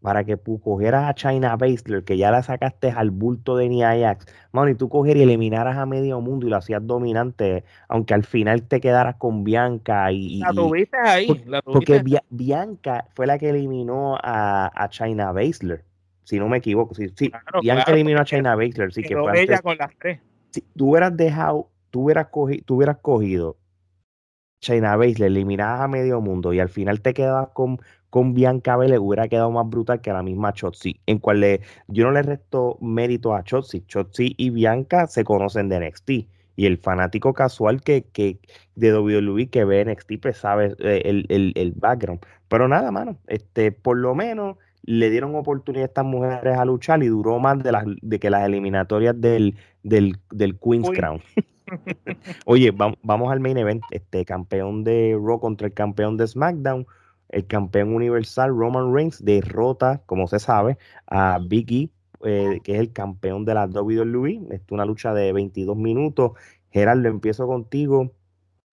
para 0.04 0.22
que 0.22 0.36
tú 0.36 0.60
cogieras 0.60 1.08
a 1.08 1.14
China 1.14 1.56
Baszler, 1.56 2.04
que 2.04 2.18
ya 2.18 2.30
la 2.30 2.42
sacaste 2.42 2.90
al 2.90 3.10
bulto 3.10 3.56
de 3.56 3.70
Nia 3.70 4.18
mano, 4.52 4.68
y 4.68 4.74
tú 4.74 4.90
cogieras 4.90 5.20
y 5.20 5.22
eliminaras 5.22 5.78
a 5.78 5.86
medio 5.86 6.20
mundo 6.20 6.46
y 6.46 6.50
lo 6.50 6.58
hacías 6.58 6.86
dominante, 6.86 7.64
aunque 7.88 8.12
al 8.12 8.22
final 8.22 8.64
te 8.64 8.82
quedaras 8.82 9.16
con 9.16 9.44
Bianca 9.44 10.12
y... 10.12 10.40
La 10.40 10.52
tuviste 10.52 10.98
ahí. 10.98 11.44
porque 11.64 12.04
Bianca 12.28 13.06
fue 13.14 13.26
la 13.26 13.38
que 13.38 13.48
eliminó 13.48 14.18
a, 14.22 14.70
a 14.74 14.90
China 14.90 15.32
Baszler, 15.32 15.82
si 16.24 16.38
no 16.38 16.50
me 16.50 16.58
equivoco. 16.58 16.94
Sí, 16.94 17.08
sí 17.16 17.32
Bianca 17.62 17.90
eliminó 17.90 18.20
a 18.20 18.24
China 18.26 18.56
Baszler, 18.56 18.92
sí 18.92 19.02
que 19.02 19.16
fue 19.16 19.40
ella 19.40 19.62
con 19.62 19.78
las 19.78 19.90
tres. 19.98 20.20
Si 20.50 20.60
tú 20.76 20.90
hubieras 20.90 21.16
dejado, 21.16 21.70
tú 21.88 22.02
hubieras, 22.02 22.26
cogido, 22.26 22.62
tú 22.66 22.74
hubieras 22.74 22.98
cogido 22.98 23.56
China 24.64 24.96
Base, 24.96 25.18
le 25.18 25.26
eliminabas 25.26 25.82
a 25.82 25.88
medio 25.88 26.20
mundo 26.22 26.52
y 26.52 26.58
al 26.58 26.70
final 26.70 27.02
te 27.02 27.12
quedabas 27.12 27.50
con, 27.52 27.78
con 28.08 28.32
Bianca 28.32 28.76
Belair, 28.76 28.98
hubiera 28.98 29.28
quedado 29.28 29.50
más 29.50 29.68
brutal 29.68 30.00
que 30.00 30.10
la 30.10 30.22
misma 30.22 30.54
Chotzi, 30.54 31.00
en 31.06 31.18
cual 31.18 31.40
le, 31.40 31.60
yo 31.86 32.04
no 32.04 32.12
le 32.12 32.22
resto 32.22 32.78
mérito 32.80 33.34
a 33.34 33.44
Chotzi. 33.44 33.84
Chotzi 33.86 34.34
y 34.38 34.50
Bianca 34.50 35.06
se 35.06 35.22
conocen 35.22 35.68
de 35.68 35.80
NXT 35.80 36.10
y 36.56 36.66
el 36.66 36.78
fanático 36.78 37.34
casual 37.34 37.82
que, 37.82 38.04
que 38.04 38.38
de 38.74 38.96
WWE 38.96 39.48
que 39.48 39.64
ve 39.64 39.84
NXT 39.84 40.12
pues 40.22 40.38
sabe 40.38 40.74
eh, 40.78 41.02
el, 41.04 41.26
el, 41.28 41.52
el, 41.56 41.72
background. 41.72 42.20
Pero 42.48 42.66
nada, 42.66 42.90
mano, 42.90 43.18
este, 43.26 43.70
por 43.70 43.98
lo 43.98 44.14
menos 44.14 44.56
le 44.82 45.10
dieron 45.10 45.34
oportunidad 45.34 45.84
a 45.84 45.86
estas 45.88 46.04
mujeres 46.04 46.56
a 46.56 46.64
luchar 46.64 47.02
y 47.02 47.08
duró 47.08 47.38
más 47.38 47.62
de, 47.62 47.72
las, 47.72 47.84
de 48.00 48.18
que 48.18 48.30
las 48.30 48.46
eliminatorias 48.46 49.20
del, 49.20 49.56
del, 49.82 50.16
del 50.30 50.58
Queen's 50.58 50.90
Crown. 50.90 51.20
Oye, 52.46 52.70
vamos 52.72 53.32
al 53.32 53.40
main 53.40 53.58
event, 53.58 53.82
este 53.90 54.24
campeón 54.24 54.84
de 54.84 55.18
Raw 55.20 55.40
contra 55.40 55.66
el 55.66 55.74
campeón 55.74 56.16
de 56.16 56.26
SmackDown. 56.26 56.86
El 57.30 57.46
campeón 57.46 57.94
universal 57.94 58.50
Roman 58.50 58.94
Reigns 58.94 59.24
derrota, 59.24 60.02
como 60.06 60.28
se 60.28 60.38
sabe, 60.38 60.78
a 61.06 61.38
Big 61.42 61.72
E 61.72 61.90
eh, 62.24 62.60
que 62.64 62.74
es 62.74 62.80
el 62.80 62.92
campeón 62.92 63.44
de 63.44 63.54
la 63.54 63.66
WWE. 63.66 64.40
Es 64.50 64.62
una 64.70 64.84
lucha 64.86 65.12
de 65.14 65.32
22 65.32 65.76
minutos. 65.76 66.32
Gerardo, 66.70 67.08
empiezo 67.08 67.46
contigo, 67.46 68.12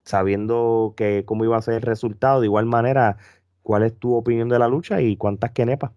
sabiendo 0.05 0.93
que 0.97 1.25
cómo 1.25 1.45
iba 1.45 1.57
a 1.57 1.61
ser 1.61 1.75
el 1.75 1.81
resultado. 1.81 2.41
De 2.41 2.47
igual 2.47 2.65
manera, 2.65 3.17
¿cuál 3.61 3.83
es 3.83 3.97
tu 3.97 4.15
opinión 4.15 4.49
de 4.49 4.59
la 4.59 4.67
lucha 4.67 5.01
y 5.01 5.17
cuántas 5.17 5.51
quenepas? 5.51 5.91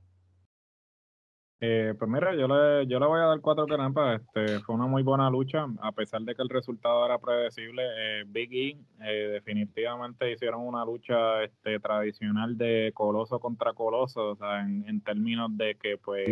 Eh, 1.67 1.95
pues 1.99 2.11
mira, 2.11 2.35
yo 2.35 2.47
le, 2.47 2.87
yo 2.87 3.01
le 3.01 3.07
voy 3.07 3.21
a 3.21 3.25
dar 3.25 3.41
cuatro 3.41 3.67
carampas. 3.67 4.21
Este, 4.21 4.61
fue 4.61 4.75
una 4.75 4.87
muy 4.87 5.03
buena 5.03 5.31
lucha, 5.31 5.67
a 5.81 5.93
pesar 5.93 6.21
de 6.21 6.35
que 6.35 6.43
el 6.43 6.51
resultado 6.51 7.07
era 7.07 7.19
predecible. 7.19 7.83
Eh, 7.97 8.25
Big 8.27 8.53
E 8.53 8.77
eh, 9.01 9.29
definitivamente 9.33 10.31
hicieron 10.31 10.61
una 10.61 10.85
lucha 10.85 11.43
este, 11.43 11.81
tradicional 11.81 12.59
de 12.59 12.93
coloso 12.93 13.41
contra 13.41 13.73
coloso, 13.73 14.33
o 14.33 14.37
sea, 14.37 14.61
en, 14.61 15.01
términos 15.01 15.57
de 15.57 15.77
que 15.77 15.97
pues 15.97 16.27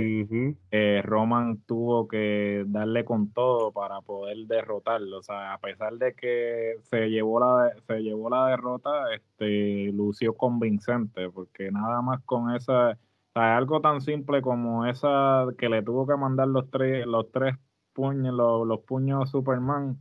Roman 1.03 1.59
tuvo 1.67 2.09
que 2.09 2.65
darle 2.67 3.05
con 3.05 3.33
todo 3.33 3.73
para 3.73 4.03
poder 4.03 4.37
derrotarlo. 4.47 5.19
O 5.19 5.23
sea, 5.23 5.55
a 5.55 5.59
pesar 5.59 5.95
de 5.95 6.13
que 6.13 6.75
se 6.83 7.09
llevó 7.09 7.41
la, 7.41 7.73
se 7.87 8.03
llevó 8.03 8.29
la 8.29 8.49
derrota, 8.49 8.91
este, 9.15 9.91
lució 9.93 10.35
convincente, 10.35 11.31
porque 11.31 11.71
nada 11.71 12.03
más 12.03 12.23
con 12.25 12.55
esa 12.55 12.99
algo 13.35 13.81
tan 13.81 14.01
simple 14.01 14.43
como 14.43 14.87
esa 14.87 15.47
que 15.59 15.69
le 15.69 15.83
tuvo 15.83 16.07
que 16.07 16.17
mandar 16.17 16.49
los 16.49 16.71
tres, 16.71 17.07
los 17.07 17.31
tres 17.31 17.57
puños, 17.93 18.35
los, 18.35 18.81
puños 18.81 19.31
Superman, 19.31 19.99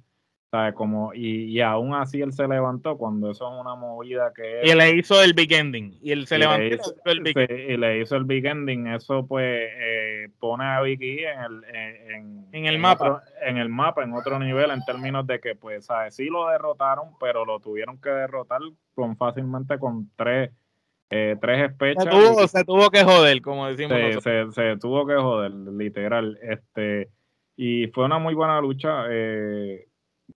¿sabes? 0.49 0.73
Como, 0.73 1.13
y, 1.13 1.45
y, 1.45 1.61
aún 1.61 1.93
así 1.93 2.21
él 2.21 2.33
se 2.33 2.47
levantó 2.47 2.97
cuando 2.97 3.31
eso 3.31 3.47
es 3.47 3.61
una 3.61 3.75
movida 3.75 4.33
que 4.33 4.61
Y 4.63 4.75
le 4.75 4.97
hizo 4.97 5.21
el 5.21 5.33
big 5.33 5.53
ending. 5.53 5.97
Y 6.01 6.11
él 6.11 6.27
se 6.27 6.37
levantó 6.37 6.63
le 6.63 6.75
hizo, 6.75 6.95
el 7.05 7.19
big 7.21 7.37
y 7.37 7.77
le 7.77 8.01
hizo 8.01 8.15
el 8.17 8.25
big 8.25 8.45
ending. 8.45 8.87
Eso 8.87 9.25
pues 9.25 9.69
eh, 9.77 10.29
pone 10.39 10.65
a 10.65 10.81
Vicky 10.81 11.19
en 11.19 11.39
el, 11.39 11.63
en, 11.63 12.47
en 12.51 12.65
el 12.65 12.79
mapa. 12.79 13.23
en 13.41 13.57
el 13.57 13.69
mapa, 13.69 14.03
en 14.03 14.13
otro 14.13 14.39
nivel, 14.39 14.71
en 14.71 14.83
términos 14.83 15.25
de 15.25 15.39
que 15.39 15.55
pues, 15.55 15.85
¿sabes? 15.85 16.15
Sí 16.15 16.25
lo 16.25 16.49
derrotaron, 16.49 17.15
pero 17.19 17.45
lo 17.45 17.59
tuvieron 17.59 17.99
que 17.99 18.09
derrotar 18.09 18.61
con 18.93 19.15
fácilmente 19.15 19.79
con 19.79 20.09
tres 20.17 20.51
eh, 21.11 21.35
tres 21.41 21.69
espechas. 21.69 22.05
Se 22.49 22.63
tuvo, 22.63 22.89
que 22.89 23.03
joder, 23.03 23.41
como 23.41 23.67
decimos 23.67 24.23
se, 24.23 24.51
se, 24.51 24.77
tuvo 24.77 25.05
que 25.05 25.15
joder, 25.15 25.51
literal. 25.51 26.39
Este, 26.41 27.09
y 27.57 27.87
fue 27.87 28.05
una 28.05 28.17
muy 28.17 28.33
buena 28.33 28.61
lucha. 28.61 29.05
Eh, 29.09 29.87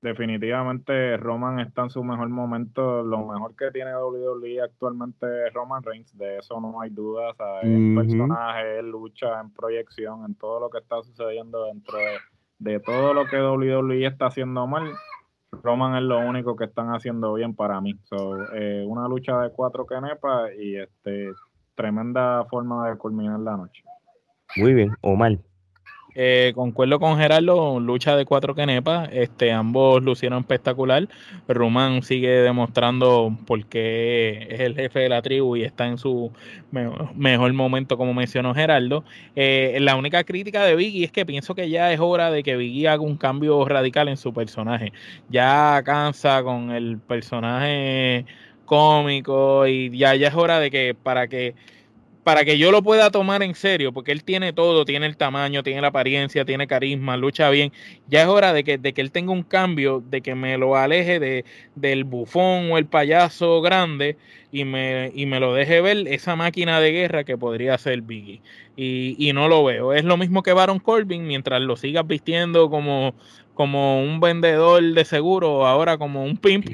definitivamente 0.01 1.15
Roman 1.15 1.61
está 1.61 1.84
en 1.84 1.89
su 1.91 2.03
mejor 2.03 2.28
momento. 2.28 3.03
Lo 3.03 3.26
mejor 3.26 3.55
que 3.55 3.71
tiene 3.71 3.95
WWE 3.95 4.61
actualmente 4.61 5.47
es 5.47 5.53
Roman 5.53 5.82
Reigns. 5.82 6.15
De 6.17 6.39
eso 6.39 6.59
no 6.59 6.82
hay 6.82 6.89
dudas. 6.89 7.38
El 7.63 7.95
personaje, 7.95 8.84
lucha 8.84 9.39
en 9.39 9.51
proyección, 9.51 10.26
en 10.26 10.36
todo 10.36 10.59
lo 10.59 10.69
que 10.69 10.80
está 10.80 11.01
sucediendo 11.03 11.67
dentro 11.67 11.97
de, 11.97 12.17
de 12.59 12.80
todo 12.82 13.13
lo 13.13 13.26
que 13.28 13.38
WWE 13.38 14.05
está 14.05 14.26
haciendo 14.26 14.67
mal 14.67 14.91
Roman 15.64 15.95
es 15.95 16.03
lo 16.03 16.20
único 16.20 16.56
que 16.56 16.66
están 16.66 16.89
haciendo 16.89 17.34
bien 17.34 17.56
para 17.56 17.82
mí. 17.82 17.93
Eh, 18.53 18.86
una 18.88 19.08
lucha 19.08 19.39
de 19.41 19.51
cuatro 19.51 19.86
canepas 19.86 20.51
y 20.58 20.78
este 20.78 21.32
tremenda 21.76 22.45
forma 22.45 22.89
de 22.89 22.97
culminar 22.97 23.39
la 23.39 23.58
noche. 23.58 23.84
Muy 24.56 24.74
bien, 24.74 24.91
Omar. 25.01 25.38
Eh, 26.18 26.53
concuerdo 26.55 26.97
con 26.97 27.18
Gerardo, 27.18 27.78
lucha 27.82 28.16
de 28.16 28.24
cuatro 28.24 28.55
quenepas, 28.55 29.09
este, 29.11 29.51
ambos 29.51 30.01
lucieron 30.01 30.39
espectacular. 30.39 31.09
Roman 31.49 32.03
sigue 32.03 32.30
demostrando 32.30 33.38
por 33.45 33.66
qué 33.66 34.47
es 34.49 34.61
el 34.61 34.76
jefe 34.76 34.99
de 34.99 35.09
la 35.09 35.22
tribu 35.22 35.57
y 35.57 35.63
está 35.63 35.88
en 35.88 35.97
su 35.97 36.32
mejor 37.16 37.51
momento, 37.51 37.97
como 37.97 38.13
mencionó 38.13 38.55
Gerardo. 38.55 39.03
Eh, 39.36 39.78
la 39.82 39.97
única 39.97 40.24
crítica 40.24 40.63
de 40.63 40.76
Biggie 40.78 41.03
es 41.03 41.11
que 41.11 41.26
pienso 41.26 41.53
que 41.53 41.70
ya 41.70 41.91
es 41.91 41.99
hora 41.99 42.32
de 42.32 42.43
que 42.43 42.55
Biggie 42.55 42.88
haga 42.88 43.01
un 43.03 43.18
cambio 43.18 43.66
radical 43.66 44.07
en 44.07 44.16
su 44.18 44.34
personaje. 44.34 44.93
Ya 45.30 45.82
cansa 45.84 46.43
con 46.43 46.72
el 46.72 46.97
personaje 46.99 48.26
cómico 48.63 49.68
y 49.68 49.95
ya, 49.97 50.16
ya 50.16 50.30
es 50.30 50.36
hora 50.36 50.59
de 50.59 50.72
que 50.72 50.95
para 50.95 51.28
que 51.28 51.55
para 52.26 52.43
que 52.43 52.57
yo 52.57 52.71
lo 52.71 52.82
pueda 52.82 53.11
tomar 53.11 53.43
en 53.43 53.53
serio, 53.53 53.93
porque 53.93 54.11
él 54.11 54.23
tiene 54.23 54.51
todo, 54.51 54.84
tiene 54.84 55.05
el 55.05 55.15
tamaño, 55.15 55.61
tiene 55.61 55.82
la 55.82 55.89
apariencia, 55.89 56.43
tiene 56.43 56.65
carisma, 56.65 57.17
lucha 57.17 57.51
bien, 57.51 57.71
ya 58.07 58.23
es 58.23 58.28
hora 58.28 58.51
de 58.51 58.63
que, 58.63 58.80
de 58.80 58.93
que 58.95 59.01
él 59.01 59.11
tenga 59.11 59.32
un 59.32 59.43
cambio, 59.43 60.03
de 60.03 60.21
que 60.21 60.34
me 60.34 60.57
lo 60.57 60.76
aleje 60.76 61.19
de, 61.19 61.45
del 61.76 62.03
bufón 62.03 62.71
o 62.71 62.80
el 62.80 62.88
payaso 62.88 63.61
grande 63.61 64.17
y 64.51 64.65
me, 64.65 65.11
y 65.13 65.28
me 65.28 65.39
lo 65.39 65.53
deje 65.53 65.82
ver 65.82 66.07
esa 66.07 66.36
máquina 66.36 66.80
de 66.80 66.93
guerra 66.93 67.23
que 67.26 67.38
podría 67.38 67.78
ser 67.78 68.01
Biggie. 68.01 68.41
Y, 68.76 69.15
y 69.19 69.32
no 69.34 69.47
lo 69.47 69.63
veo. 69.63 69.93
Es 69.93 70.03
lo 70.03 70.17
mismo 70.17 70.41
que 70.41 70.53
Baron 70.53 70.80
Corbin, 70.80 71.28
mientras 71.28 71.61
lo 71.61 71.76
sigas 71.76 72.07
vistiendo 72.07 72.71
como, 72.71 73.13
como 73.53 74.01
un 74.01 74.19
vendedor 74.19 74.82
de 74.82 75.05
seguro, 75.05 75.67
ahora 75.67 75.99
como 75.99 76.23
un 76.23 76.38
pimp, 76.38 76.69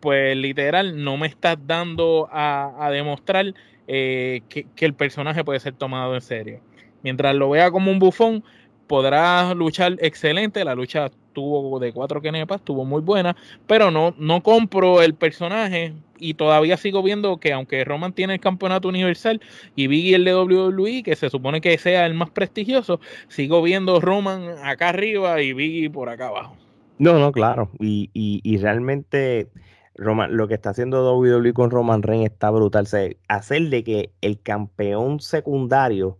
pues 0.00 0.34
literal 0.34 1.04
no 1.04 1.18
me 1.18 1.26
estás 1.26 1.58
dando 1.66 2.26
a, 2.32 2.86
a 2.86 2.90
demostrar 2.90 3.52
eh, 3.86 4.42
que, 4.48 4.66
el 4.84 4.94
personaje 4.94 5.44
puede 5.44 5.60
ser 5.60 5.74
tomado 5.74 6.14
en 6.14 6.20
serio. 6.20 6.60
Mientras 7.02 7.34
lo 7.34 7.50
vea 7.50 7.70
como 7.70 7.90
un 7.90 7.98
bufón, 7.98 8.44
podrá 8.86 9.54
luchar 9.54 9.96
excelente. 10.00 10.64
La 10.64 10.74
lucha 10.74 11.10
tuvo 11.32 11.78
de 11.78 11.92
cuatro 11.92 12.22
kenepas, 12.22 12.60
estuvo 12.60 12.84
muy 12.84 13.02
buena, 13.02 13.36
pero 13.66 13.90
no, 13.90 14.14
no 14.18 14.42
compro 14.42 15.02
el 15.02 15.14
personaje 15.14 15.94
y 16.18 16.34
todavía 16.34 16.76
sigo 16.76 17.02
viendo 17.02 17.38
que 17.38 17.52
aunque 17.52 17.84
Roman 17.84 18.12
tiene 18.12 18.34
el 18.34 18.40
campeonato 18.40 18.88
universal 18.88 19.40
y 19.74 19.88
Biggie 19.88 20.14
el 20.14 20.24
de 20.24 20.34
WWE, 20.34 21.02
que 21.02 21.16
se 21.16 21.28
supone 21.28 21.60
que 21.60 21.76
sea 21.76 22.06
el 22.06 22.14
más 22.14 22.30
prestigioso, 22.30 23.00
sigo 23.28 23.60
viendo 23.62 24.00
Roman 24.00 24.54
acá 24.62 24.90
arriba 24.90 25.42
y 25.42 25.52
Biggie 25.52 25.90
por 25.90 26.08
acá 26.08 26.28
abajo. 26.28 26.56
No, 26.98 27.18
no, 27.18 27.32
claro. 27.32 27.70
Y, 27.80 28.08
y 28.14 28.56
realmente 28.58 29.48
lo 29.94 30.48
que 30.48 30.54
está 30.54 30.70
haciendo 30.70 31.18
WWE 31.18 31.52
con 31.52 31.70
Roman 31.70 32.02
Reigns 32.02 32.30
está 32.30 32.50
brutal. 32.50 32.86
hacer 33.28 33.62
de 33.68 33.84
que 33.84 34.12
el 34.20 34.40
campeón 34.40 35.20
secundario 35.20 36.18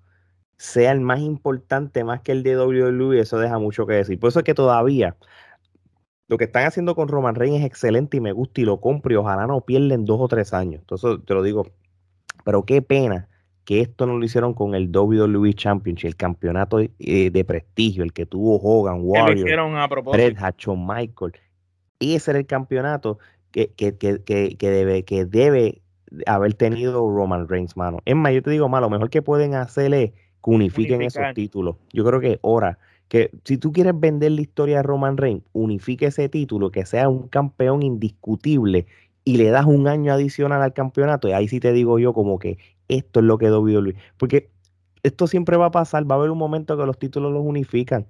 sea 0.57 0.93
el 0.93 1.01
más 1.01 1.20
importante 1.20 2.05
más 2.05 2.20
que 2.20 2.33
el 2.33 2.43
de 2.43 2.57
WWE, 2.57 3.20
eso 3.20 3.39
deja 3.39 3.59
mucho 3.59 3.87
que 3.87 3.95
decir. 3.95 4.18
Por 4.18 4.29
eso 4.29 4.41
es 4.41 4.45
que 4.45 4.55
todavía 4.55 5.16
lo 6.29 6.39
que 6.39 6.45
están 6.45 6.66
haciendo 6.66 6.95
con 6.95 7.09
Roman 7.09 7.35
Reigns 7.35 7.61
es 7.61 7.66
excelente 7.66 8.16
y 8.16 8.20
me 8.20 8.33
gusta 8.33 8.61
y 8.61 8.64
lo 8.64 8.81
compro 8.81 9.12
y 9.12 9.16
ojalá 9.16 9.47
no 9.47 9.61
pierden 9.61 10.05
dos 10.05 10.20
o 10.20 10.29
tres 10.29 10.55
años. 10.55 10.81
Entonces 10.81 11.18
te 11.27 11.35
lo 11.35 11.43
digo, 11.43 11.66
pero 12.45 12.64
qué 12.64 12.81
pena 12.83 13.29
que 13.64 13.81
esto 13.81 14.07
no 14.07 14.18
lo 14.18 14.25
hicieron 14.25 14.55
con 14.55 14.75
el 14.75 14.95
WWE 14.95 15.55
Championship, 15.55 16.09
el 16.09 16.16
campeonato 16.16 16.79
de, 16.79 16.91
eh, 16.99 17.45
prestigio, 17.45 18.05
el 18.05 18.12
que 18.12 18.27
tuvo 18.27 18.61
Hogan, 18.62 19.01
Warrior, 19.03 19.49
Fred, 20.12 20.37
Michael. 20.77 21.33
Ese 21.99 22.31
era 22.31 22.41
el 22.41 22.47
campeonato 22.47 23.18
que, 23.55 23.73
que, 23.73 23.97
que, 23.97 24.57
que, 24.59 24.71
debe, 24.71 25.05
que 25.05 25.25
debe 25.25 25.81
haber 26.27 26.55
tenido 26.55 27.09
Roman 27.09 27.49
Reigns, 27.49 27.77
mano. 27.77 27.99
Es 28.05 28.17
más, 28.17 28.33
yo 28.33 28.43
te 28.43 28.51
digo, 28.51 28.69
malo, 28.69 28.87
lo 28.87 28.91
mejor 28.91 29.11
que 29.11 29.23
pueden 29.23 29.55
hacer 29.55 29.95
es 29.95 30.11
que 30.11 30.51
unifiquen 30.51 31.03
esos 31.03 31.23
títulos. 31.35 31.77
Yo 31.93 32.05
creo 32.05 32.19
que 32.21 32.41
ahora, 32.43 32.79
que 33.07 33.31
si 33.45 33.57
tú 33.57 33.73
quieres 33.73 33.99
vender 33.99 34.33
la 34.33 34.41
historia 34.41 34.79
de 34.79 34.83
Roman 34.83 35.17
Reigns, 35.17 35.45
unifique 35.53 36.07
ese 36.07 36.29
título, 36.29 36.73
que 36.73 36.85
sea 36.85 37.09
un 37.09 37.29
campeón 37.29 37.85
indiscutible 37.85 38.87
y 39.25 39.37
le 39.37 39.51
das 39.51 39.67
un 39.67 39.87
año 39.87 40.13
adicional 40.13 40.61
al 40.61 40.73
campeonato, 40.73 41.29
y 41.29 41.33
ahí 41.33 41.47
sí 41.47 41.61
te 41.61 41.73
digo 41.73 42.01
yo 42.01 42.13
como 42.13 42.41
que 42.41 42.59
esto 42.89 43.21
es 43.21 43.27
lo 43.27 43.39
que 43.39 43.53
WWE, 43.53 43.95
porque 44.17 44.51
esto 45.05 45.29
siempre 45.29 45.57
va 45.57 45.67
a 45.67 45.71
pasar, 45.71 46.11
va 46.11 46.17
a 46.17 46.19
haber 46.19 46.31
un 46.31 46.39
momento 46.39 46.77
que 46.77 46.87
los 46.87 46.99
títulos 46.99 47.33
los 47.33 47.45
unifican. 47.45 48.07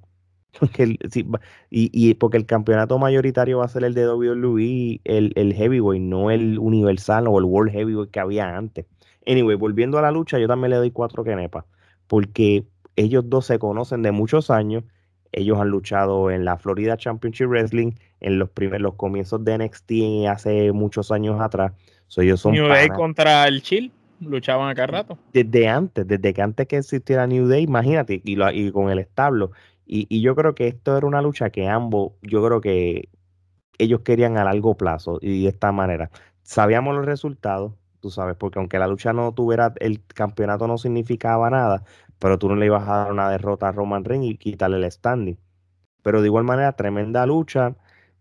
Porque 0.59 0.97
y, 1.11 1.29
y, 1.71 2.15
porque 2.15 2.37
el 2.37 2.47
campeonato 2.47 2.99
mayoritario 2.99 3.59
va 3.59 3.65
a 3.65 3.69
ser 3.69 3.85
el 3.85 3.95
de 3.95 4.09
WWE, 4.09 5.01
el, 5.05 5.33
el 5.35 5.55
Heavyweight, 5.55 6.03
no 6.03 6.31
el 6.31 6.59
Universal 6.59 7.27
o 7.29 7.39
el 7.39 7.45
World 7.45 7.73
Heavyweight 7.73 8.11
que 8.11 8.21
había 8.21 8.57
antes. 8.57 8.87
Anyway, 9.27 9.57
volviendo 9.57 9.99
a 9.99 10.03
la 10.03 10.11
lucha, 10.11 10.39
yo 10.39 10.47
también 10.47 10.71
le 10.71 10.77
doy 10.77 10.91
cuatro 10.91 11.25
kenepas, 11.25 11.65
porque 12.07 12.65
ellos 12.97 13.25
dos 13.29 13.47
se 13.47 13.59
conocen 13.59 14.03
de 14.03 14.13
muchos 14.13 14.51
años. 14.51 14.85
Ellos 15.33 15.59
han 15.59 15.69
luchado 15.69 16.31
en 16.31 16.45
la 16.45 16.57
Florida 16.57 16.97
Championship 16.97 17.49
Wrestling, 17.49 17.93
en 18.21 18.39
los 18.39 18.51
primeros 18.51 18.83
los 18.83 18.95
comienzos 18.95 19.45
de 19.45 19.59
NXT 19.59 20.29
hace 20.29 20.71
muchos 20.71 21.11
años 21.11 21.41
atrás. 21.41 21.73
So, 22.07 22.21
ellos 22.23 22.41
son 22.41 22.53
New 22.53 22.69
Day 22.69 22.89
contra 22.91 23.49
el 23.49 23.63
Chill 23.63 23.91
luchaban 24.21 24.69
acá 24.69 24.87
rato. 24.87 25.19
Desde 25.33 25.69
antes, 25.69 26.07
desde 26.07 26.33
que 26.35 26.43
antes 26.43 26.67
que 26.67 26.77
existiera 26.77 27.27
New 27.27 27.47
Day, 27.47 27.63
imagínate, 27.63 28.21
y, 28.25 28.37
lo, 28.37 28.51
y 28.51 28.71
con 28.71 28.91
el 28.91 28.99
establo. 28.99 29.53
Y, 29.87 30.20
yo 30.22 30.35
creo 30.35 30.55
que 30.55 30.68
esto 30.68 30.97
era 30.97 31.07
una 31.07 31.22
lucha 31.22 31.51
que 31.51 31.68
ambos, 31.68 32.12
yo 32.22 32.45
creo 32.45 32.61
que 32.61 33.09
ellos 33.78 34.01
querían 34.01 34.39
a 34.39 34.45
largo 34.45 34.76
plazo 34.76 35.18
y 35.20 35.45
de 35.45 35.49
esta 35.51 35.72
manera. 35.72 36.11
Sabíamos 36.43 36.95
los 36.97 37.07
resultados, 37.07 37.74
tú 38.01 38.11
sabes, 38.11 38.37
porque 38.37 38.59
aunque 38.59 38.78
la 38.78 38.87
lucha 38.87 39.12
no 39.12 39.32
tuviera, 39.35 39.74
el 39.80 40.05
campeonato 40.07 40.66
no 40.68 40.78
significaba 40.78 41.51
nada, 41.51 41.85
pero 42.18 42.39
tú 42.39 42.49
no 42.49 42.57
le 42.57 42.66
ibas 42.66 42.89
a 42.89 42.97
dar 42.99 43.12
una 43.12 43.30
derrota 43.30 43.68
a 43.68 43.72
Roman 43.72 44.05
Reigns 44.05 44.26
y 44.26 44.37
quitarle 44.39 44.78
el 44.78 44.91
standing. 44.91 45.39
Pero 46.03 46.20
de 46.22 46.28
igual 46.28 46.45
manera, 46.45 46.72
tremenda 46.76 47.26
lucha. 47.26 47.76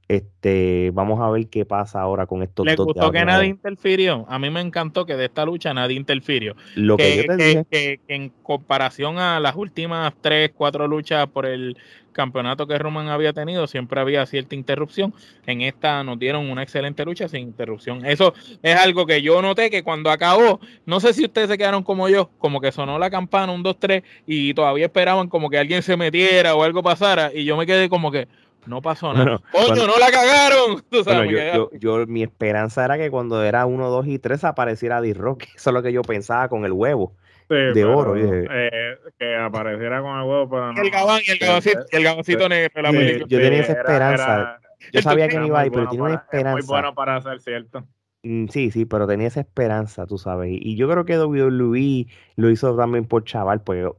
Este, 0.08 0.92
vamos 0.94 1.22
a 1.22 1.30
ver 1.30 1.48
qué 1.48 1.66
pasa 1.66 2.02
ahora 2.02 2.26
con 2.26 2.44
estos 2.44 2.66
¿Le 2.66 2.76
gustó 2.76 3.12
que 3.12 3.24
nadie 3.24 3.48
interfirió? 3.48 4.26
A 4.28 4.38
mí 4.38 4.50
me 4.50 4.60
encantó 4.60 5.06
que 5.06 5.16
de 5.16 5.26
esta 5.26 5.46
lucha 5.46 5.74
nadie 5.74 5.96
interfirió. 5.96 6.56
Lo 6.76 6.98
que, 6.98 7.18
yo 7.18 7.24
te 7.26 7.36
dije. 7.36 7.66
que, 7.70 8.00
en 8.08 8.30
comparación 8.44 9.18
a 9.18 9.40
las 9.40 9.56
últimas 9.56 10.14
tres, 10.22 10.52
cuatro 10.54 10.88
luchas 10.88 11.28
por 11.28 11.46
el 11.46 11.78
campeonato 12.14 12.68
que 12.68 12.78
Roman 12.78 13.10
había 13.10 13.34
tenido, 13.34 13.68
siempre 13.68 14.00
había 14.00 14.26
cierta 14.26 14.56
interrupción. 14.56 15.14
En 15.46 15.62
esta 15.62 16.04
nos 16.04 16.18
dieron 16.20 16.50
una 16.50 16.64
excelente 16.64 17.04
lucha 17.04 17.28
sin 17.28 17.42
interrupción. 17.42 18.06
Eso 18.06 18.34
es 18.62 18.76
algo 18.76 19.06
que 19.06 19.22
yo 19.22 19.42
noté 19.42 19.70
que 19.70 19.84
cuando 19.84 20.12
acabó, 20.12 20.62
no 20.86 21.00
sé 21.00 21.14
si 21.14 21.26
ustedes 21.26 21.50
se 21.50 21.58
quedaron 21.58 21.84
como 21.84 22.08
yo, 22.08 22.30
como 22.38 22.62
que 22.62 22.72
sonó 22.72 23.00
la 23.00 23.10
campana, 23.10 23.52
un, 23.52 23.64
dos, 23.64 23.78
tres, 23.80 24.04
y 24.26 24.54
todavía 24.54 24.86
esperaban 24.86 25.28
como 25.28 25.50
que 25.50 25.58
alguien 25.58 25.82
se 25.82 25.98
metiera 25.98 26.56
o 26.56 26.64
algo 26.64 26.84
pasara, 26.84 27.32
y 27.34 27.44
yo 27.44 27.58
me 27.58 27.66
quedé 27.66 27.90
como 27.90 28.12
que 28.12 28.28
no 28.66 28.82
pasó 28.82 29.14
nada. 29.14 29.42
¡Coño, 29.52 29.88
no 29.88 29.98
la 30.00 30.12
cagaron! 30.12 30.84
yo, 31.30 31.70
yo, 31.74 32.08
mi 32.08 32.24
esperanza 32.24 32.86
era 32.86 32.98
que 32.98 33.10
cuando 33.10 33.44
era 33.44 33.66
uno, 33.66 33.90
dos 33.90 34.08
y 34.08 34.20
tres 34.20 34.44
apareciera 34.44 35.02
D-Rock. 35.02 35.44
Eso 35.56 35.70
es 35.70 35.74
lo 35.74 35.84
que 35.84 35.94
yo 35.94 36.02
pensaba 36.02 36.50
con 36.50 36.66
el 36.66 36.72
huevo 36.72 37.16
de 37.50 37.86
oro. 37.86 38.16
Eh, 38.18 38.98
que 39.20 39.36
apareciera 39.36 40.02
con 40.02 40.18
el 40.18 40.24
huevo, 40.24 40.50
pero 40.50 40.74
no. 40.74 40.82
El 40.82 40.90
gabán 40.90 41.22
y 41.26 41.32
el 41.32 41.40
gabancito, 41.40 41.80
el 41.92 42.04
gabancito 42.04 42.50
negro 42.50 42.72
de 42.76 42.82
la 42.82 42.92
película. 42.92 43.26
Yo 43.28 43.40
tenía 43.40 43.62
esa 43.62 43.74
esperanza. 43.74 44.60
yo 44.92 45.02
sabía 45.02 45.28
que 45.28 45.38
no 45.38 45.48
iba 45.48 45.60
a 45.60 45.66
ir, 45.66 45.72
pero 45.72 45.88
tenía 45.90 46.04
una 46.04 46.16
esperanza. 46.16 46.58
muy 46.58 46.68
bueno 46.68 46.96
para 46.96 47.22
ser 47.22 47.40
cierto. 47.42 47.86
Mm, 48.24 48.48
sí, 48.48 48.72
sí, 48.72 48.86
pero 48.86 49.06
tenía 49.06 49.28
esa 49.28 49.42
esperanza, 49.42 50.06
tú 50.08 50.18
sabes. 50.18 50.50
Y 50.54 50.76
yo 50.78 50.90
creo 50.90 51.06
que 51.06 51.18
WWE 51.18 52.08
lo 52.38 52.50
hizo 52.50 52.76
también 52.76 53.06
por 53.06 53.26
chaval, 53.26 53.62
porque 53.62 53.92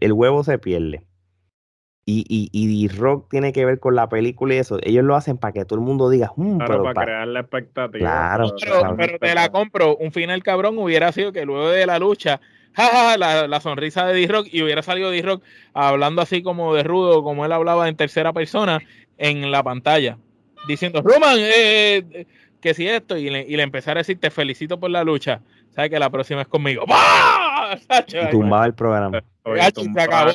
el 0.00 0.12
huevo 0.12 0.44
se 0.44 0.58
pierde. 0.58 1.05
Y, 2.08 2.24
y, 2.28 2.48
y 2.52 2.86
rock 2.86 3.28
tiene 3.28 3.52
que 3.52 3.64
ver 3.64 3.80
con 3.80 3.96
la 3.96 4.08
película 4.08 4.54
y 4.54 4.58
eso. 4.58 4.78
Ellos 4.82 5.02
lo 5.04 5.16
hacen 5.16 5.38
para 5.38 5.52
que 5.52 5.64
todo 5.64 5.80
el 5.80 5.84
mundo 5.84 6.08
diga, 6.08 6.32
mm, 6.36 6.58
claro, 6.58 6.84
para, 6.84 7.04
crear 7.04 7.26
la 7.26 7.40
expectativa. 7.40 7.98
Claro, 7.98 8.54
pero, 8.60 8.96
pero, 8.96 9.18
te 9.18 9.34
la 9.34 9.50
compro. 9.50 9.96
Un 9.96 10.12
final 10.12 10.40
cabrón 10.44 10.78
hubiera 10.78 11.10
sido 11.10 11.32
que 11.32 11.44
luego 11.44 11.68
de 11.70 11.84
la 11.84 11.98
lucha 11.98 12.40
la, 13.18 13.60
sonrisa 13.60 14.06
de 14.06 14.14
D-Rock 14.14 14.48
y 14.52 14.62
hubiera 14.62 14.82
salido 14.82 15.10
D-Rock 15.10 15.42
hablando 15.72 16.22
así 16.22 16.42
como 16.42 16.74
de 16.74 16.82
rudo, 16.82 17.22
como 17.22 17.44
él 17.44 17.52
hablaba 17.52 17.88
en 17.88 17.96
tercera 17.96 18.32
persona 18.32 18.80
en 19.18 19.50
la 19.50 19.62
pantalla, 19.62 20.18
diciendo, 20.68 21.00
Roman, 21.02 21.38
eh, 21.38 22.04
eh, 22.10 22.26
que 22.60 22.74
si 22.74 22.86
esto, 22.86 23.16
y 23.16 23.30
le, 23.30 23.46
y 23.48 23.56
le 23.56 23.62
empezara 23.62 24.00
a 24.00 24.02
decir, 24.02 24.18
te 24.20 24.30
felicito 24.30 24.78
por 24.78 24.90
la 24.90 25.04
lucha, 25.04 25.40
sabes 25.70 25.90
que 25.90 25.98
la 25.98 26.10
próxima 26.10 26.42
es 26.42 26.48
conmigo. 26.48 26.84
Y 26.86 27.45
tumbaba 28.30 28.66
el 28.66 28.74
programa. 28.74 29.22
se, 29.44 30.00
acababa, 30.00 30.32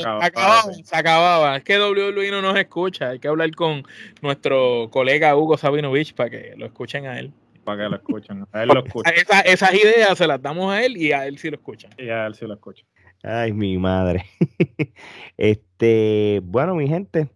se 0.83 0.95
acababa. 0.95 1.57
Es 1.57 1.63
que 1.63 1.79
WWE 1.79 2.31
no 2.31 2.41
nos 2.41 2.57
escucha, 2.57 3.09
hay 3.09 3.19
que 3.19 3.27
hablar 3.27 3.51
con 3.55 3.83
nuestro 4.21 4.89
colega 4.91 5.35
Hugo 5.35 5.57
Sabinovich 5.57 6.13
para 6.13 6.29
que 6.29 6.53
lo 6.57 6.65
escuchen 6.65 7.05
a 7.07 7.19
él 7.19 7.33
para 7.63 7.83
que 7.83 7.89
lo 7.89 7.95
escuchen. 7.95 8.45
A 8.51 8.63
él 8.63 8.69
lo 8.69 8.83
escuchan. 8.85 9.13
esas 9.45 9.73
ideas 9.73 10.17
se 10.17 10.27
las 10.27 10.41
damos 10.41 10.71
a 10.73 10.83
él 10.83 10.97
y 10.97 11.11
a 11.11 11.25
él 11.27 11.37
sí 11.37 11.49
lo 11.49 11.55
escuchan. 11.55 11.91
Y 11.97 12.09
a 12.09 12.25
él 12.25 12.35
sí 12.35 12.45
lo 12.45 12.53
escuchan. 12.53 12.85
Ay, 13.23 13.53
mi 13.53 13.77
madre. 13.77 14.25
este, 15.37 16.41
bueno, 16.43 16.75
mi 16.75 16.87
gente, 16.87 17.29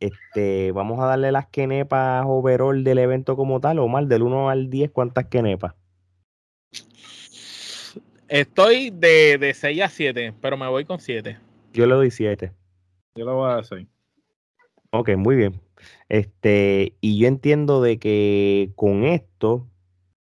este, 0.00 0.72
vamos 0.72 1.00
a 1.00 1.06
darle 1.06 1.32
las 1.32 1.46
quenepas 1.46 2.24
overall 2.26 2.84
del 2.84 2.98
evento 2.98 3.36
como 3.36 3.60
tal, 3.60 3.78
o 3.78 3.88
mal, 3.88 4.08
del 4.08 4.22
1 4.22 4.50
al 4.50 4.70
10, 4.70 4.90
¿cuántas 4.90 5.26
quenepas? 5.26 5.74
Estoy 8.28 8.90
de, 8.90 9.38
de 9.38 9.54
6 9.54 9.82
a 9.82 9.88
7, 9.88 10.34
pero 10.40 10.56
me 10.56 10.68
voy 10.68 10.84
con 10.84 11.00
7. 11.00 11.38
Yo 11.72 11.86
le 11.86 11.94
doy 11.94 12.10
7. 12.10 12.52
Yo 13.14 13.24
le 13.24 13.32
voy 13.32 13.50
a 13.50 13.54
dar 13.54 13.64
6. 13.64 13.86
Ok, 14.90 15.10
muy 15.16 15.36
bien. 15.36 15.60
Este, 16.08 16.94
y 17.00 17.18
yo 17.18 17.28
entiendo 17.28 17.80
de 17.80 17.98
que 17.98 18.70
con 18.76 19.04
esto, 19.04 19.66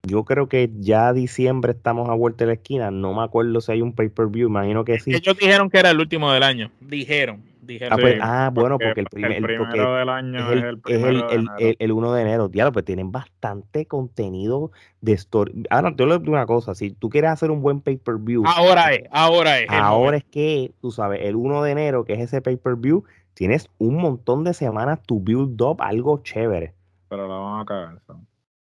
yo 0.04 0.24
creo 0.24 0.50
que 0.50 0.72
ya 0.80 1.14
diciembre 1.14 1.74
estamos 1.74 2.10
a 2.10 2.14
vuelta 2.14 2.44
de 2.44 2.48
la 2.48 2.54
esquina. 2.54 2.90
No 2.92 3.14
me 3.14 3.24
acuerdo 3.24 3.62
si 3.62 3.72
hay 3.72 3.82
un 3.82 3.94
pay-per-view, 3.94 4.48
imagino 4.48 4.84
que 4.84 5.00
sí. 5.00 5.14
Ellos 5.14 5.38
dijeron 5.38 5.70
que 5.70 5.78
era 5.78 5.92
el 5.92 6.00
último 6.00 6.32
del 6.32 6.44
año. 6.44 6.72
Dijeron. 6.80 7.51
Dijeron. 7.74 7.94
Ah, 7.94 8.02
pues, 8.02 8.20
ah 8.22 8.52
bueno, 8.54 8.78
porque 8.78 9.02
el, 9.02 9.08
primer, 9.08 9.32
el 9.34 9.44
primero 9.44 9.96
del 9.96 10.10
año 10.10 10.52
es, 10.52 10.64
el, 10.64 10.82
es 10.88 11.04
el, 11.04 11.76
el, 11.80 11.92
1 11.92 12.14
de 12.14 12.22
enero. 12.22 12.48
Diablo, 12.48 12.72
pues 12.72 12.86
tienen 12.86 13.12
bastante 13.12 13.86
contenido 13.86 14.72
de 15.02 15.14
story. 15.14 15.64
Ahora, 15.70 15.96
te 15.96 16.06
lo 16.06 16.18
digo 16.18 16.32
una 16.32 16.46
cosa: 16.46 16.76
si 16.76 16.92
tú 16.92 17.10
quieres 17.10 17.32
hacer 17.32 17.52
un 17.52 17.62
buen 17.62 17.82
pay-per-view, 17.82 18.44
ahora 18.46 18.94
es, 18.94 19.04
ahora 19.12 19.60
es. 19.60 19.70
Ahora 19.70 20.18
es 20.18 20.24
que, 20.24 20.74
tú 20.82 20.92
sabes, 20.92 21.22
el 21.24 21.36
1 21.36 21.64
de 21.64 21.72
enero, 21.72 22.06
que 22.06 22.14
es 22.14 22.20
ese 22.20 22.42
pay-per-view, 22.42 23.04
tienes 23.34 23.70
un 23.78 23.98
montón 23.98 24.44
de 24.44 24.54
semanas 24.54 25.02
to 25.04 25.16
build 25.20 25.62
up 25.62 25.82
algo 25.82 26.22
chévere. 26.24 26.74
Pero 27.10 27.28
la 27.28 27.36
van 27.36 27.62
a 27.62 27.66
cagar. 27.66 28.02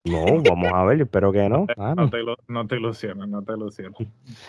No, 0.05 0.43
vamos 0.43 0.73
a 0.73 0.85
ver, 0.85 1.01
espero 1.01 1.31
que 1.31 1.49
no. 1.49 1.67
No, 1.97 2.11
te, 2.11 2.19
no 2.49 2.67
te 2.67 2.77
ilusiones, 2.77 3.29
no 3.29 3.43
te 3.43 3.53
ilusiones. 3.53 3.97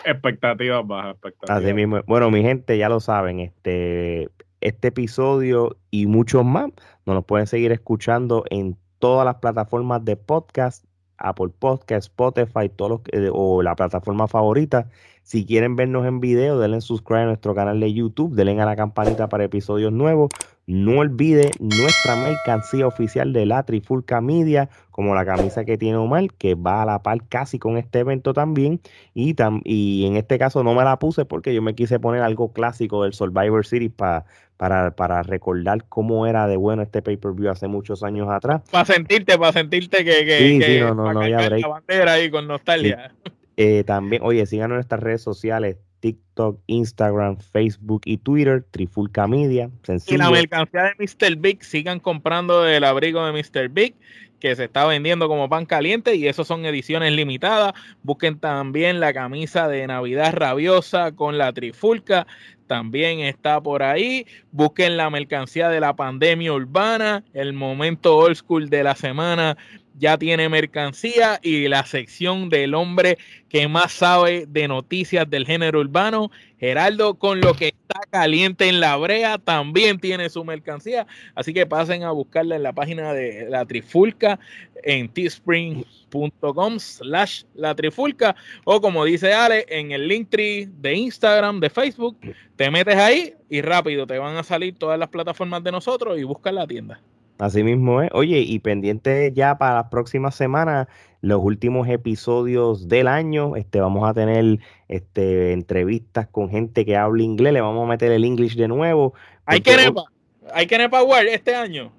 Expectativas 0.04 0.86
bajas, 0.86 1.12
expectativas. 1.12 1.62
Así 1.62 1.72
mismo. 1.72 2.00
Bueno, 2.06 2.30
mi 2.30 2.42
gente, 2.42 2.76
ya 2.76 2.88
lo 2.88 2.98
saben, 3.00 3.40
este, 3.40 4.30
este 4.60 4.88
episodio 4.88 5.76
y 5.90 6.06
muchos 6.06 6.44
más 6.44 6.70
nos 7.06 7.14
los 7.14 7.24
pueden 7.24 7.46
seguir 7.46 7.70
escuchando 7.70 8.44
en 8.50 8.76
todas 8.98 9.24
las 9.24 9.36
plataformas 9.36 10.04
de 10.04 10.16
podcast, 10.16 10.84
Apple 11.18 11.50
Podcast, 11.56 12.08
Spotify, 12.08 12.68
todos 12.74 12.90
los, 12.90 13.00
eh, 13.12 13.30
o 13.32 13.62
la 13.62 13.76
plataforma 13.76 14.26
favorita. 14.26 14.88
Si 15.22 15.46
quieren 15.46 15.76
vernos 15.76 16.06
en 16.06 16.20
video, 16.20 16.58
denle 16.58 16.80
subscribe 16.80 17.22
a 17.22 17.26
nuestro 17.26 17.54
canal 17.54 17.78
de 17.80 17.92
YouTube, 17.92 18.34
denle 18.34 18.60
a 18.60 18.66
la 18.66 18.76
campanita 18.76 19.28
para 19.28 19.44
episodios 19.44 19.92
nuevos. 19.92 20.30
No 20.66 21.00
olvide 21.00 21.50
nuestra 21.60 22.16
mercancía 22.16 22.86
oficial 22.86 23.32
de 23.32 23.44
la 23.44 23.62
Trifulca 23.64 24.20
Media, 24.20 24.70
como 24.90 25.14
la 25.14 25.24
camisa 25.24 25.64
que 25.64 25.76
tiene 25.76 25.98
Omar, 25.98 26.32
que 26.38 26.54
va 26.54 26.82
a 26.82 26.86
la 26.86 27.02
par 27.02 27.26
casi 27.28 27.58
con 27.58 27.76
este 27.76 27.98
evento 27.98 28.32
también. 28.32 28.80
Y, 29.12 29.34
y 29.64 30.06
en 30.06 30.16
este 30.16 30.38
caso 30.38 30.64
no 30.64 30.74
me 30.74 30.84
la 30.84 30.98
puse 30.98 31.24
porque 31.24 31.54
yo 31.54 31.60
me 31.60 31.74
quise 31.74 32.00
poner 32.00 32.22
algo 32.22 32.52
clásico 32.52 33.02
del 33.02 33.12
Survivor 33.12 33.66
Series 33.66 33.92
para, 33.92 34.24
para 34.56 35.22
recordar 35.22 35.84
cómo 35.88 36.26
era 36.26 36.46
de 36.46 36.56
bueno 36.56 36.82
este 36.82 37.02
pay-per-view 37.02 37.50
hace 37.50 37.68
muchos 37.68 38.02
años 38.02 38.28
atrás. 38.30 38.62
Para 38.70 38.84
sentirte, 38.84 39.38
para 39.38 39.52
sentirte 39.52 40.04
que, 40.04 40.24
que, 40.24 40.38
sí, 40.38 40.62
sí, 40.62 40.80
no, 40.80 40.94
no, 40.94 41.12
no, 41.12 41.22
la 41.22 41.68
bandera 41.68 42.12
ahí 42.12 42.30
con 42.30 42.46
nostalgia. 42.46 43.14
Eh, 43.56 43.84
también, 43.84 44.22
oye, 44.24 44.46
síganos 44.46 44.72
en 44.72 44.76
nuestras 44.76 45.00
redes 45.00 45.22
sociales, 45.22 45.76
TikTok, 46.04 46.60
Instagram, 46.66 47.38
Facebook 47.38 48.02
y 48.04 48.18
Twitter, 48.18 48.62
Trifulca 48.70 49.26
Media. 49.26 49.70
Sencillo. 49.84 50.14
Y 50.14 50.18
la 50.18 50.30
mercancía 50.30 50.82
de 50.82 50.92
Mr. 50.98 51.36
Big, 51.36 51.64
sigan 51.64 51.98
comprando 51.98 52.66
el 52.66 52.84
abrigo 52.84 53.24
de 53.24 53.32
Mr. 53.32 53.70
Big 53.70 53.94
que 54.38 54.54
se 54.54 54.64
está 54.64 54.84
vendiendo 54.84 55.28
como 55.28 55.48
pan 55.48 55.64
caliente 55.64 56.16
y 56.16 56.28
eso 56.28 56.44
son 56.44 56.66
ediciones 56.66 57.14
limitadas. 57.14 57.72
Busquen 58.02 58.38
también 58.38 59.00
la 59.00 59.14
camisa 59.14 59.66
de 59.66 59.86
Navidad 59.86 60.34
rabiosa 60.34 61.12
con 61.12 61.38
la 61.38 61.54
trifulca, 61.54 62.26
también 62.66 63.20
está 63.20 63.62
por 63.62 63.82
ahí. 63.82 64.26
Busquen 64.52 64.98
la 64.98 65.08
mercancía 65.08 65.70
de 65.70 65.80
la 65.80 65.96
pandemia 65.96 66.52
urbana, 66.52 67.24
el 67.32 67.54
momento 67.54 68.18
old 68.18 68.36
school 68.36 68.68
de 68.68 68.84
la 68.84 68.94
semana 68.94 69.56
ya 69.96 70.18
tiene 70.18 70.48
mercancía 70.48 71.38
y 71.42 71.68
la 71.68 71.84
sección 71.86 72.48
del 72.48 72.74
hombre 72.74 73.18
que 73.48 73.68
más 73.68 73.92
sabe 73.92 74.46
de 74.48 74.66
noticias 74.66 75.28
del 75.30 75.46
género 75.46 75.80
urbano, 75.80 76.30
Geraldo, 76.58 77.14
con 77.14 77.40
lo 77.40 77.54
que 77.54 77.68
está 77.68 78.00
caliente 78.10 78.68
en 78.68 78.80
la 78.80 78.96
brea, 78.96 79.38
también 79.38 80.00
tiene 80.00 80.28
su 80.28 80.44
mercancía. 80.44 81.06
Así 81.34 81.54
que 81.54 81.66
pasen 81.66 82.02
a 82.02 82.10
buscarla 82.10 82.56
en 82.56 82.64
la 82.64 82.72
página 82.72 83.12
de 83.12 83.48
la 83.48 83.64
Trifulca 83.64 84.40
en 84.82 85.08
teespring.com 85.08 86.78
slash 86.78 87.44
la 87.54 87.74
Trifulca 87.74 88.34
o 88.64 88.80
como 88.80 89.04
dice 89.04 89.32
Ale, 89.32 89.64
en 89.68 89.92
el 89.92 90.08
Linktree 90.08 90.68
de 90.80 90.94
Instagram, 90.94 91.60
de 91.60 91.70
Facebook, 91.70 92.16
te 92.56 92.70
metes 92.70 92.96
ahí 92.96 93.34
y 93.48 93.62
rápido 93.62 94.06
te 94.06 94.18
van 94.18 94.36
a 94.36 94.42
salir 94.42 94.76
todas 94.76 94.98
las 94.98 95.08
plataformas 95.08 95.62
de 95.62 95.72
nosotros 95.72 96.18
y 96.18 96.24
buscas 96.24 96.52
la 96.52 96.66
tienda. 96.66 97.00
Así 97.38 97.64
mismo 97.64 98.00
es. 98.02 98.10
Oye, 98.12 98.40
y 98.40 98.58
pendiente 98.60 99.32
ya 99.34 99.58
para 99.58 99.74
las 99.74 99.88
próximas 99.88 100.34
semanas, 100.34 100.86
los 101.20 101.42
últimos 101.42 101.88
episodios 101.88 102.88
del 102.88 103.08
año, 103.08 103.56
este, 103.56 103.80
vamos 103.80 104.08
a 104.08 104.14
tener 104.14 104.60
este, 104.88 105.52
entrevistas 105.52 106.28
con 106.28 106.48
gente 106.48 106.84
que 106.84 106.96
habla 106.96 107.22
inglés, 107.22 107.52
le 107.52 107.60
vamos 107.60 107.84
a 107.84 107.88
meter 107.88 108.12
el 108.12 108.24
English 108.24 108.56
de 108.56 108.68
nuevo. 108.68 109.14
¿Hay 109.46 109.60
que 109.60 109.76
nepa? 109.76 110.04
¿Hay 110.52 110.66
que 110.66 110.78
nepa 110.78 111.02
este 111.28 111.54
año? 111.54 111.90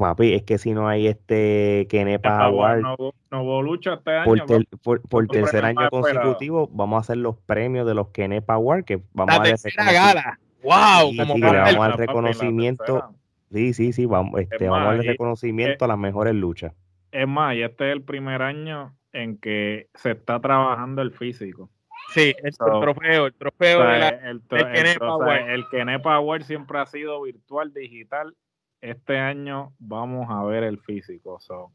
papi, 0.00 0.32
es 0.32 0.42
que 0.42 0.58
si 0.58 0.72
no 0.72 0.88
hay 0.88 1.06
este 1.06 1.86
Kenepa 1.90 2.44
Award. 2.44 2.80
No, 2.80 2.96
no, 3.30 3.62
lucha 3.62 3.94
este 3.94 4.16
año. 4.16 4.46
Por, 4.82 5.02
por, 5.02 5.26
tercer 5.28 5.64
año 5.64 5.88
consecutivo, 5.90 6.68
vamos 6.72 6.96
a 6.96 7.00
hacer 7.00 7.18
los 7.18 7.36
premios 7.36 7.86
de 7.86 7.94
los 7.94 8.08
Kenepa 8.08 8.54
Award. 8.54 8.84
Que 8.84 9.00
vamos 9.12 9.38
a 9.38 9.42
tercera 9.42 9.92
gala. 9.92 10.40
¡Wow! 10.62 11.16
como 11.16 11.36
le 11.36 11.58
vamos 11.58 11.76
a 11.76 11.88
dar 11.88 11.98
reconocimiento. 11.98 13.14
Sí, 13.50 13.74
sí, 13.74 13.92
sí, 13.92 14.06
vamos, 14.06 14.40
este, 14.40 14.68
vamos 14.68 14.88
a 14.88 14.94
dar 14.96 15.04
reconocimiento 15.04 15.84
a 15.84 15.88
las 15.88 15.98
mejores 15.98 16.34
luchas. 16.34 16.72
Es 17.10 17.26
más, 17.26 17.56
y 17.56 17.62
este 17.62 17.88
es 17.88 17.92
el 17.92 18.02
primer 18.02 18.42
año 18.42 18.96
en 19.12 19.38
que 19.38 19.88
se 19.94 20.12
está 20.12 20.40
trabajando 20.40 21.02
el 21.02 21.12
físico. 21.12 21.70
Sí, 22.14 22.34
el, 22.42 22.56
trofeo, 22.56 23.26
el 23.26 23.34
trofeo 23.34 23.80
de 23.80 23.98
la, 23.98 24.08
el, 24.08 24.42
el, 24.50 25.68
Kenepa 25.70 26.14
Award 26.14 26.42
siempre 26.42 26.78
ha 26.78 26.86
sido 26.86 27.22
virtual, 27.22 27.72
digital. 27.72 28.34
Este 28.80 29.18
año 29.18 29.74
vamos 29.78 30.26
a 30.28 30.42
ver 30.44 30.64
el 30.64 30.78
físico. 30.78 31.38
So, 31.40 31.72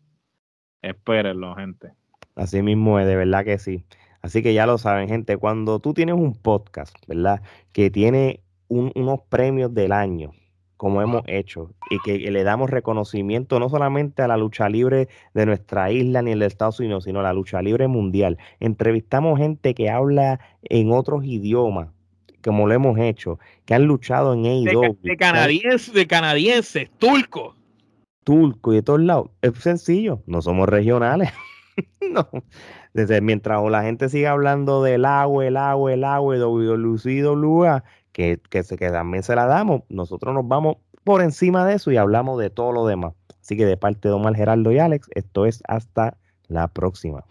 espérenlo, 0.81 1.55
gente. 1.55 1.91
Así 2.35 2.61
mismo 2.61 2.99
es, 2.99 3.05
de 3.05 3.15
verdad 3.15 3.45
que 3.45 3.57
sí. 3.57 3.85
Así 4.21 4.41
que 4.41 4.53
ya 4.53 4.65
lo 4.65 4.77
saben, 4.77 5.07
gente, 5.07 5.37
cuando 5.37 5.79
tú 5.79 5.93
tienes 5.93 6.15
un 6.15 6.33
podcast, 6.33 6.95
¿verdad? 7.07 7.41
Que 7.71 7.89
tiene 7.89 8.41
unos 8.67 9.21
premios 9.29 9.73
del 9.73 9.91
año, 9.91 10.31
como 10.85 11.01
hemos 11.01 11.23
hecho, 11.25 11.71
y 11.89 11.97
que 12.01 12.19
le 12.29 12.43
damos 12.43 12.69
reconocimiento 12.69 13.59
no 13.59 13.69
solamente 13.69 14.21
a 14.21 14.27
la 14.27 14.37
lucha 14.37 14.69
libre 14.69 15.09
de 15.33 15.47
nuestra 15.47 15.89
isla 15.89 16.21
ni 16.21 16.29
el 16.29 16.37
de 16.37 16.45
Estados 16.45 16.79
Unidos, 16.79 17.05
sino 17.05 17.21
a 17.21 17.23
la 17.23 17.33
lucha 17.33 17.59
libre 17.63 17.87
mundial. 17.87 18.37
Entrevistamos 18.59 19.39
gente 19.39 19.73
que 19.73 19.89
habla 19.89 20.39
en 20.61 20.91
otros 20.91 21.25
idiomas, 21.25 21.89
como 22.43 22.67
lo 22.67 22.75
hemos 22.75 22.99
hecho, 22.99 23.39
que 23.65 23.73
han 23.73 23.85
luchado 23.85 24.35
en 24.35 24.45
AEW. 24.45 24.95
De, 25.01 25.17
canadienses, 25.17 25.91
de 25.91 26.05
canadienses, 26.05 26.91
turcos. 26.99 27.55
Turco 28.23 28.71
y 28.71 28.75
de 28.75 28.83
todos 28.83 29.01
lados. 29.01 29.31
Es 29.41 29.55
sencillo, 29.55 30.21
no 30.27 30.43
somos 30.43 30.69
regionales. 30.69 31.31
no. 32.11 32.29
Desde 32.93 33.21
mientras 33.21 33.59
la 33.71 33.81
gente 33.81 34.07
siga 34.07 34.33
hablando 34.33 34.83
del 34.83 35.05
agua, 35.05 35.47
el 35.47 35.57
agua, 35.57 35.91
el 35.91 36.03
agua, 36.03 36.37
WWA, 36.37 37.83
que, 38.15 38.39
que, 38.49 38.63
que 38.63 38.89
también 38.91 39.23
se 39.23 39.35
la 39.35 39.45
damos, 39.45 39.81
nosotros 39.89 40.33
nos 40.33 40.47
vamos 40.47 40.77
por 41.03 41.21
encima 41.21 41.65
de 41.65 41.73
eso 41.73 41.91
y 41.91 41.97
hablamos 41.97 42.39
de 42.39 42.49
todo 42.49 42.71
lo 42.71 42.87
demás. 42.87 43.13
Así 43.41 43.57
que 43.57 43.65
de 43.65 43.75
parte 43.75 44.07
de 44.07 44.13
Omar 44.13 44.37
Geraldo 44.37 44.71
y 44.71 44.79
Alex, 44.79 45.09
esto 45.15 45.45
es 45.45 45.61
hasta 45.67 46.17
la 46.47 46.69
próxima. 46.69 47.25